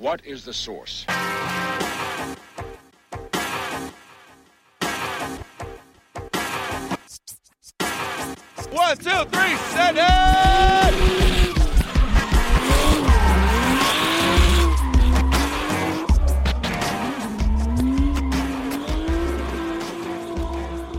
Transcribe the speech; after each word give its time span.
What 0.00 0.20
is 0.24 0.44
the 0.44 0.52
source? 0.52 1.06
One, 8.70 8.96
two, 8.96 9.24
three, 9.30 9.56
set 9.56 9.96
it! 9.96 10.94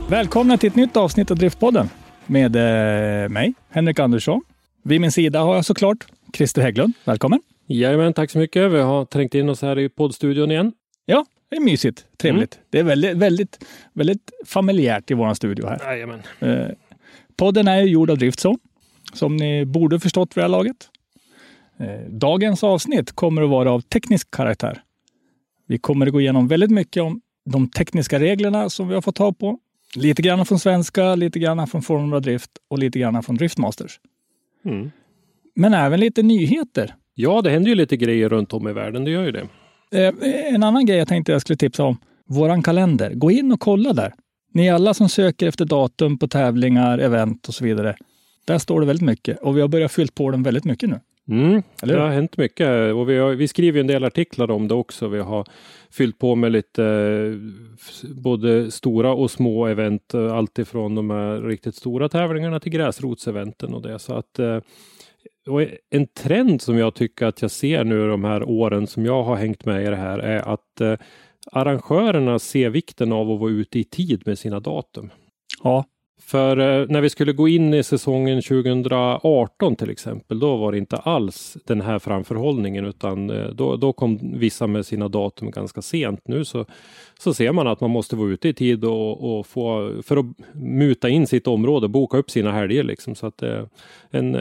Välkomna 0.09 0.57
till 0.57 0.69
ett 0.69 0.75
nytt 0.75 0.97
avsnitt 0.97 1.31
av 1.31 1.37
Driftpodden 1.37 1.89
med 2.25 2.55
eh, 2.55 3.29
mig, 3.29 3.53
Henrik 3.69 3.99
Andersson. 3.99 4.41
Vid 4.83 5.01
min 5.01 5.11
sida 5.11 5.39
har 5.41 5.55
jag 5.55 5.65
såklart 5.65 6.05
Christer 6.33 6.61
Hägglund. 6.61 6.93
Välkommen! 7.03 7.39
Jajamän, 7.71 8.13
tack 8.13 8.31
så 8.31 8.37
mycket. 8.37 8.71
Vi 8.71 8.79
har 8.79 9.05
trängt 9.05 9.35
in 9.35 9.49
oss 9.49 9.61
här 9.61 9.79
i 9.79 9.89
poddstudion 9.89 10.51
igen. 10.51 10.73
Ja, 11.05 11.25
det 11.49 11.55
är 11.55 11.61
mysigt. 11.61 12.05
Trevligt. 12.17 12.59
Det 12.69 12.79
är 12.79 12.83
väldigt, 12.83 13.17
väldigt, 13.17 13.65
väldigt 13.93 14.31
familjärt 14.45 15.11
i 15.11 15.13
vår 15.13 15.33
studio 15.33 15.67
här. 15.67 15.79
Jajamän. 15.85 16.21
Eh, 16.39 16.67
podden 17.35 17.67
är 17.67 17.81
gjord 17.81 18.09
av 18.09 18.17
Driftzone, 18.17 18.57
som 19.13 19.37
ni 19.37 19.65
borde 19.65 19.99
förstått 19.99 20.37
vid 20.37 20.41
det 20.41 20.45
här 20.45 20.49
laget. 20.49 20.89
Eh, 21.79 22.09
dagens 22.09 22.63
avsnitt 22.63 23.11
kommer 23.11 23.41
att 23.41 23.49
vara 23.49 23.71
av 23.71 23.81
teknisk 23.81 24.31
karaktär. 24.31 24.81
Vi 25.67 25.77
kommer 25.77 26.07
att 26.07 26.13
gå 26.13 26.21
igenom 26.21 26.47
väldigt 26.47 26.71
mycket 26.71 27.03
om 27.03 27.21
de 27.45 27.69
tekniska 27.69 28.19
reglerna 28.19 28.69
som 28.69 28.87
vi 28.87 28.93
har 28.93 29.01
fått 29.01 29.15
ta 29.15 29.33
på. 29.33 29.59
Lite 29.95 30.21
grann 30.21 30.45
från 30.45 30.59
svenska, 30.59 31.15
lite 31.15 31.39
grann 31.39 31.67
från 31.67 31.81
Formula 31.81 32.19
Drift 32.19 32.51
och 32.67 32.79
lite 32.79 32.99
grann 32.99 33.23
från 33.23 33.35
Driftmasters. 33.35 33.99
Mm. 34.65 34.91
Men 35.55 35.73
även 35.73 35.99
lite 35.99 36.23
nyheter. 36.23 36.95
Ja, 37.21 37.41
det 37.41 37.49
händer 37.49 37.69
ju 37.69 37.75
lite 37.75 37.97
grejer 37.97 38.29
runt 38.29 38.53
om 38.53 38.67
i 38.67 38.73
världen. 38.73 39.03
Det 39.05 39.11
gör 39.11 39.23
ju 39.25 39.31
det. 39.31 39.47
Eh, 39.91 40.53
en 40.53 40.63
annan 40.63 40.85
grej 40.85 40.97
jag 40.97 41.07
tänkte 41.07 41.31
jag 41.31 41.41
skulle 41.41 41.57
tipsa 41.57 41.83
om. 41.83 41.97
Våran 42.27 42.63
kalender. 42.63 43.13
Gå 43.13 43.31
in 43.31 43.51
och 43.51 43.59
kolla 43.59 43.93
där. 43.93 44.13
Ni 44.53 44.69
alla 44.69 44.93
som 44.93 45.09
söker 45.09 45.47
efter 45.47 45.65
datum 45.65 46.17
på 46.17 46.27
tävlingar, 46.27 46.97
event 46.97 47.47
och 47.47 47.53
så 47.53 47.63
vidare. 47.63 47.95
Där 48.47 48.57
står 48.57 48.79
det 48.79 48.85
väldigt 48.85 49.05
mycket 49.05 49.39
och 49.39 49.57
vi 49.57 49.61
har 49.61 49.67
börjat 49.67 49.91
fyllt 49.91 50.15
på 50.15 50.31
den 50.31 50.43
väldigt 50.43 50.65
mycket 50.65 50.89
nu. 50.89 50.99
Mm. 51.29 51.63
Det 51.83 51.99
har 51.99 52.09
hänt 52.09 52.37
mycket 52.37 52.93
och 52.93 53.09
vi, 53.09 53.17
har, 53.17 53.31
vi 53.31 53.47
skriver 53.47 53.79
en 53.79 53.87
del 53.87 54.03
artiklar 54.03 54.51
om 54.51 54.67
det 54.67 54.73
också. 54.73 55.07
Vi 55.07 55.19
har 55.19 55.45
fyllt 55.91 56.19
på 56.19 56.35
med 56.35 56.51
lite 56.51 56.83
eh, 56.83 58.09
både 58.15 58.71
stora 58.71 59.13
och 59.13 59.31
små 59.31 59.65
event. 59.65 60.13
eh, 60.13 60.33
Allt 60.33 60.59
ifrån 60.59 60.95
de 60.95 61.09
här 61.09 61.41
riktigt 61.41 61.75
stora 61.75 62.09
tävlingarna 62.09 62.59
till 62.59 62.71
gräsrotseventen 62.71 63.73
och 63.73 63.81
det. 63.81 63.99
Så 63.99 64.13
att 64.13 64.39
och 65.49 65.61
en 65.89 66.07
trend 66.07 66.61
som 66.61 66.77
jag 66.77 66.95
tycker 66.95 67.25
att 67.25 67.41
jag 67.41 67.51
ser 67.51 67.83
nu 67.83 68.07
de 68.07 68.23
här 68.23 68.43
åren 68.43 68.87
som 68.87 69.05
jag 69.05 69.23
har 69.23 69.35
hängt 69.35 69.65
med 69.65 69.83
i 69.83 69.89
det 69.89 69.95
här 69.95 70.19
är 70.19 70.53
att 70.53 70.81
eh, 70.81 70.95
arrangörerna 71.51 72.39
ser 72.39 72.69
vikten 72.69 73.11
av 73.11 73.31
att 73.31 73.39
vara 73.39 73.51
ute 73.51 73.79
i 73.79 73.83
tid 73.83 74.23
med 74.25 74.39
sina 74.39 74.59
datum. 74.59 75.09
Ja, 75.63 75.85
för 76.21 76.57
eh, 76.57 76.85
när 76.89 77.01
vi 77.01 77.09
skulle 77.09 77.33
gå 77.33 77.47
in 77.47 77.73
i 77.73 77.83
säsongen 77.83 78.41
2018 78.41 79.75
till 79.75 79.89
exempel, 79.89 80.39
då 80.39 80.55
var 80.55 80.71
det 80.71 80.77
inte 80.77 80.97
alls 80.97 81.57
den 81.65 81.81
här 81.81 81.99
framförhållningen 81.99 82.85
utan 82.85 83.29
eh, 83.29 83.47
då, 83.47 83.75
då 83.75 83.93
kom 83.93 84.19
vissa 84.39 84.67
med 84.67 84.85
sina 84.85 85.07
datum 85.07 85.51
ganska 85.51 85.81
sent. 85.81 86.27
Nu 86.27 86.45
så, 86.45 86.65
så 87.19 87.33
ser 87.33 87.51
man 87.51 87.67
att 87.67 87.81
man 87.81 87.89
måste 87.89 88.15
vara 88.15 88.29
ute 88.29 88.49
i 88.49 88.53
tid 88.53 88.85
och, 88.85 89.39
och 89.39 89.47
få, 89.47 89.93
för 90.03 90.17
att 90.17 90.25
muta 90.53 91.09
in 91.09 91.27
sitt 91.27 91.47
område, 91.47 91.87
boka 91.87 92.17
upp 92.17 92.29
sina 92.31 92.51
helger 92.51 92.83
liksom. 92.83 93.15
Så 93.15 93.27
att 93.27 93.41
eh, 93.41 93.63
en, 94.11 94.31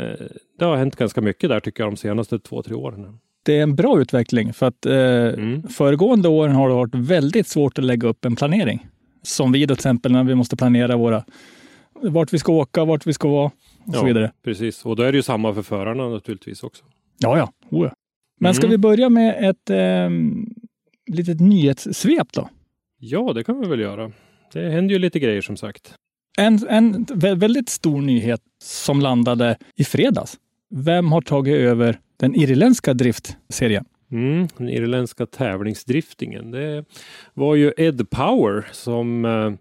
det 0.58 0.64
har 0.64 0.76
hänt 0.76 0.96
ganska 0.96 1.20
mycket 1.20 1.50
där 1.50 1.60
tycker 1.60 1.82
jag 1.82 1.92
de 1.92 1.96
senaste 1.96 2.38
två, 2.38 2.62
tre 2.62 2.74
åren. 2.74 3.18
det 3.42 3.58
är 3.58 3.62
en 3.62 3.76
bra 3.76 4.00
utveckling 4.00 4.52
för 4.52 4.66
att 4.66 4.86
eh, 4.86 5.70
föregående 5.70 6.28
åren 6.28 6.54
har 6.54 6.68
det 6.68 6.74
varit 6.74 6.94
väldigt 6.94 7.46
svårt 7.46 7.78
att 7.78 7.84
lägga 7.84 8.08
upp 8.08 8.24
en 8.24 8.36
planering. 8.36 8.86
Som 9.22 9.52
vi 9.52 9.66
då 9.66 9.74
till 9.74 9.80
exempel 9.80 10.12
när 10.12 10.24
vi 10.24 10.34
måste 10.34 10.56
planera 10.56 10.96
våra 10.96 11.24
vart 12.02 12.32
vi 12.32 12.38
ska 12.38 12.52
åka, 12.52 12.84
vart 12.84 13.06
vi 13.06 13.12
ska 13.12 13.28
vara 13.28 13.50
och 13.86 13.94
så 13.94 14.04
vidare. 14.04 14.32
Precis, 14.44 14.84
och 14.86 14.96
då 14.96 15.02
är 15.02 15.12
det 15.12 15.16
ju 15.18 15.22
samma 15.22 15.54
för 15.54 15.62
förarna 15.62 16.08
naturligtvis 16.08 16.62
också. 16.62 16.84
Ja, 17.18 17.38
ja. 17.38 17.52
Oh, 17.70 17.84
ja. 17.86 17.92
Men 18.40 18.54
ska 18.54 18.62
Mm. 18.66 18.70
vi 18.70 18.78
börja 18.78 19.08
med 19.08 19.50
ett 19.50 19.70
eh, 19.70 20.10
litet 21.16 21.40
nyhetssvep 21.40 22.32
då? 22.32 22.48
Ja, 22.98 23.32
det 23.32 23.44
kan 23.44 23.60
vi 23.60 23.68
väl 23.68 23.80
göra. 23.80 24.12
Det 24.52 24.70
händer 24.70 24.92
ju 24.94 24.98
lite 24.98 25.18
grejer 25.18 25.40
som 25.40 25.56
sagt. 25.56 25.94
En, 26.38 26.58
en 26.68 27.06
vä- 27.06 27.34
väldigt 27.36 27.68
stor 27.68 28.00
nyhet 28.02 28.40
som 28.62 29.00
landade 29.00 29.56
i 29.76 29.84
fredags. 29.84 30.38
Vem 30.70 31.12
har 31.12 31.20
tagit 31.20 31.54
över 31.56 31.98
den 32.16 32.34
irländska 32.34 32.94
driftserien? 32.94 33.84
Mm, 34.12 34.48
den 34.56 34.68
irländska 34.68 35.26
tävlingsdriftingen. 35.26 36.50
Det 36.50 36.84
var 37.34 37.54
ju 37.54 37.72
Ed 37.76 38.10
Power 38.10 38.66
som 38.72 39.24
eh, 39.24 39.52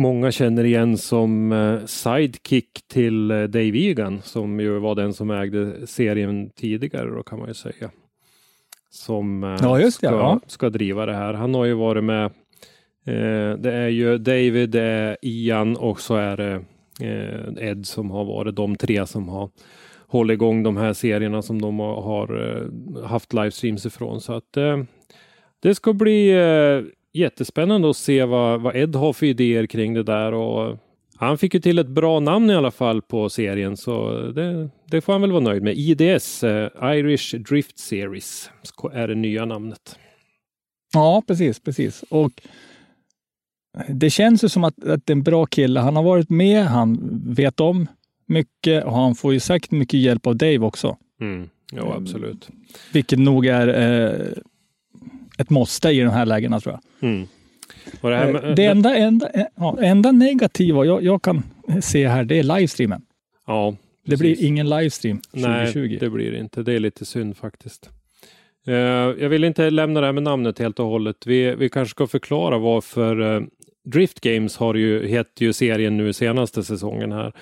många 0.00 0.32
känner 0.32 0.64
igen 0.64 0.98
som 0.98 1.52
eh, 1.52 1.86
sidekick 1.86 2.82
till 2.88 3.30
eh, 3.30 3.42
Dave 3.42 3.78
Egan 3.78 4.20
som 4.22 4.60
ju 4.60 4.78
var 4.78 4.94
den 4.94 5.14
som 5.14 5.30
ägde 5.30 5.86
serien 5.86 6.50
tidigare 6.50 7.10
då 7.10 7.22
kan 7.22 7.38
man 7.38 7.48
ju 7.48 7.54
säga. 7.54 7.90
Som 8.90 9.44
eh, 9.44 9.56
Ja, 9.62 9.78
det, 9.78 9.92
ska, 9.92 10.06
ja. 10.06 10.40
ska 10.46 10.70
driva 10.70 11.06
det 11.06 11.14
här. 11.14 11.34
Han 11.34 11.54
har 11.54 11.64
ju 11.64 11.74
varit 11.74 12.04
med. 12.04 12.24
Eh, 13.04 13.58
det 13.58 13.72
är 13.72 13.88
ju 13.88 14.18
David, 14.18 14.70
det 14.70 14.82
är 14.82 15.16
Ian 15.22 15.76
och 15.76 16.00
så 16.00 16.14
är 16.14 16.36
det 16.36 16.64
eh, 17.00 17.68
Ed 17.68 17.86
som 17.86 18.10
har 18.10 18.24
varit 18.24 18.56
de 18.56 18.76
tre 18.76 19.06
som 19.06 19.28
har 19.28 19.50
hållit 20.06 20.34
igång 20.34 20.62
de 20.62 20.76
här 20.76 20.92
serierna 20.92 21.42
som 21.42 21.62
de 21.62 21.78
har, 21.78 22.68
haft 23.06 23.32
livestreams 23.32 23.86
ifrån. 23.86 24.20
Så 24.20 24.32
att 24.32 24.56
eh, 24.56 24.82
det 25.60 25.74
ska 25.74 25.92
bli 25.92 26.32
jättespännande 27.12 27.90
att 27.90 27.96
se 27.96 28.24
vad, 28.24 28.60
vad 28.60 28.76
Ed 28.76 28.96
har 28.96 29.12
för 29.12 29.26
idéer 29.26 29.66
kring 29.66 29.94
det 29.94 30.02
där 30.02 30.34
och 30.34 30.78
han 31.16 31.38
fick 31.38 31.54
ju 31.54 31.60
till 31.60 31.78
ett 31.78 31.88
bra 31.88 32.20
namn 32.20 32.50
i 32.50 32.54
alla 32.54 32.70
fall 32.70 33.02
på 33.02 33.28
serien 33.28 33.76
så 33.76 34.12
det, 34.12 34.70
det 34.90 35.00
får 35.00 35.12
han 35.12 35.22
väl 35.22 35.32
vara 35.32 35.44
nöjd 35.44 35.62
med. 35.62 35.74
IDS, 35.78 36.44
eh, 36.44 36.70
Irish 36.82 37.34
Drift 37.34 37.78
Series, 37.78 38.50
är 38.92 39.08
det 39.08 39.14
nya 39.14 39.44
namnet. 39.44 39.98
Ja, 40.92 41.22
precis, 41.26 41.60
precis. 41.60 42.04
Och 42.08 42.32
det 43.88 44.10
känns 44.10 44.44
ju 44.44 44.48
som 44.48 44.64
att, 44.64 44.84
att 44.84 45.06
det 45.06 45.12
är 45.12 45.16
en 45.16 45.22
bra 45.22 45.46
kille. 45.46 45.80
Han 45.80 45.96
har 45.96 46.02
varit 46.02 46.30
med, 46.30 46.64
han 46.64 47.20
vet 47.26 47.60
om 47.60 47.86
mycket 48.26 48.84
och 48.84 48.92
han 48.92 49.14
får 49.14 49.32
ju 49.32 49.40
säkert 49.40 49.70
mycket 49.70 50.00
hjälp 50.00 50.26
av 50.26 50.36
Dave 50.36 50.58
också. 50.58 50.96
Mm. 51.20 51.48
Ja, 51.72 51.94
absolut. 51.96 52.48
Vilket 52.92 53.18
nog 53.18 53.46
är 53.46 53.68
eh, 53.68 54.42
ett 55.40 55.50
måste 55.50 55.88
i 55.88 56.00
de 56.00 56.10
här 56.10 56.26
lägena 56.26 56.60
tror 56.60 56.74
jag. 56.74 57.10
Mm. 57.10 57.26
Det, 58.00 58.16
här 58.16 58.26
Eh, 58.26 58.32
med, 58.32 58.56
det 58.56 58.64
enda, 58.64 58.96
enda, 58.96 59.28
eh, 59.28 59.46
ja, 59.56 59.78
enda 59.80 60.12
negativa 60.12 60.84
jag, 60.84 61.02
jag 61.02 61.22
kan 61.22 61.42
se 61.82 62.08
här, 62.08 62.24
det 62.24 62.38
är 62.38 62.42
livestreamen. 62.42 63.02
ja, 63.46 63.76
Det 64.06 64.16
blir 64.16 64.44
ingen 64.44 64.68
livestream 64.68 65.20
2020. 65.20 65.80
Nej, 65.80 65.98
det 66.00 66.10
blir 66.10 66.32
det 66.32 66.38
inte. 66.38 66.62
Det 66.62 66.72
är 66.72 66.80
lite 66.80 67.04
synd 67.04 67.36
faktiskt. 67.36 67.90
Eh, 68.66 68.74
jag 68.74 69.28
vill 69.28 69.44
inte 69.44 69.70
lämna 69.70 70.00
det 70.00 70.06
här 70.06 70.12
med 70.12 70.22
namnet 70.22 70.58
helt 70.58 70.78
och 70.78 70.86
hållet. 70.86 71.26
Vi, 71.26 71.54
vi 71.54 71.68
kanske 71.68 71.90
ska 71.90 72.06
förklara 72.06 72.58
varför 72.58 73.20
uh, 73.20 73.42
Drift 73.84 74.20
Games 74.20 74.56
har 74.56 74.74
ju, 74.74 75.06
heter 75.06 75.44
ju 75.44 75.52
serien 75.52 75.96
nu 75.96 76.12
senaste 76.12 76.62
säsongen 76.62 77.12
här. 77.12 77.32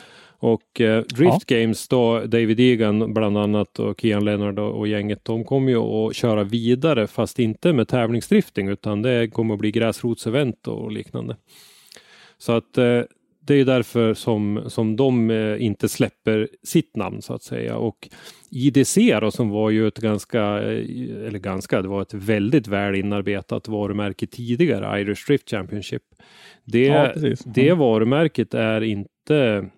Och 0.40 0.80
eh, 0.80 1.02
Drift 1.02 1.46
Games 1.46 1.88
då, 1.88 2.20
David 2.20 2.60
Egan 2.60 3.14
bland 3.14 3.38
annat 3.38 3.78
och 3.78 4.00
Kian 4.00 4.24
Leonard 4.24 4.58
och, 4.58 4.78
och 4.78 4.88
gänget, 4.88 5.24
de 5.24 5.44
kommer 5.44 5.70
ju 5.70 5.78
att 5.78 6.16
köra 6.16 6.44
vidare 6.44 7.06
fast 7.06 7.38
inte 7.38 7.72
med 7.72 7.88
tävlingsdrifting 7.88 8.68
utan 8.68 9.02
det 9.02 9.28
kommer 9.28 9.54
att 9.54 9.60
bli 9.60 9.70
gräsrotsevent 9.70 10.68
och 10.68 10.92
liknande. 10.92 11.36
Så 12.38 12.52
att 12.52 12.78
eh, 12.78 13.02
det 13.40 13.54
är 13.54 13.64
därför 13.64 14.14
som, 14.14 14.62
som 14.66 14.96
de 14.96 15.30
eh, 15.30 15.62
inte 15.64 15.88
släpper 15.88 16.48
sitt 16.62 16.96
namn 16.96 17.22
så 17.22 17.34
att 17.34 17.42
säga. 17.42 17.76
Och 17.76 18.08
IDC 18.50 19.18
då, 19.20 19.30
som 19.30 19.50
var 19.50 19.70
ju 19.70 19.88
ett 19.88 19.98
ganska, 19.98 20.40
eh, 20.40 21.26
eller 21.26 21.38
ganska, 21.38 21.82
det 21.82 21.88
var 21.88 22.02
ett 22.02 22.14
väldigt 22.14 22.68
väl 22.68 22.94
inarbetat 22.94 23.68
varumärke 23.68 24.26
tidigare, 24.26 25.00
Irish 25.00 25.26
Drift 25.26 25.50
Championship. 25.50 26.02
Det, 26.64 26.86
Ja, 26.86 27.10
precis. 27.14 27.44
det 27.44 27.72
varumärket 27.72 28.54
är 28.54 28.80
inte 28.82 29.68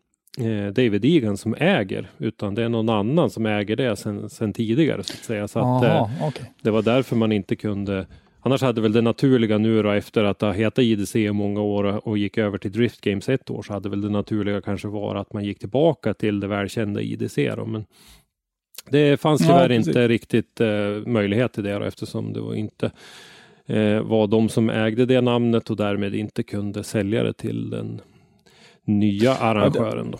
David 0.72 1.04
Egan 1.04 1.36
som 1.36 1.54
äger, 1.58 2.10
utan 2.18 2.54
det 2.54 2.62
är 2.62 2.68
någon 2.68 2.88
annan 2.88 3.30
som 3.30 3.46
äger 3.46 3.76
det 3.76 3.96
sen, 3.96 4.30
sen 4.30 4.52
tidigare 4.52 5.02
så 5.02 5.12
att 5.12 5.24
säga. 5.24 5.48
Så 5.48 5.58
att, 5.58 5.84
eh, 5.84 5.88
Jaha, 5.90 6.10
okej. 6.22 6.52
det 6.62 6.70
var 6.70 6.82
därför 6.82 7.16
man 7.16 7.32
inte 7.32 7.56
kunde 7.56 8.06
Annars 8.42 8.62
hade 8.62 8.80
väl 8.80 8.92
det 8.92 9.00
naturliga 9.00 9.58
nu 9.58 9.82
då 9.82 9.90
efter 9.90 10.24
att 10.24 10.40
ha 10.40 10.52
hetat 10.52 10.78
IDC 10.78 11.16
i 11.24 11.32
många 11.32 11.60
år 11.60 12.08
och 12.08 12.18
gick 12.18 12.38
över 12.38 12.58
till 12.58 12.72
Drift 12.72 13.00
Games 13.00 13.28
ett 13.28 13.50
år 13.50 13.62
så 13.62 13.72
hade 13.72 13.88
väl 13.88 14.00
det 14.00 14.08
naturliga 14.08 14.60
kanske 14.60 14.88
varit 14.88 15.20
att 15.20 15.32
man 15.32 15.44
gick 15.44 15.58
tillbaka 15.58 16.14
till 16.14 16.40
det 16.40 16.46
välkända 16.46 17.00
IDC 17.00 17.54
då. 17.56 17.66
Men 17.66 17.84
det 18.90 19.20
fanns 19.20 19.40
Ja, 19.40 19.46
tyvärr 19.46 19.68
precis. 19.68 19.86
inte 19.88 20.08
riktigt 20.08 20.60
eh, 20.60 20.68
möjlighet 21.06 21.52
till 21.52 21.64
det 21.64 21.78
då, 21.78 21.84
eftersom 21.84 22.32
det 22.32 22.40
var 22.40 22.54
inte 22.54 22.90
eh, 23.66 24.00
var 24.00 24.26
de 24.26 24.48
som 24.48 24.70
ägde 24.70 25.06
det 25.06 25.20
namnet 25.20 25.70
och 25.70 25.76
därmed 25.76 26.14
inte 26.14 26.42
kunde 26.42 26.84
sälja 26.84 27.22
det 27.22 27.32
till 27.32 27.70
den 27.70 28.00
nya 28.98 29.34
arrangören. 29.34 30.10
Då. 30.10 30.18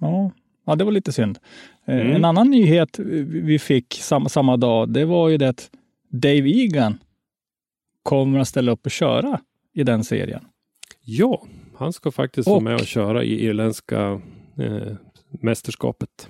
Ja. 0.00 0.30
ja, 0.66 0.74
det 0.76 0.84
var 0.84 0.92
lite 0.92 1.12
synd. 1.12 1.38
Eh, 1.86 1.94
Mm. 2.00 2.16
En 2.16 2.24
annan 2.24 2.50
nyhet 2.50 2.98
vi 3.28 3.58
fick 3.58 3.94
samma, 3.94 4.28
samma 4.28 4.56
dag, 4.56 4.88
det 4.88 5.04
var 5.04 5.28
ju 5.28 5.36
det 5.38 5.48
att 5.48 5.70
Dave 6.08 6.50
Egan 6.50 6.98
kommer 8.02 8.38
att 8.38 8.48
ställa 8.48 8.72
upp 8.72 8.86
och 8.86 8.92
köra 8.92 9.40
i 9.74 9.82
den 9.84 10.04
serien. 10.04 10.44
Ja, 11.04 11.42
han 11.76 11.92
ska 11.92 12.10
faktiskt 12.10 12.46
vara 12.48 12.56
Och- 12.56 12.62
med 12.62 12.74
och 12.74 12.86
köra 12.86 13.24
i 13.24 13.44
irländska 13.44 14.20
eh, 14.58 14.92
mästerskapet. 15.40 16.28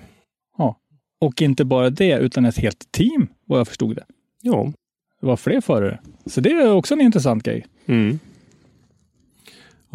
Och 1.21 1.41
inte 1.41 1.65
bara 1.65 1.89
det, 1.89 2.17
utan 2.19 2.45
ett 2.45 2.57
helt 2.57 2.91
team, 2.91 3.27
vad 3.45 3.59
jag 3.59 3.67
förstod 3.67 3.95
det. 3.95 4.03
Ja, 4.41 4.73
Det 5.21 5.27
var 5.27 5.37
fler 5.37 5.61
förare. 5.61 5.99
Så 6.25 6.41
det 6.41 6.49
är 6.51 6.71
också 6.73 6.93
en 6.93 7.01
intressant 7.01 7.43
grej. 7.43 7.65
Mm. 7.85 8.19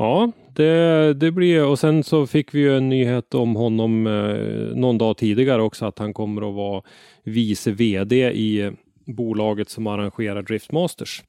Ja, 0.00 0.32
det, 0.54 1.14
det 1.14 1.30
blir 1.32 1.64
och 1.64 1.78
sen 1.78 2.04
så 2.04 2.26
fick 2.26 2.54
vi 2.54 2.58
ju 2.60 2.76
en 2.76 2.88
nyhet 2.88 3.34
om 3.34 3.56
honom 3.56 4.06
eh, 4.06 4.76
någon 4.76 4.98
dag 4.98 5.16
tidigare 5.16 5.62
också 5.62 5.86
att 5.86 5.98
han 5.98 6.14
kommer 6.14 6.48
att 6.48 6.54
vara 6.54 6.82
vice 7.22 7.70
VD 7.70 8.30
i 8.32 8.72
bolaget 9.06 9.68
som 9.70 9.86
arrangerar 9.86 10.42
Driftmasters. 10.42 11.22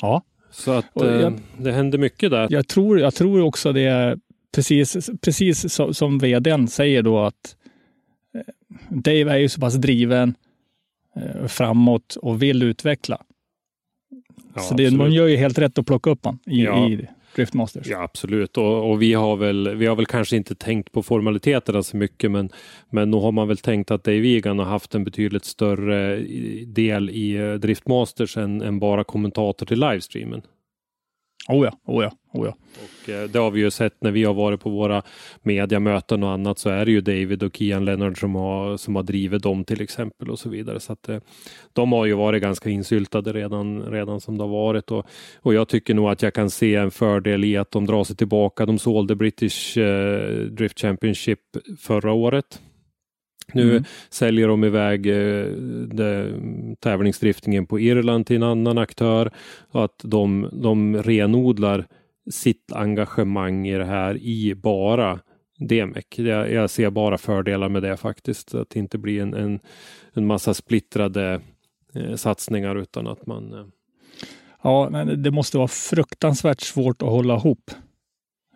Ja. 0.00 0.22
Så 0.50 0.70
att 0.72 0.84
Och 0.96 1.06
eh, 1.06 1.20
jag- 1.20 1.40
det 1.58 1.72
händer 1.72 1.98
mycket 1.98 2.30
där. 2.30 2.46
Jag 2.50 2.68
tror, 2.68 3.00
jag 3.00 3.14
tror 3.14 3.40
också 3.42 3.72
det 3.72 3.80
är 3.84 4.18
precis, 4.54 5.10
precis 5.20 5.72
som, 5.72 5.94
som 5.94 6.18
vdn 6.18 6.68
säger 6.68 7.02
då 7.02 7.18
att 7.18 7.56
eh, 8.34 8.40
Dave 8.88 9.32
är 9.32 9.36
ju 9.38 9.48
så 9.48 9.60
pass 9.60 9.74
driven 9.74 10.34
eh, 11.16 11.46
framåt 11.46 12.16
och 12.16 12.42
vill 12.42 12.62
utveckla. 12.62 13.22
Ja, 14.58 14.68
så 14.68 14.74
det, 14.74 14.90
man 14.90 15.12
gör 15.12 15.26
ju 15.26 15.36
helt 15.36 15.58
rätt 15.58 15.78
att 15.78 15.86
plocka 15.86 16.10
upp 16.10 16.24
honom 16.24 16.38
i, 16.46 16.64
Ja. 16.64 16.88
i 16.88 17.08
Driftmasters. 17.36 17.86
Ja, 17.86 18.02
absolut. 18.02 18.56
Och, 18.58 18.90
och 18.90 19.02
vi, 19.02 19.14
har 19.14 19.36
väl, 19.36 19.74
vi 19.76 19.86
har 19.86 19.96
väl 19.96 20.06
kanske 20.06 20.36
inte 20.36 20.54
tänkt 20.54 20.92
på 20.92 21.02
formaliteterna 21.02 21.82
så 21.82 21.96
mycket, 21.96 22.30
men, 22.30 22.50
men 22.90 23.10
nog 23.10 23.22
har 23.22 23.32
man 23.32 23.48
väl 23.48 23.58
tänkt 23.58 23.90
att 23.90 24.04
Dave 24.04 24.28
Egan 24.28 24.58
har 24.58 24.66
haft 24.66 24.94
en 24.94 25.04
betydligt 25.04 25.44
större 25.44 26.16
del 26.66 27.10
i 27.10 27.36
eh, 27.36 27.52
Driftmasters 27.54 28.36
än, 28.36 28.62
än 28.62 28.78
bara 28.78 29.04
kommentator 29.04 29.66
till 29.66 29.80
livestreamen. 29.80 30.42
Oh 31.48 31.64
ja, 31.64 31.72
oh 31.84 32.04
ja, 32.04 32.12
oh 32.32 32.46
ja. 32.46 32.54
Och 32.76 33.08
eh, 33.08 33.28
det 33.28 33.38
har 33.38 33.50
vi 33.50 33.60
ju 33.60 33.70
sett 33.70 34.02
när 34.02 34.10
vi 34.10 34.24
har 34.24 34.34
varit 34.34 34.60
på 34.60 34.70
våra 34.70 35.02
mediamöten 35.42 36.22
och 36.22 36.30
annat 36.30 36.58
så 36.58 36.70
är 36.70 36.84
det 36.84 36.90
ju 36.90 37.00
David 37.00 37.42
och 37.42 37.56
Kian 37.56 37.84
Leonard 37.84 38.20
som 38.20 38.34
har, 38.34 38.76
som 38.76 38.96
har 38.96 39.02
drivit 39.02 39.42
dem 39.42 39.64
till 39.64 39.80
exempel 39.80 40.30
och 40.30 40.38
så 40.38 40.48
vidare. 40.48 40.80
Så 40.80 40.92
att 40.92 41.08
eh, 41.08 41.18
de 41.72 41.92
har 41.92 42.06
ju 42.06 42.14
varit 42.14 42.42
ganska 42.42 42.70
insyltade 42.70 43.32
redan, 43.32 43.82
redan 43.82 44.20
som 44.20 44.38
det 44.38 44.44
har 44.44 44.50
varit 44.50 44.90
och, 44.90 45.06
och 45.36 45.54
jag 45.54 45.68
tycker 45.68 45.94
nog 45.94 46.08
att 46.08 46.22
jag 46.22 46.34
kan 46.34 46.50
se 46.50 46.74
en 46.74 46.90
fördel 46.90 47.44
i 47.44 47.56
att 47.56 47.70
de 47.70 47.86
drar 47.86 48.04
sig 48.04 48.16
tillbaka. 48.16 48.66
De 48.66 48.78
sålde 48.78 49.16
British 49.16 49.78
eh, 49.78 50.40
Drift 50.40 50.80
Championship 50.80 51.40
förra 51.78 52.12
året. 52.12 52.60
Nu 53.52 53.70
Mm. 53.70 53.84
säljer 54.10 54.48
de 54.48 54.64
iväg 54.64 55.06
eh, 55.06 55.46
det, 55.86 56.32
tävlingsdriftningen 56.80 57.66
på 57.66 57.80
Irland 57.80 58.26
till 58.26 58.36
en 58.36 58.42
annan 58.42 58.78
aktör 58.78 59.30
och 59.70 59.84
att 59.84 60.00
de, 60.04 60.48
de 60.52 61.02
renodlar 61.02 61.86
sitt 62.30 62.72
engagemang 62.72 63.68
i 63.68 63.78
det 63.78 63.84
här 63.84 64.16
i 64.16 64.54
bara 64.54 65.18
DMEC. 65.58 66.04
Jag, 66.16 66.52
jag 66.52 66.70
ser 66.70 66.90
bara 66.90 67.18
fördelar 67.18 67.68
med 67.68 67.82
det 67.82 67.96
faktiskt. 67.96 68.54
Att 68.54 68.70
det 68.70 68.78
inte 68.78 68.98
blir 68.98 69.22
en, 69.22 69.34
en, 69.34 69.60
en 70.12 70.26
massa 70.26 70.54
splittrade 70.54 71.40
eh, 71.94 72.14
satsningar 72.14 72.76
utan 72.76 73.06
att 73.06 73.26
man 73.26 73.52
eh, 73.52 73.64
Ja, 74.62 74.88
men 74.90 75.22
det 75.22 75.30
måste 75.30 75.56
vara 75.56 75.68
fruktansvärt 75.68 76.60
svårt 76.60 77.02
att 77.02 77.08
hålla 77.08 77.36
ihop 77.36 77.70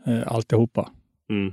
eh, 0.07 0.23
alltihopa. 0.33 0.91
mm. 1.31 1.53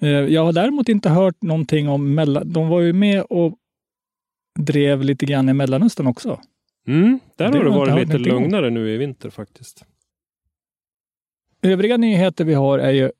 Eh, 0.00 0.08
Jag 0.08 0.44
har 0.44 0.52
däremot 0.52 0.88
inte 0.88 1.08
hört 1.08 1.42
någonting 1.42 1.88
om 1.88 2.14
mellan... 2.14 2.52
De 2.52 2.68
var 2.68 2.80
ju 2.80 2.92
med 2.92 3.22
och 3.22 3.54
drev 4.58 5.02
lite 5.02 5.26
grann 5.26 5.48
i 5.48 5.52
Mellanöstern 5.52 6.06
också. 6.06 6.40
Mm, 6.86 7.20
där 7.36 7.52
Det 7.52 7.58
har 7.58 7.64
det 7.64 7.70
varit 7.70 7.94
lite 7.94 8.12
någonting 8.12 8.36
om. 8.36 8.42
lugnare 8.42 8.70
nu 8.70 8.90
i 8.94 8.96
vinter 8.96 9.30
faktiskt. 9.30 9.84
Övriga 11.62 11.96
nyheter 11.96 12.44
vi 12.44 12.54
har 12.54 12.78
är 12.78 12.90
ju 12.92 13.10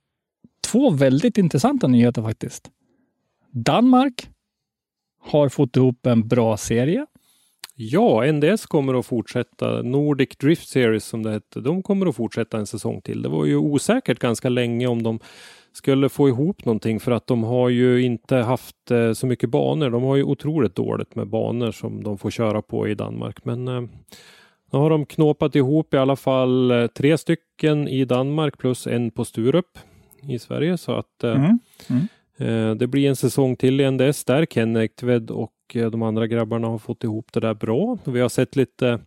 två 0.67 0.91
väldigt 0.91 1.39
intressanta 1.39 1.87
nyheter 1.89 2.23
faktiskt. 2.23 2.71
Danmark 3.51 4.29
har 5.21 5.49
fått 5.49 5.77
ihop 5.77 6.07
en 6.07 6.29
bra 6.29 6.57
serie. 6.57 7.07
Ja, 7.75 8.33
NDS 8.33 8.67
kommer 8.67 8.95
att 8.99 9.07
fortsätta. 9.07 9.83
Nordic 9.83 10.29
Drift 10.37 10.69
Series 10.69 11.05
som 11.05 11.23
det 11.23 11.31
hette. 11.33 11.61
De 11.61 11.83
kommer 11.83 12.07
att 12.07 12.17
fortsätta 12.17 12.59
en 12.59 12.67
säsong 12.67 13.01
till. 13.01 13.23
Det 13.23 13.29
var 13.29 13.45
ju 13.45 13.57
osäkert 13.57 14.19
ganska 14.19 14.49
länge 14.49 14.87
om 14.87 15.03
de 15.03 15.21
skulle 15.79 16.09
få 16.09 16.29
ihop 16.29 16.65
någonting 16.65 17.01
för 17.01 17.13
att 17.13 17.27
de 17.27 17.45
har 17.45 17.69
ju 17.69 18.03
inte 18.03 18.37
haft 18.37 18.91
eh, 18.91 19.13
så 19.13 19.27
mycket 19.27 19.51
banor. 19.51 19.91
De 19.91 20.03
har 20.03 20.17
ju 20.17 20.23
otroligt 20.23 20.75
dåligt 20.75 21.15
med 21.15 21.27
banor 21.29 21.71
som 21.73 22.03
de 22.03 22.19
får 22.19 22.31
köra 22.31 22.63
på 22.63 22.89
i 22.89 22.95
Danmark. 22.95 23.45
Men 23.45 23.69
eh, 23.69 23.81
nu 24.73 24.79
har 24.79 24.91
de 24.91 25.07
knåpat 25.07 25.55
ihop 25.55 25.95
i 25.95 25.97
alla 25.97 26.17
fall 26.17 26.71
eh, 26.71 26.87
tre 26.87 27.19
stycken 27.19 27.89
i 27.89 28.05
Danmark 28.05 28.59
plus 28.59 28.87
en 28.87 29.11
på 29.11 29.25
Sturup 29.25 29.79
i 30.29 30.39
Sverige. 30.39 30.77
Så 30.79 30.93
att 30.93 31.25
eh, 31.25 31.35
Mm. 31.35 31.59
Eh, 32.39 32.75
Det 32.75 32.87
blir 32.87 33.09
en 33.09 33.17
säsong 33.17 33.57
till 33.57 33.81
i 33.81 33.91
NDS 33.91 34.25
där 34.25 34.47
Kenneth 34.47 35.05
Ved 35.05 35.31
och 35.31 35.53
de 35.73 36.03
andra 36.03 36.27
grabbarna 36.27 36.69
har 36.69 36.79
fått 36.79 37.05
ihop 37.05 37.33
det 37.33 37.41
där 37.41 37.55
bra. 37.55 37.99
Vi 38.05 38.21
har 38.21 38.29
sett 38.29 38.57
lite 38.57 38.99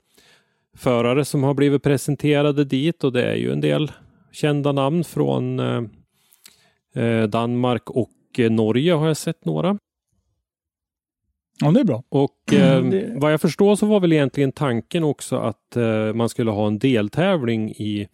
förare 0.77 1.25
som 1.25 1.43
har 1.43 1.53
blivit 1.53 1.83
presenterade 1.83 2.63
dit 2.65 3.03
och 3.03 3.13
det 3.13 3.23
är 3.23 3.35
ju 3.35 3.51
en 3.51 3.61
del 3.61 3.91
kända 4.31 4.71
namn 4.71 5.03
från 5.03 5.59
Danmark 7.29 7.89
och 7.89 8.09
eh, 8.37 8.51
Norge 8.51 8.93
har 8.93 9.07
jag 9.07 9.17
sett 9.17 9.45
några. 9.45 9.77
Ja, 11.61 11.71
det 11.71 11.79
är 11.79 11.83
bra. 11.83 12.03
Och 12.09 12.37
eh, 12.53 12.83
det- 12.83 13.13
vad 13.15 13.33
jag 13.33 13.41
förstår 13.41 13.75
så 13.75 13.85
var 13.85 13.99
väl 13.99 14.13
egentligen 14.13 14.51
tanken 14.51 15.03
också 15.03 15.35
att 15.35 15.75
eh, 15.75 16.13
man 16.13 16.29
skulle 16.29 16.51
ha 16.51 16.67
en 16.67 16.79
deltävling 16.79 17.69
i 17.69 18.07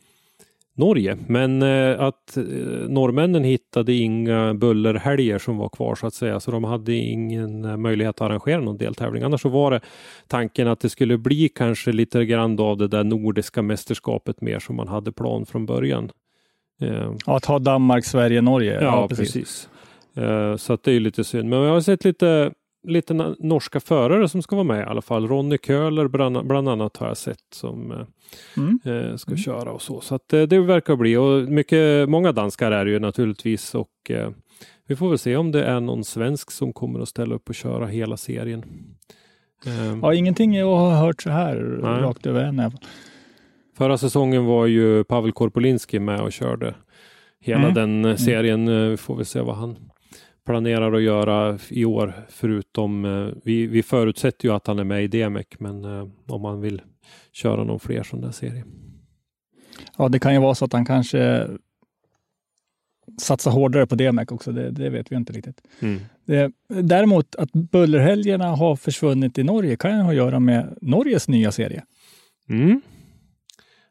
Norge. 0.75 1.17
Men 1.27 1.61
eh, 1.61 1.99
att 2.01 2.37
eh, 2.37 2.43
norrmännen 2.89 3.43
hittade 3.43 3.93
inga 3.93 4.53
bullerhelger 4.53 5.39
som 5.39 5.57
var 5.57 5.69
kvar 5.69 5.95
så 5.95 6.07
att 6.07 6.13
säga. 6.13 6.39
Så 6.39 6.51
de 6.51 6.63
hade 6.63 6.93
ingen 6.93 7.65
eh, 7.65 7.77
möjlighet 7.77 8.09
att 8.15 8.21
arrangera 8.21 8.59
någon 8.61 8.77
deltävling. 8.77 9.23
Annars 9.23 9.41
så 9.41 9.49
var 9.49 9.71
det 9.71 9.81
tanken 10.27 10.67
att 10.67 10.79
det 10.79 10.89
skulle 10.89 11.17
bli 11.17 11.49
kanske 11.49 11.91
lite 11.91 12.25
grann 12.25 12.59
av 12.59 12.77
det 12.77 12.87
där 12.87 13.03
nordiska 13.03 13.61
mästerskapet 13.61 14.41
mer 14.41 14.59
som 14.59 14.75
man 14.75 14.87
hade 14.87 15.11
plan 15.11 15.45
från 15.45 15.65
början. 15.65 16.09
Eh, 16.81 17.11
Ja, 17.25 17.35
att 17.37 17.45
ha 17.45 17.59
Danmark, 17.59 18.05
Sverige, 18.05 18.41
Norge. 18.41 18.81
Ja, 18.81 19.07
precis. 19.07 19.69
Eh, 20.15 20.55
så 20.55 20.73
att 20.73 20.83
det 20.83 20.91
är 20.91 20.99
lite 20.99 21.23
synd. 21.23 21.49
Men 21.49 21.59
jag 21.59 21.73
har 21.73 21.81
sett 21.81 22.05
lite, 22.05 22.51
lite 22.87 23.13
norska 23.39 23.79
förare 23.79 24.29
som 24.29 24.41
ska 24.41 24.55
vara 24.55 24.63
med 24.63 24.79
i 24.79 24.83
alla 24.83 25.01
fall. 25.01 25.27
Ronny 25.27 25.57
Köhler 25.57 26.07
bland, 26.07 26.47
bland 26.47 26.69
annat 26.69 26.97
har 26.97 27.07
jag 27.07 27.17
sett 27.17 27.37
som 27.53 27.91
eh, 27.91 27.97
Mm. 28.57 29.17
ska 29.17 29.35
köra 29.35 29.71
och 29.71 29.81
så. 29.81 30.01
Så 30.01 30.15
att 30.15 30.29
det 30.29 30.59
verkar 30.59 30.95
bli. 30.95 31.17
Och 31.17 31.49
mycket, 31.49 32.09
många 32.09 32.31
danskar 32.31 32.71
är 32.71 32.85
det 32.85 32.91
ju 32.91 32.99
naturligtvis. 32.99 33.75
Och 33.75 34.11
vi 34.87 34.95
får 34.95 35.09
väl 35.09 35.17
se 35.17 35.35
om 35.37 35.51
det 35.51 35.63
är 35.65 35.79
någon 35.79 36.03
svensk 36.03 36.51
som 36.51 36.73
kommer 36.73 36.99
att 36.99 37.09
ställa 37.09 37.35
upp 37.35 37.49
och 37.49 37.55
köra 37.55 37.85
hela 37.87 38.17
serien. 38.17 38.63
Ja, 40.01 40.13
ingenting 40.13 40.55
jag 40.55 40.75
har 40.75 40.91
hört 40.95 41.21
så 41.21 41.29
här 41.29 41.79
Nej. 41.81 42.01
rakt 42.01 42.25
över 42.25 42.43
än. 42.43 42.71
Förra 43.77 43.97
säsongen 43.97 44.45
var 44.45 44.65
ju 44.65 45.03
Pavel 45.03 45.31
Korpolinski 45.31 45.99
med 45.99 46.21
och 46.21 46.31
körde 46.31 46.75
hela 47.39 47.61
Mm. 47.69 47.73
den 47.73 48.05
eh, 48.05 48.15
serien. 48.15 48.67
Eh, 48.67 48.89
Vi 48.89 48.97
får 48.97 49.15
väl 49.15 49.25
se 49.25 49.41
vad 49.41 49.55
han 49.55 49.77
planerar 50.45 50.93
att 50.93 51.01
göra 51.01 51.59
i 51.69 51.85
år. 51.85 52.13
Förutom, 52.29 53.05
eh, 53.05 53.27
vi, 53.43 53.67
vi 53.67 53.83
förutsätter 53.83 54.47
ju 54.47 54.53
att 54.55 54.67
han 54.67 54.79
är 54.79 54.83
med 54.83 55.03
i 55.03 55.07
DMEC, 55.07 55.45
men 55.59 55.85
om 56.27 56.41
man 56.41 56.61
vill 56.61 56.81
köra 57.31 57.63
någon 57.63 57.79
fler 57.79 58.03
sån 58.03 58.21
där 58.21 58.31
serie. 58.31 58.63
Ja, 59.97 60.09
det 60.09 60.19
kan 60.19 60.33
ju 60.33 60.39
vara 60.39 60.55
så 60.55 60.65
att 60.65 60.73
han 60.73 60.85
kanske 60.85 61.47
satsa 63.21 63.49
hårdare 63.49 63.87
på 63.87 63.95
DMEC 63.95 64.31
också, 64.31 64.51
det, 64.51 64.71
det 64.71 64.89
vet 64.89 65.11
vi 65.11 65.15
inte 65.15 65.33
riktigt. 65.33 65.61
Mm. 65.79 65.99
Det, 66.25 66.51
däremot 66.67 67.35
att 67.35 67.51
bullerhelgerna 67.51 68.45
har 68.55 68.75
försvunnit 68.75 69.37
i 69.37 69.43
Norge 69.43 69.75
kan 69.75 69.91
ju 69.95 70.01
ha 70.01 70.09
att 70.09 70.15
göra 70.15 70.39
med 70.39 70.77
Norges 70.81 71.27
nya 71.27 71.51
serie. 71.51 71.83
Mm. 72.49 72.81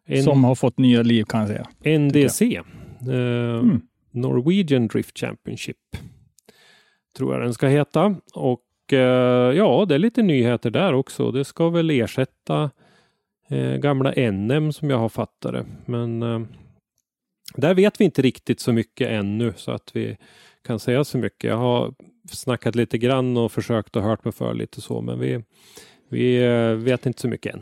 En, 0.06 0.22
som 0.22 0.44
har 0.44 0.54
fått 0.54 0.78
nya 0.78 1.02
liv 1.02 1.25
kan 1.25 1.40
jag 1.40 1.48
säga. 1.48 1.98
NDC. 1.98 2.56
Eh, 2.56 2.62
Mm. 3.06 3.80
Norwegian 4.10 4.86
Drift 4.88 5.18
Championship. 5.18 5.76
Tror 7.16 7.34
jag 7.34 7.42
den 7.42 7.54
ska 7.54 7.66
heta. 7.66 8.14
Och 8.34 8.92
eh, 8.92 9.52
ja, 9.56 9.84
det 9.88 9.94
är 9.94 9.98
lite 9.98 10.22
nyheter 10.22 10.70
där 10.70 10.92
också. 10.92 11.30
Det 11.30 11.44
ska 11.44 11.68
väl 11.68 11.90
ersätta 11.90 12.70
eh, 13.48 13.76
gamla 13.76 14.12
NM 14.32 14.72
som 14.72 14.90
jag 14.90 14.98
har 14.98 15.08
fattat 15.08 15.52
det. 15.52 15.66
Men 15.84 16.22
eh, 16.22 16.40
där 17.54 17.75
vet 17.75 18.00
vi 18.00 18.04
inte 18.04 18.22
riktigt 18.22 18.60
så 18.60 18.72
mycket 18.72 19.08
ännu 19.08 19.52
så 19.56 19.70
att 19.70 19.90
vi 19.96 20.16
kan 20.66 20.78
säga 20.78 21.04
så 21.04 21.18
mycket. 21.18 21.50
Jag 21.50 21.56
har 21.56 21.94
snackat 22.30 22.75
lite 22.75 22.98
grann 22.98 23.36
och 23.36 23.52
försökt 23.52 23.96
och 23.96 24.02
hört 24.02 24.25
mig 24.25 24.32
för 24.32 24.54
lite 24.54 24.80
så, 24.80 25.00
men 25.00 25.18
vi, 25.18 25.44
vi 26.08 26.44
eh, 26.44 26.70
vet 26.70 27.06
inte 27.06 27.20
så 27.20 27.28
mycket 27.28 27.54
än. 27.54 27.60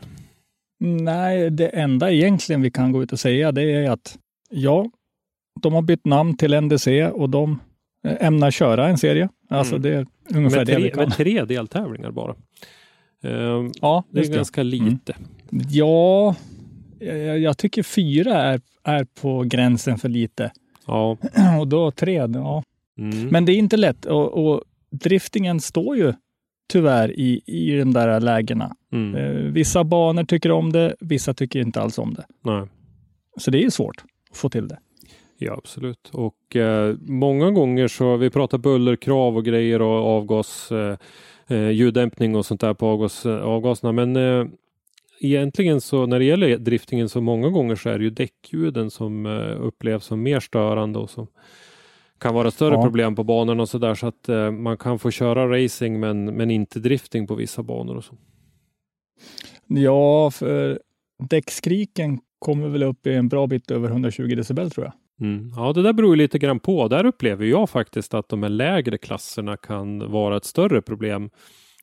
Nej, 0.79 1.49
det 1.49 1.67
enda 1.67 2.11
egentligen 2.11 2.61
vi 2.61 2.71
kan 2.71 2.91
gå 2.91 3.03
ut 3.03 3.11
och 3.13 3.19
säga 3.19 3.51
det 3.51 3.61
är 3.71 3.91
att 3.91 4.17
ja, 4.49 4.89
de 5.61 5.73
har 5.73 5.81
bytt 5.81 6.05
namn 6.05 6.37
till 6.37 6.61
NDC 6.61 7.07
och 7.07 7.29
de 7.29 7.59
eh, 8.07 8.27
ämnar 8.27 8.51
köra 8.51 8.87
en 8.87 8.97
serie. 8.97 9.29
Alltså 9.49 9.75
Mm. 9.75 9.81
det 9.81 9.89
är 9.97 10.07
ungefär 10.37 10.57
Med 10.57 10.67
det 10.67 10.75
vi 10.75 10.81
tre, 10.81 10.91
kan. 10.91 10.99
med 11.03 11.13
tre 11.13 11.45
deltävlingar 11.45 12.11
bara. 12.11 12.35
Ehm, 13.23 13.71
Ja, 13.81 14.03
det 14.09 14.17
är 14.17 14.21
just 14.21 14.31
det. 14.31 14.35
ganska 14.37 14.63
lite. 14.63 15.15
Ja, 15.69 16.35
jag, 16.99 17.39
jag 17.39 17.57
tycker 17.57 17.83
fyra 17.83 18.33
är, 18.43 18.61
är 18.83 19.03
på 19.21 19.43
gränsen 19.43 19.97
för 19.97 20.09
lite. 20.09 20.51
Ja. 20.87 21.17
Och 21.59 21.67
då 21.67 21.91
tre, 21.91 22.13
ja. 22.33 22.63
Mm. 22.99 23.27
Men 23.27 23.45
det 23.45 23.51
är 23.51 23.57
inte 23.57 23.77
lätt 23.77 24.05
och, 24.05 24.45
och 24.47 24.61
driftingen 24.91 25.59
står 25.59 25.97
ju 25.97 26.13
tyvärr 26.67 27.11
i, 27.19 27.41
i 27.45 27.77
de 27.77 27.93
där 27.93 28.19
lägena. 28.19 28.75
Mm. 28.91 29.15
Eh, 29.15 29.51
vissa 29.51 29.83
banor 29.83 30.23
tycker 30.23 30.51
om 30.51 30.73
det, 30.73 30.95
vissa 30.99 31.33
tycker 31.33 31.59
inte 31.59 31.81
alls 31.81 31.97
om 31.97 32.13
det. 32.13 32.25
Nej. 32.41 32.67
Så 33.37 33.51
det 33.51 33.63
är 33.63 33.69
svårt 33.69 34.03
att 34.31 34.37
få 34.37 34.49
till 34.49 34.67
det. 34.67 34.77
Ja, 35.37 35.53
absolut. 35.53 36.09
Och 36.11 36.55
eh, 36.55 36.95
många 37.01 37.51
gånger 37.51 37.87
så, 37.87 38.17
vi 38.17 38.29
pratar 38.29 38.57
bullerkrav 38.57 39.37
och 39.37 39.45
grejer 39.45 39.81
och 39.81 40.17
avgas, 40.17 40.71
eh, 40.71 40.97
eh, 41.47 41.69
ljuddämpning 41.69 42.35
och 42.35 42.45
sånt 42.45 42.61
där 42.61 42.73
på 42.73 42.87
avgas, 42.87 43.25
eh, 43.25 43.41
avgaserna. 43.41 43.91
Men 43.91 44.15
eh, 44.15 44.45
egentligen 45.19 45.81
så 45.81 46.05
när 46.05 46.19
det 46.19 46.25
gäller 46.25 46.57
driftingen 46.57 47.09
så 47.09 47.21
många 47.21 47.49
gånger 47.49 47.75
så 47.75 47.89
är 47.89 47.97
det 47.97 48.03
ju 48.03 48.09
däckljuden 48.09 48.91
som 48.91 49.25
eh, 49.25 49.61
upplevs 49.61 50.05
som 50.05 50.23
mer 50.23 50.39
störande 50.39 50.99
och 50.99 51.09
som 51.09 51.27
kan 52.19 52.33
vara 52.35 52.51
större 52.51 52.75
Ja. 52.75 52.81
problem 52.83 53.15
på 53.15 53.23
banorna 53.23 53.61
och 53.61 53.69
så 53.69 53.77
där 53.77 53.95
så 53.95 54.07
att 54.07 54.29
eh, 54.29 54.51
man 54.51 54.77
kan 54.77 54.99
få 54.99 55.11
köra 55.11 55.63
racing 55.63 55.99
men, 55.99 56.25
men 56.25 56.51
inte 56.51 56.79
drifting 56.79 57.27
på 57.27 57.35
vissa 57.35 57.63
banor 57.63 57.95
och 57.95 58.03
så. 58.03 58.15
Ja, 59.67 60.31
för 60.31 60.79
däckskriken 61.29 62.19
kommer 62.39 62.67
väl 62.67 62.83
upp 62.83 63.07
i 63.07 63.13
en 63.13 63.29
bra 63.29 63.47
bit 63.47 63.71
över 63.71 63.89
120 63.89 64.35
decibel 64.35 64.71
tror 64.71 64.85
jag. 64.85 64.93
Mm. 65.27 65.51
Ja, 65.55 65.73
det 65.73 65.81
där 65.81 65.93
beror 65.93 66.15
ju 66.15 66.21
lite 66.21 66.39
grann 66.39 66.59
på. 66.59 66.87
Där 66.87 67.05
upplever 67.05 67.45
jag 67.45 67.69
faktiskt 67.69 68.13
att 68.13 68.29
de 68.29 68.43
här 68.43 68.49
lägre 68.49 68.97
klasserna 68.97 69.57
kan 69.57 70.11
vara 70.11 70.37
ett 70.37 70.45
större 70.45 70.81
problem 70.81 71.29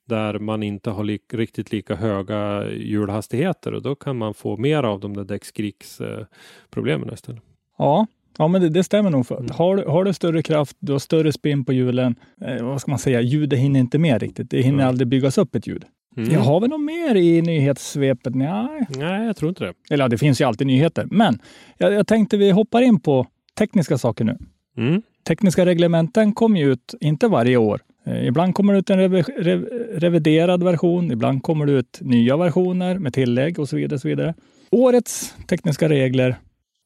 där 0.05 0.39
man 0.39 0.63
inte 0.63 0.91
har 0.91 1.05
lik, 1.05 1.23
riktigt 1.35 1.73
lika 1.73 1.95
höga 1.95 2.71
hjulhastigheter 2.71 3.75
och 3.75 3.83
då 3.83 3.95
kan 3.95 4.19
man 4.19 4.35
få 4.35 4.57
mer 4.57 4.83
av 4.83 5.01
de 5.01 5.17
där 5.17 5.25
däckskriksproblemen 5.25 7.13
istället. 7.15 7.43
Ja, 7.79 8.07
ja 8.39 8.49
men 8.49 8.61
det, 8.61 8.69
det 8.69 8.85
stämmer 8.85 9.11
nog. 9.11 9.27
För. 9.27 9.37
Mm. 9.39 9.51
Har, 9.53 9.77
du- 9.77 9.85
har 9.85 10.05
du 10.05 10.13
större 10.13 10.43
kraft, 10.43 10.77
du 10.81 10.93
har 10.93 10.99
större 10.99 11.33
spinn 11.33 11.65
på 11.65 11.73
hjulen. 11.73 12.15
Eh, 12.45 12.65
vad 12.65 12.81
ska 12.81 12.91
man 12.91 12.99
säga? 12.99 13.21
Ljudet 13.21 13.59
hinner 13.59 13.81
inte 13.81 13.99
med 13.99 14.21
riktigt. 14.23 14.51
Det 14.51 14.57
hinner 14.63 14.75
Mm. 14.79 14.89
aldrig 14.89 15.09
byggas 15.09 15.39
upp 15.39 15.55
ett 15.55 15.67
ljud. 15.67 15.85
Mm. 16.17 16.31
Jag 16.31 16.41
har 16.41 16.61
vi 16.61 16.69
något 16.69 16.81
mer 16.81 17.15
i 17.15 17.43
nyhetssvepet? 17.43 18.35
Nej. 18.35 18.87
Nej, 18.99 19.27
jag 19.27 19.37
tror 19.37 19.49
inte 19.49 19.65
det. 19.65 19.73
Eller 19.91 20.05
ja, 20.05 20.09
det 20.09 20.19
finns 20.19 20.41
ju 20.41 20.45
alltid 20.45 20.67
nyheter. 20.67 21.07
Men 21.11 21.39
jag, 21.79 21.93
jag 21.93 22.07
tänkte 22.07 22.37
vi 22.37 22.51
hoppar 22.51 22.83
in 22.83 23.01
på 23.01 23.27
tekniska 23.59 23.99
saker 23.99 24.25
nu. 24.25 24.39
Mm. 24.77 25.03
Tekniska 25.29 25.67
reglementen 25.67 26.33
kommer 26.33 26.61
ju 26.61 26.73
ut, 26.73 26.95
inte 27.01 27.29
varje 27.29 27.57
år. 27.57 27.81
Eh, 28.07 28.27
ibland 28.27 28.55
kommer 28.55 28.73
det 28.73 28.79
ut 28.79 28.91
en 28.91 28.99
rev, 28.99 29.13
rev, 29.39 29.65
reviderad 29.95 30.63
version, 30.63 31.13
ibland 31.13 31.43
kommer 31.43 31.67
det 31.67 31.73
ut 31.73 31.99
nya 32.01 32.37
versioner 32.37 32.99
med 32.99 33.13
tillägg 33.15 33.59
och 33.59 33.69
så 33.69 33.77
vidare. 33.77 33.99
Så 33.99 34.09
vidare. 34.09 34.35
Årets 34.71 35.35
tekniska 35.49 35.89
regler, 35.89 36.37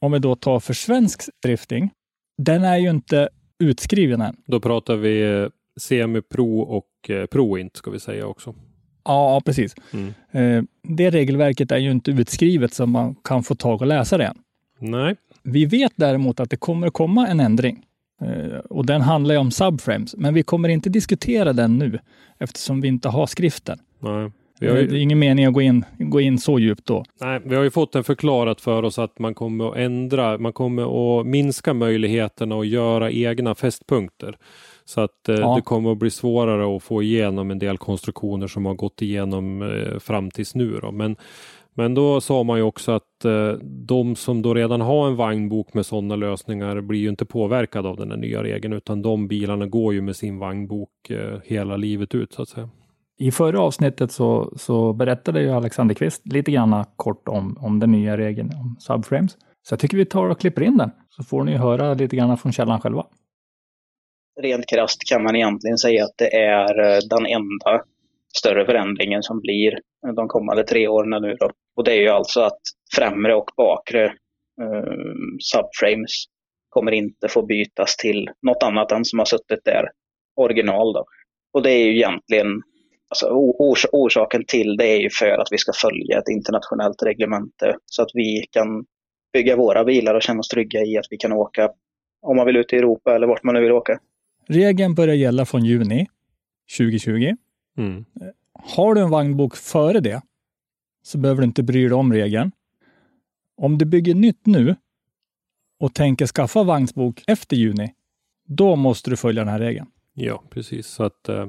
om 0.00 0.12
vi 0.12 0.19
då 0.19 0.35
tar 0.37 0.61
för 0.61 0.75
svensk 0.75 1.23
drifting, 1.43 1.91
den 2.43 2.65
är 2.65 2.76
ju 2.76 2.91
inte 2.91 3.29
utskriven 3.59 4.21
än. 4.21 4.37
Då 4.47 4.61
pratar 4.61 4.97
vi 4.97 5.23
eh, 5.23 5.49
semi-pro 5.81 6.61
och 6.61 7.11
eh, 7.11 7.26
pro-int 7.26 7.76
ska 7.76 7.91
vi 7.91 8.00
säga 8.00 8.26
också. 8.26 8.55
Ja, 9.05 9.43
precis. 9.45 9.75
Mm. 9.93 10.15
Eh, 10.31 10.65
det 10.83 11.11
regelverket 11.11 11.73
är 11.73 11.79
ju 11.79 11.91
inte 11.91 12.11
utskrivet 12.11 12.75
så 12.75 12.87
man 12.87 13.15
kan 13.15 13.43
få 13.43 13.55
tag 13.55 13.81
och 13.81 13.87
läsa 13.87 14.19
det 14.19 14.25
än. 14.25 14.37
Nej, 14.79 15.17
Vi 15.43 15.65
vet 15.67 15.93
däremot 15.97 16.41
att 16.41 16.50
det 16.50 16.57
kommer 16.57 16.87
att 16.87 16.93
komma 16.93 17.26
en 17.26 17.41
ändring. 17.41 17.83
Eh, 18.23 18.59
och 18.59 18.87
den 18.87 19.00
handlar 19.00 19.35
ju 19.35 19.38
om 19.41 19.50
subframes, 19.50 20.15
men 20.17 20.35
vi 20.35 20.43
kommer 20.43 20.69
inte 20.69 20.91
diskutera 20.91 21.53
den 21.53 21.79
nu 21.79 21.99
eftersom 22.38 22.81
vi 22.81 22.88
inte 22.88 23.09
har 23.09 23.26
skriften. 23.26 23.79
nej. 24.00 24.31
Har, 24.61 24.67
Det 24.67 24.81
är 24.81 24.83
ju, 24.89 25.01
ingen 25.01 25.19
mening 25.19 25.45
att 25.45 25.53
gå 25.55 25.61
in, 25.61 25.85
gå 25.99 26.21
in 26.21 26.39
så 26.39 26.59
djupt 26.59 26.87
då. 26.87 27.05
nej, 27.21 27.41
vi 27.45 27.55
har 27.55 27.63
ju 27.63 27.71
fått 27.71 27.95
en 27.95 28.05
förklarat 28.05 28.61
för 28.61 28.83
oss 28.83 28.99
att 28.99 29.19
man 29.19 29.35
kommer 29.35 29.69
att 29.71 29.77
ändra, 29.77 30.39
man 30.39 30.53
kommer 30.53 31.21
att 31.21 31.27
minska 31.27 31.75
möjligheterna 31.75 32.59
att 32.59 32.67
göra 32.67 33.11
egna 33.11 33.55
fästpunkter. 33.55 34.37
Så 34.85 35.01
att 35.01 35.29
eh, 35.29 35.35
Ja. 35.35 35.55
det 35.57 35.63
kommer 35.63 35.93
att 35.93 35.99
bli 35.99 36.11
svårare 36.11 36.77
att 36.77 36.83
få 36.83 37.03
igenom 37.03 37.51
en 37.51 37.59
del 37.59 37.79
konstruktioner 37.79 38.47
som 38.47 38.67
har 38.67 38.75
gått 38.75 39.03
igenom 39.03 39.63
eh, 39.63 39.99
fram 39.99 40.31
tills 40.31 40.55
nu. 40.55 40.79
Då. 40.83 40.93
Men, 40.93 41.17
men 41.75 41.95
då 41.95 42.21
sa 42.21 42.43
man 42.43 42.57
ju 42.59 42.63
också 42.63 42.93
att 42.93 43.25
eh, 43.25 43.53
de 43.63 44.17
som 44.17 44.43
då 44.43 44.55
redan 44.55 44.81
har 44.81 45.07
en 45.09 45.17
vagnbok 45.17 45.75
med 45.75 45.87
sådana 45.87 46.17
lösningar 46.17 46.81
blir 46.81 47.01
ju 47.01 47.09
inte 47.09 47.25
påverkade 47.25 47.89
av 47.89 47.97
den 47.97 48.11
här 48.11 48.19
nya 48.19 48.43
regeln 48.43 48.73
utan 48.73 49.03
de 49.03 49.29
bilarna 49.29 49.67
går 49.67 49.95
ju 49.95 50.01
med 50.01 50.17
sin 50.17 50.39
vagnbok 50.39 51.11
eh, 51.11 51.39
hela 51.45 51.77
livet 51.77 52.15
ut 52.15 52.33
så 52.33 52.43
att 52.43 52.49
säga. 52.49 52.69
I 53.19 53.31
förra 53.31 53.61
avsnittet 53.61 54.13
så, 54.13 54.53
så 54.57 54.93
berättade 54.93 55.41
ju 55.41 55.51
Alexander 55.51 55.95
Kvist 55.95 56.27
lite 56.27 56.51
grann 56.51 56.85
kort 56.97 57.29
om, 57.29 57.57
om 57.61 57.81
den 57.81 57.93
nya 57.93 58.17
regeln 58.17 58.51
om 58.55 58.77
subframes. 58.79 59.37
Så 59.63 59.73
jag 59.73 59.81
tycker 59.81 59.97
vi 59.97 60.07
tar 60.07 60.29
och 60.29 60.41
klipper 60.41 60.63
in 60.63 60.77
den, 60.77 60.91
så 61.09 61.25
får 61.25 61.45
ni 61.45 61.57
höra 61.57 61.95
lite 61.95 62.17
grann 62.17 62.39
från 62.39 62.53
källan 62.53 62.81
själva. 62.81 63.07
rent 64.41 64.67
krasst 64.67 65.09
kan 65.09 65.23
man 65.23 65.37
egentligen 65.37 65.79
säga 65.79 66.05
att 66.05 66.15
det 66.19 66.37
är 66.37 66.81
eh, 66.81 66.99
den 67.11 67.27
enda 67.27 67.83
större 68.37 68.67
förändringen 68.67 69.23
som 69.23 69.41
blir 69.41 69.79
de 70.17 70.29
kommande 70.29 70.65
tre 70.65 70.89
åren 70.89 71.23
nu 71.23 71.37
då. 71.41 71.51
Och 71.77 71.85
det 71.85 71.93
är 71.93 72.01
ju 72.01 72.09
alltså 72.09 72.41
att 72.41 72.61
främre 72.95 73.35
och 73.35 73.51
bakre 73.57 74.05
eh, 74.63 74.93
subframes 75.41 76.25
kommer 76.69 76.93
inte 76.93 77.29
få 77.29 77.47
bytas 77.47 77.97
till 77.97 78.31
något 78.43 78.63
annat 78.63 78.93
än 78.93 79.05
som 79.05 79.19
har 79.19 79.27
suttit 79.27 79.65
där 79.65 79.85
original 80.37 80.93
då. 80.93 81.05
Och 81.53 81.63
det 81.63 81.71
är 81.71 81.85
ju 81.85 81.97
egentligen 81.97 82.63
Alltså, 83.09 83.27
ors- 83.59 83.87
orsaken 83.93 84.45
till 84.45 84.77
det 84.77 84.87
är 84.87 85.01
ju 85.01 85.11
för 85.11 85.29
att 85.29 85.49
vi 85.51 85.59
ska 85.59 85.73
följa 85.73 86.19
ett 86.19 86.29
internationellt 86.29 87.03
reglemente 87.03 87.77
så 87.87 88.03
att 88.03 88.11
vi 88.15 88.47
kan 88.51 88.85
bygga 89.33 89.57
våra 89.57 89.85
bilar 89.85 90.15
och 90.15 90.23
känna 90.23 90.41
oss 90.41 90.49
trygga 90.49 90.85
i 90.85 90.99
att 90.99 91.07
vi 91.11 91.17
kan 91.17 91.33
åka 91.33 91.71
om 92.23 92.37
man 92.37 92.47
vill 92.47 92.57
ut 92.57 92.73
i 92.73 92.77
Europa 92.77 93.15
eller 93.15 93.27
vart 93.27 93.43
man 93.43 93.55
nu 93.55 93.61
vill 93.61 93.73
åka. 93.73 94.01
Regeln 94.49 94.95
börjar 94.95 95.15
gälla 95.15 95.45
från 95.47 95.65
juni 95.65 96.07
2020. 96.79 97.37
Mm. 97.79 98.05
Har 98.53 98.95
du 98.95 99.01
en 99.01 99.11
vagnbok 99.11 99.57
före 99.57 100.01
det 100.01 100.23
så 101.03 101.19
behöver 101.19 101.41
du 101.41 101.47
inte 101.47 101.63
bry 101.63 101.83
dig 101.83 101.93
om 101.93 102.13
regeln. 102.13 102.53
Om 103.57 103.79
du 103.79 103.85
bygger 103.85 104.15
nytt 104.15 104.47
nu 104.47 104.77
och 105.81 105.95
tänker 105.95 106.27
skaffa 106.27 106.63
vagnsbok 106.63 107.23
efter 107.27 107.57
juni, 107.57 107.95
då 108.47 108.77
måste 108.77 109.11
du 109.11 109.17
följa 109.17 109.45
den 109.45 109.53
här 109.53 109.59
regeln. 109.59 109.87
Ja, 110.15 110.43
precis. 110.51 110.87
Så 110.87 111.05
att 111.05 111.29
eh, 111.29 111.47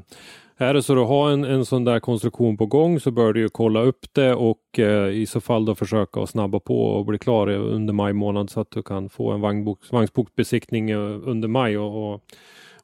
är 0.66 0.74
det 0.74 0.84
så 0.84 0.94
att 0.94 0.98
du 0.98 1.04
har 1.04 1.32
en, 1.32 1.44
en 1.44 1.66
sån 1.66 1.84
där 1.84 2.00
konstruktion 2.00 2.58
på 2.58 2.66
gång 2.66 3.00
så 3.00 3.12
bör 3.12 3.34
du 3.34 3.40
ju 3.40 3.50
kolla 3.50 3.82
upp 3.82 4.14
det 4.14 4.34
och 4.34 4.80
eh, 4.80 5.10
i 5.10 5.26
så 5.26 5.42
fall 5.42 5.66
då 5.66 5.76
försöka 5.76 6.22
att 6.22 6.30
snabba 6.30 6.60
på 6.60 6.82
och 6.82 7.06
bli 7.06 7.18
klar 7.18 7.50
under 7.50 7.94
maj 7.94 8.14
månad 8.14 8.50
så 8.50 8.60
att 8.60 8.72
du 8.72 8.84
kan 8.84 9.10
få 9.10 9.32
en 9.32 9.42
vagnbok, 9.42 9.80
vagnsbokbesiktning 9.92 10.90
eh, 10.90 11.00
under 11.24 11.48
maj 11.48 11.78
och, 11.78 12.14
och, 12.14 12.22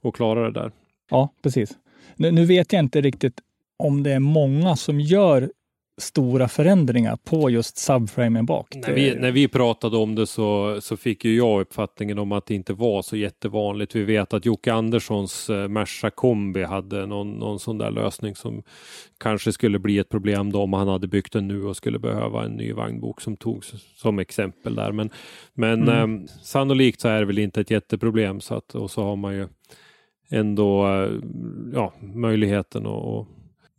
och 0.01 0.15
klara 0.15 0.43
det 0.43 0.59
där. 0.59 0.71
Ja, 1.09 1.29
precis. 1.43 1.71
Nu, 2.15 2.31
nu 2.31 2.45
vet 2.45 2.73
jag 2.73 2.79
inte 2.79 3.01
riktigt 3.01 3.41
om 3.77 4.03
det 4.03 4.11
är 4.11 4.19
många 4.19 4.75
som 4.75 4.99
gör 4.99 5.51
stora 5.97 6.47
förändringar 6.47 7.17
på 7.23 7.49
just 7.49 7.77
subframen 7.77 8.45
bak. 8.45 8.75
När 8.75 8.93
vi, 8.93 9.15
när 9.15 9.31
vi 9.31 9.47
pratade 9.47 9.97
om 9.97 10.15
det 10.15 10.27
så, 10.27 10.77
så 10.81 10.97
fick 10.97 11.25
ju 11.25 11.35
jag 11.35 11.61
uppfattningen 11.61 12.19
om 12.19 12.31
att 12.31 12.45
det 12.45 12.55
inte 12.55 12.73
var 12.73 13.01
så 13.01 13.17
jättevanligt. 13.17 13.95
Vi 13.95 14.03
vet 14.03 14.33
att 14.33 14.45
Jocke 14.45 14.73
Anderssons 14.73 15.49
eh, 15.49 15.67
Merca 15.67 16.09
kombi 16.09 16.63
hade 16.63 17.05
någon, 17.05 17.31
någon 17.31 17.59
sån 17.59 17.77
där 17.77 17.91
lösning 17.91 18.35
som 18.35 18.63
kanske 19.19 19.51
skulle 19.51 19.79
bli 19.79 19.97
ett 19.97 20.09
problem 20.09 20.51
då 20.51 20.61
om 20.61 20.73
han 20.73 20.87
hade 20.87 21.07
byggt 21.07 21.33
den 21.33 21.47
nu 21.47 21.65
och 21.65 21.77
skulle 21.77 21.99
behöva 21.99 22.43
en 22.43 22.51
ny 22.51 22.73
vagnbok 22.73 23.21
som 23.21 23.37
togs 23.37 23.73
som 23.95 24.19
exempel 24.19 24.75
där. 24.75 24.91
Men, 24.91 25.09
men 25.53 25.83
mm. 25.83 26.15
eh, 26.15 26.29
sannolikt 26.43 27.01
så 27.01 27.07
är 27.07 27.19
det 27.19 27.25
väl 27.25 27.39
inte 27.39 27.61
ett 27.61 27.71
jätteproblem 27.71 28.41
så 28.41 28.55
att, 28.55 28.75
och 28.75 28.91
så 28.91 29.03
har 29.03 29.15
man 29.15 29.33
ju 29.35 29.47
ändå 30.29 30.87
eh, 30.87 31.11
ja, 31.73 31.93
möjligheten 32.01 32.85
att 32.85 33.27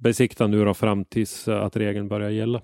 besikta 0.05 0.47
nu 0.47 0.65
då 0.65 0.75
fram 0.75 1.05
tills 1.05 1.49
eh, 1.49 1.63
att 1.63 1.77
regeln 1.77 2.09
börjar 2.09 2.31
gälla. 2.31 2.63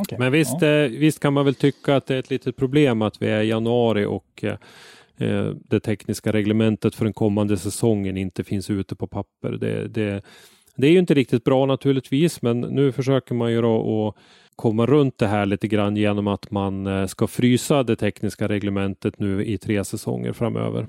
Okay. 0.00 0.18
Men 0.18 0.32
visst, 0.32 0.56
ja. 0.60 0.68
eh, 0.68 0.90
visst 0.90 1.20
kan 1.20 1.32
man 1.32 1.44
väl 1.44 1.54
tycka 1.54 1.96
att 1.96 2.06
det 2.06 2.14
är 2.14 2.18
ett 2.18 2.30
litet 2.30 2.56
problem 2.56 3.02
att 3.02 3.22
vi 3.22 3.28
är 3.28 3.40
i 3.40 3.48
januari 3.48 4.04
och 4.04 4.44
eh, 4.44 4.56
eh, 5.28 5.50
det 5.68 5.80
tekniska 5.80 6.32
reglementet 6.32 6.94
för 6.94 7.04
den 7.04 7.12
kommande 7.12 7.56
säsongen 7.56 8.16
inte 8.16 8.44
finns 8.44 8.70
ute 8.70 8.96
på 8.96 9.06
papper. 9.06 9.52
Det, 9.52 9.88
det, 9.88 10.22
det 10.76 10.86
är 10.86 10.90
ju 10.90 10.98
inte 10.98 11.14
riktigt 11.14 11.44
bra 11.44 11.66
naturligtvis, 11.66 12.42
men 12.42 12.60
nu 12.60 12.92
försöker 12.92 13.34
man 13.34 13.52
ju 13.52 13.62
då 13.62 14.08
att 14.08 14.22
komma 14.56 14.86
runt 14.86 15.18
det 15.18 15.26
här 15.26 15.46
lite 15.46 15.68
grann 15.68 15.96
genom 15.96 16.26
att 16.26 16.50
man 16.50 17.08
ska 17.08 17.26
frysa 17.26 17.82
det 17.82 17.96
tekniska 17.96 18.48
reglementet 18.48 19.18
nu 19.18 19.44
i 19.44 19.58
tre 19.58 19.84
säsonger 19.84 20.32
framöver. 20.32 20.86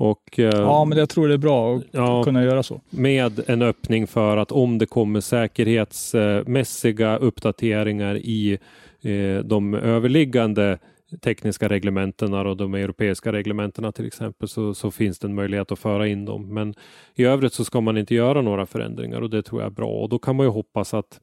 Och, 0.00 0.38
eh, 0.38 0.50
ja, 0.52 0.84
men 0.84 0.98
jag 0.98 1.08
tror 1.08 1.28
det 1.28 1.34
är 1.34 1.38
bra 1.38 1.76
att 1.76 1.82
ja, 1.90 2.24
kunna 2.24 2.44
göra 2.44 2.62
så. 2.62 2.80
Med 2.90 3.40
en 3.50 3.62
öppning 3.62 4.06
för 4.06 4.36
att 4.36 4.52
om 4.52 4.78
det 4.78 4.86
kommer 4.86 5.20
säkerhetsmässiga 5.20 7.16
uppdateringar 7.16 8.16
i 8.16 8.58
eh, 9.02 9.44
de 9.44 9.74
överliggande 9.74 10.78
tekniska 11.20 11.68
reglementena 11.68 12.40
och 12.40 12.56
de 12.56 12.74
europeiska 12.74 13.32
reglementena 13.32 13.92
till 13.92 14.06
exempel 14.06 14.48
så, 14.48 14.74
så, 14.74 14.90
finns 14.90 15.18
det 15.18 15.26
en 15.26 15.34
möjlighet 15.34 15.72
att 15.72 15.78
föra 15.78 16.06
in 16.06 16.24
dem. 16.24 16.54
Men 16.54 16.74
i 17.14 17.24
övrigt 17.24 17.52
så 17.52 17.64
ska 17.64 17.80
man 17.80 17.96
inte 17.96 18.14
göra 18.14 18.42
några 18.42 18.66
förändringar 18.66 19.20
och 19.20 19.30
det 19.30 19.42
tror 19.42 19.60
jag 19.60 19.66
är 19.66 19.74
bra 19.74 19.90
och 19.90 20.08
då 20.08 20.18
kan 20.18 20.36
man 20.36 20.46
ju 20.46 20.50
hoppas 20.50 20.94
att 20.94 21.20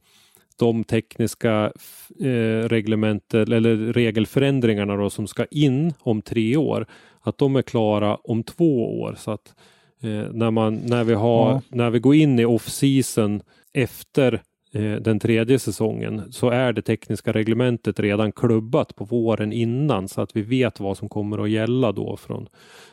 de 0.58 0.84
tekniska 0.84 1.72
eh, 2.20 2.68
reglement 2.68 3.34
eller 3.34 3.92
regelförändringarna 3.92 4.96
då, 4.96 5.10
som 5.10 5.26
ska 5.26 5.44
in 5.50 5.92
om 6.00 6.22
tre 6.22 6.56
år 6.56 6.86
att 7.26 7.38
de 7.38 7.56
är 7.56 7.62
klara 7.62 8.16
om 8.16 8.42
två 8.42 9.00
år. 9.00 9.14
Så 9.18 9.30
att 9.30 9.54
eh, 10.02 10.32
när, 10.32 10.50
man, 10.50 10.76
när, 10.76 11.04
vi 11.04 11.14
har, 11.14 11.50
ja. 11.50 11.62
när 11.68 11.90
vi 11.90 11.98
går 11.98 12.14
in 12.14 12.38
i 12.38 12.44
off-season 12.44 13.42
efter 13.72 14.42
eh, 14.72 14.94
den 14.94 15.18
tredje 15.18 15.58
säsongen 15.58 16.32
så 16.32 16.50
är 16.50 16.72
det 16.72 16.82
tekniska 16.82 17.32
reglementet 17.32 18.00
redan 18.00 18.32
klubbat 18.32 18.96
på 18.96 19.04
våren 19.04 19.52
innan 19.52 20.08
så 20.08 20.20
att 20.20 20.36
vi 20.36 20.42
vet 20.42 20.80
vad 20.80 20.98
som 20.98 21.08
kommer 21.08 21.44
att 21.44 21.50
gälla 21.50 21.92
då 21.92 22.16
från 22.16 22.48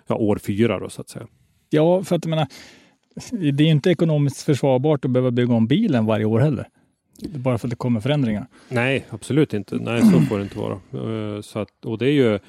ja, 0.08 0.16
år 0.16 0.38
fyra 0.38 0.80
då 0.80 0.90
så 0.90 1.02
att 1.02 1.10
säga. 1.10 1.28
Ja, 1.70 2.04
för 2.04 2.16
att 2.16 2.25
jag 2.25 2.30
menar, 2.30 2.48
det 3.52 3.63
är 3.63 3.68
inte 3.68 3.90
ekonomiskt 3.90 4.42
försvarbart 4.42 5.06
att 5.06 5.12
behöva 5.12 5.32
bygga 5.32 5.54
om 5.54 5.68
bilen 5.68 6.06
varje 6.06 6.25
år 6.25 6.40
heller. 6.40 6.68
Bara 7.36 7.58
för 7.58 7.68
att 7.68 7.70
det 7.70 7.75
kommer 7.75 8.00
förändringar. 8.00 8.48
Nej, 8.70 9.06
absolut 9.10 9.54
inte. 9.54 9.75
Nej, 9.75 10.02
så 10.02 10.20
får 10.22 10.38
det 10.38 10.44
inte 10.44 10.60
vara. 10.60 10.74
Eh, 10.74 11.42
så 11.42 11.60
att, 11.60 11.86
och 11.86 11.98
det 11.98 12.06
är 12.06 12.12
ju 12.12 12.40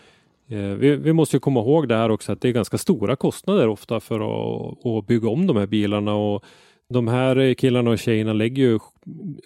vi, 0.46 0.96
vi, 0.96 1.12
måste 1.12 1.38
komma 1.38 1.60
ihåg 1.60 1.88
det 1.88 1.96
här 1.96 2.10
också 2.10 2.32
att 2.32 2.40
det 2.40 2.48
är 2.48 2.52
ganska 2.52 2.78
stora 2.78 3.16
kostnader 3.16 3.68
ofta 3.68 4.00
för 4.00 4.20
att, 4.20 4.86
att 4.86 5.06
bygga 5.06 5.28
om 5.28 5.46
de 5.46 5.56
här 5.56 5.66
bilarna 5.66 6.14
och 6.14 6.44
de 6.88 7.08
här 7.08 7.54
killarna 7.54 7.90
och 7.90 7.98
tjejerna 7.98 8.32
lägger 8.32 8.62
ju 8.62 8.78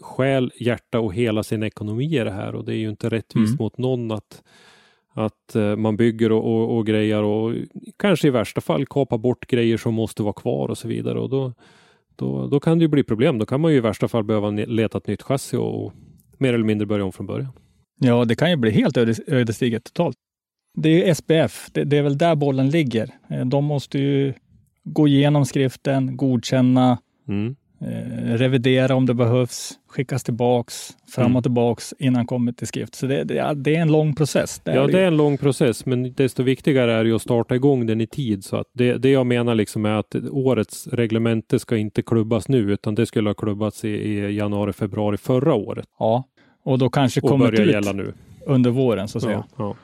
själ, 0.01 0.53
hjärta 0.61 1.01
och 1.01 1.15
hela 1.15 1.43
sin 1.43 1.63
ekonomi 1.63 2.21
i 2.21 2.25
det 2.25 2.31
här 2.31 2.55
och 2.55 2.65
det 2.65 2.75
är 2.75 2.77
ju 2.77 2.89
inte 2.89 3.09
rättvist 3.09 3.51
mm. 3.51 3.57
mot 3.59 3.79
någon 3.79 4.11
att, 4.11 4.43
att 5.13 5.55
eh, 5.55 5.77
man 5.77 5.97
bygger 5.97 6.33
och, 6.33 6.45
och, 6.45 6.77
och, 6.77 6.87
grejer 6.87 7.23
och 7.23 7.55
kanske 7.97 8.29
i 8.29 8.31
värsta 8.31 8.61
fall 8.61 8.87
kapar 8.87 9.19
bort 9.19 9.47
grejer 9.47 9.77
som 9.77 9.95
måste 9.95 10.23
vara 10.23 10.33
kvar 10.33 10.69
och 10.69 10.79
så 10.79 10.89
vidare 10.89 11.19
och 11.19 11.31
då, 11.31 11.53
då, 12.17 12.47
då 12.47 12.61
kan 12.61 12.79
det 12.79 12.83
ju 12.83 12.89
bli 12.89 13.03
problem. 13.03 13.39
Då 13.39 13.47
kan 13.47 13.61
man 13.61 13.71
ju 13.71 13.77
i 13.77 13.81
värsta 13.81 14.09
fall 14.09 14.25
behöva 14.25 14.51
leta 14.51 14.99
ett 14.99 15.07
nytt 15.07 15.23
chassi 15.23 15.57
och, 15.57 15.85
och 15.85 15.93
mer 16.39 16.55
eller 16.55 16.65
mindre 16.65 16.87
börja 16.87 17.05
om 17.05 17.13
från 17.13 17.27
början. 17.27 17.53
Ja, 18.01 18.25
det 18.25 18.35
kan 18.35 18.51
ju 18.51 18.57
bli 18.57 18.71
helt 18.71 18.97
ödesdigert 19.27 19.85
totalt 19.85 20.17
det 20.83 21.09
är 21.09 21.15
SPF, 21.15 21.69
det, 21.73 21.85
det, 21.85 21.97
är 21.97 22.03
väl 22.03 22.19
där 22.19 22.35
bollen 22.35 22.71
ligger. 22.71 23.11
Eh, 23.29 23.45
de 23.45 23.65
måste 23.65 23.99
ju 23.99 24.35
gå 24.85 25.09
igenom 25.09 25.47
skriften, 25.47 26.17
godkänna, 26.17 26.99
mm. 27.29 27.57
eh, 27.81 28.35
revidera 28.35 28.95
om 28.95 29.07
det 29.07 29.15
behövs, 29.15 29.73
skickas 29.89 30.25
tillbaks, 30.25 30.91
fram 31.09 31.25
och 31.25 31.31
mm. 31.31 31.43
tillbaks 31.43 31.95
innan 31.99 32.27
kommer 32.27 32.53
till 32.53 32.67
skrift. 32.67 32.95
Så 32.95 33.07
det, 33.07 33.25
det, 33.25 33.55
det 33.55 33.77
är 33.77 33.81
en 33.81 33.93
lång 33.93 34.15
process. 34.15 34.61
Det 34.65 34.75
ja, 34.75 34.87
det 34.87 35.01
är 35.01 35.07
en 35.07 35.17
lång 35.17 35.39
process, 35.39 35.87
men 35.87 36.13
desto 36.13 36.43
viktigare 36.43 36.93
är 36.93 37.05
det 37.05 37.13
att 37.13 37.23
starta 37.23 37.55
igång 37.55 37.87
den 37.87 38.01
i 38.01 38.07
tid. 38.07 38.45
Så 38.45 38.57
att 38.57 38.67
det, 38.73 38.99
det 38.99 39.11
jag 39.11 39.27
menar 39.27 39.55
liksom 39.55 39.85
är 39.85 39.95
att 39.95 40.15
årets 40.31 40.87
reglemente 40.87 41.59
ska 41.59 41.77
inte 41.77 42.03
klubbas 42.03 42.49
nu, 42.49 42.73
utan 42.73 42.95
det 42.95 43.07
skulle 43.07 43.29
ha 43.29 43.35
klubbats 43.35 43.85
i, 43.85 43.89
i 43.89 44.37
januari, 44.37 44.73
februari 44.73 45.17
förra 45.17 45.55
året. 45.55 45.87
Ja, 45.99 46.25
och 46.65 46.79
då 46.79 46.91
kanske 46.91 47.21
och 47.21 47.29
kommit 47.29 47.61
ut 47.61 47.71
gälla 47.71 47.93
nu. 47.93 48.13
under 48.47 48.71
våren 48.71 49.09
så 49.09 49.19
att 49.19 49.25
säga. 49.25 49.45
Ja, 49.57 49.65
ja. 49.65 49.77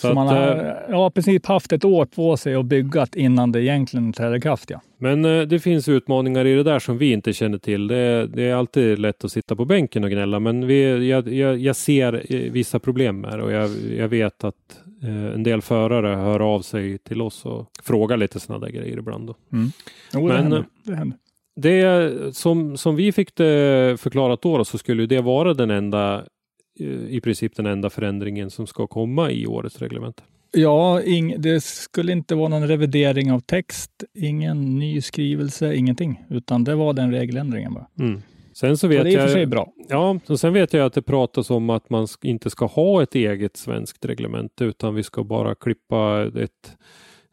Så, 0.00 0.08
så 0.08 0.14
man 0.14 0.26
har 0.26 0.56
eh, 0.56 0.72
ja, 0.88 1.10
precis 1.10 1.46
haft 1.46 1.72
ett 1.72 1.84
år 1.84 2.06
på 2.06 2.36
sig 2.36 2.56
och 2.56 2.64
byggat 2.64 3.14
innan 3.14 3.52
det 3.52 3.62
egentligen 3.62 4.12
träder 4.12 4.36
i 4.36 4.40
kraft. 4.40 4.70
Ja. 4.70 4.80
Men 4.98 5.24
eh, 5.24 5.42
det 5.42 5.58
finns 5.58 5.88
utmaningar 5.88 6.44
i 6.44 6.54
det 6.54 6.62
där 6.62 6.78
som 6.78 6.98
vi 6.98 7.12
inte 7.12 7.32
känner 7.32 7.58
till. 7.58 7.86
Det, 7.86 8.26
det 8.26 8.42
är 8.42 8.54
alltid 8.54 8.98
lätt 8.98 9.24
att 9.24 9.32
sitta 9.32 9.56
på 9.56 9.64
bänken 9.64 10.04
och 10.04 10.10
gnälla, 10.10 10.40
men 10.40 10.66
vi, 10.66 11.08
jag, 11.08 11.32
jag, 11.32 11.58
jag 11.58 11.76
ser 11.76 12.34
eh, 12.34 12.52
vissa 12.52 12.78
problem 12.78 13.22
det 13.22 13.42
och 13.42 13.52
jag, 13.52 13.70
jag 13.96 14.08
vet 14.08 14.44
att 14.44 14.54
en 15.34 15.42
del 15.42 15.62
förare 15.62 16.16
hör 16.16 16.40
av 16.54 16.60
sig 16.60 16.98
till 16.98 17.22
oss 17.22 17.46
och 17.46 17.66
frågar 17.82 18.16
lite 18.16 18.40
sådana 18.40 18.66
där 18.66 18.72
grejer 18.72 18.98
ibland. 18.98 19.26
Då. 19.26 19.34
Mm. 19.52 19.70
Jo, 20.14 20.20
det 20.20 20.34
men, 20.34 20.42
händer. 20.42 20.64
Det 20.84 20.94
händer. 20.94 21.18
Det 21.56 22.36
som, 22.36 22.76
som 22.76 22.96
vi 22.96 23.12
fick 23.12 23.34
det 23.36 24.00
förklarat 24.00 24.42
då, 24.42 24.58
då 24.58 24.64
så 24.64 24.78
skulle 24.78 25.06
det 25.06 25.20
vara 25.20 25.54
den 25.54 25.70
enda 25.70 26.24
i 27.08 27.20
princip 27.20 27.56
den 27.56 27.66
enda 27.66 27.90
förändringen 27.90 28.50
som 28.50 28.66
ska 28.66 28.86
komma 28.86 29.30
i 29.30 29.46
årets 29.46 29.78
reglement. 29.78 30.22
Ja, 30.52 31.02
ing, 31.02 31.34
det 31.38 31.64
skulle 31.64 32.12
inte 32.12 32.34
vara 32.34 32.48
någon 32.48 32.68
revidering 32.68 33.32
av 33.32 33.40
text, 33.40 34.04
ingen 34.14 34.78
ny 34.78 35.00
skrivelse, 35.00 35.74
ingenting, 35.74 36.24
utan 36.30 36.64
det 36.64 36.74
var 36.74 36.92
den 36.92 37.12
regeländringen 37.12 37.74
bara. 37.74 37.86
Mm. 37.98 38.22
Sen 38.52 38.76
så 38.76 38.88
vet 38.88 38.98
så 38.98 39.04
det 39.04 39.10
är 39.10 39.12
i 39.12 39.16
och 39.16 39.20
för 39.20 39.28
sig 39.28 39.46
bra. 39.46 39.72
Ja, 39.88 40.18
och 40.26 40.40
sen 40.40 40.52
vet 40.52 40.72
jag 40.72 40.86
att 40.86 40.92
det 40.92 41.02
pratas 41.02 41.50
om 41.50 41.70
att 41.70 41.90
man 41.90 42.06
inte 42.22 42.50
ska 42.50 42.66
ha 42.66 43.02
ett 43.02 43.14
eget 43.14 43.56
svenskt 43.56 44.04
reglement, 44.04 44.60
utan 44.60 44.94
vi 44.94 45.02
ska 45.02 45.24
bara 45.24 45.54
klippa 45.54 46.30
ett 46.36 46.76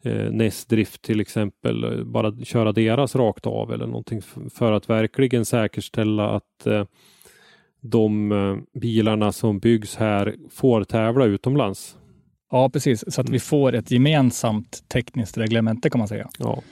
eh, 0.04 0.32
NES-drift 0.32 1.02
till 1.02 1.20
exempel, 1.20 2.04
bara 2.04 2.36
köra 2.44 2.72
deras 2.72 3.16
rakt 3.16 3.46
av 3.46 3.72
eller 3.72 3.86
någonting 3.86 4.22
för 4.54 4.72
att 4.72 4.90
verkligen 4.90 5.44
säkerställa 5.44 6.30
att 6.30 6.66
eh, 6.66 6.84
de 7.80 8.32
eh, 8.32 8.80
bilarna 8.80 9.32
som 9.32 9.58
byggs 9.58 9.96
här 9.96 10.34
får 10.50 10.84
tävla 10.84 11.24
utomlands. 11.24 11.96
Ja, 12.50 12.70
precis. 12.70 13.14
Så 13.14 13.20
att 13.20 13.28
vi 13.28 13.40
får 13.40 13.74
ett 13.74 13.90
gemensamt 13.90 14.88
tekniskt 14.88 15.38
reglemente 15.38 15.90
kan 15.90 15.98
man 15.98 16.08
säga. 16.08 16.28
Ja, 16.38 16.62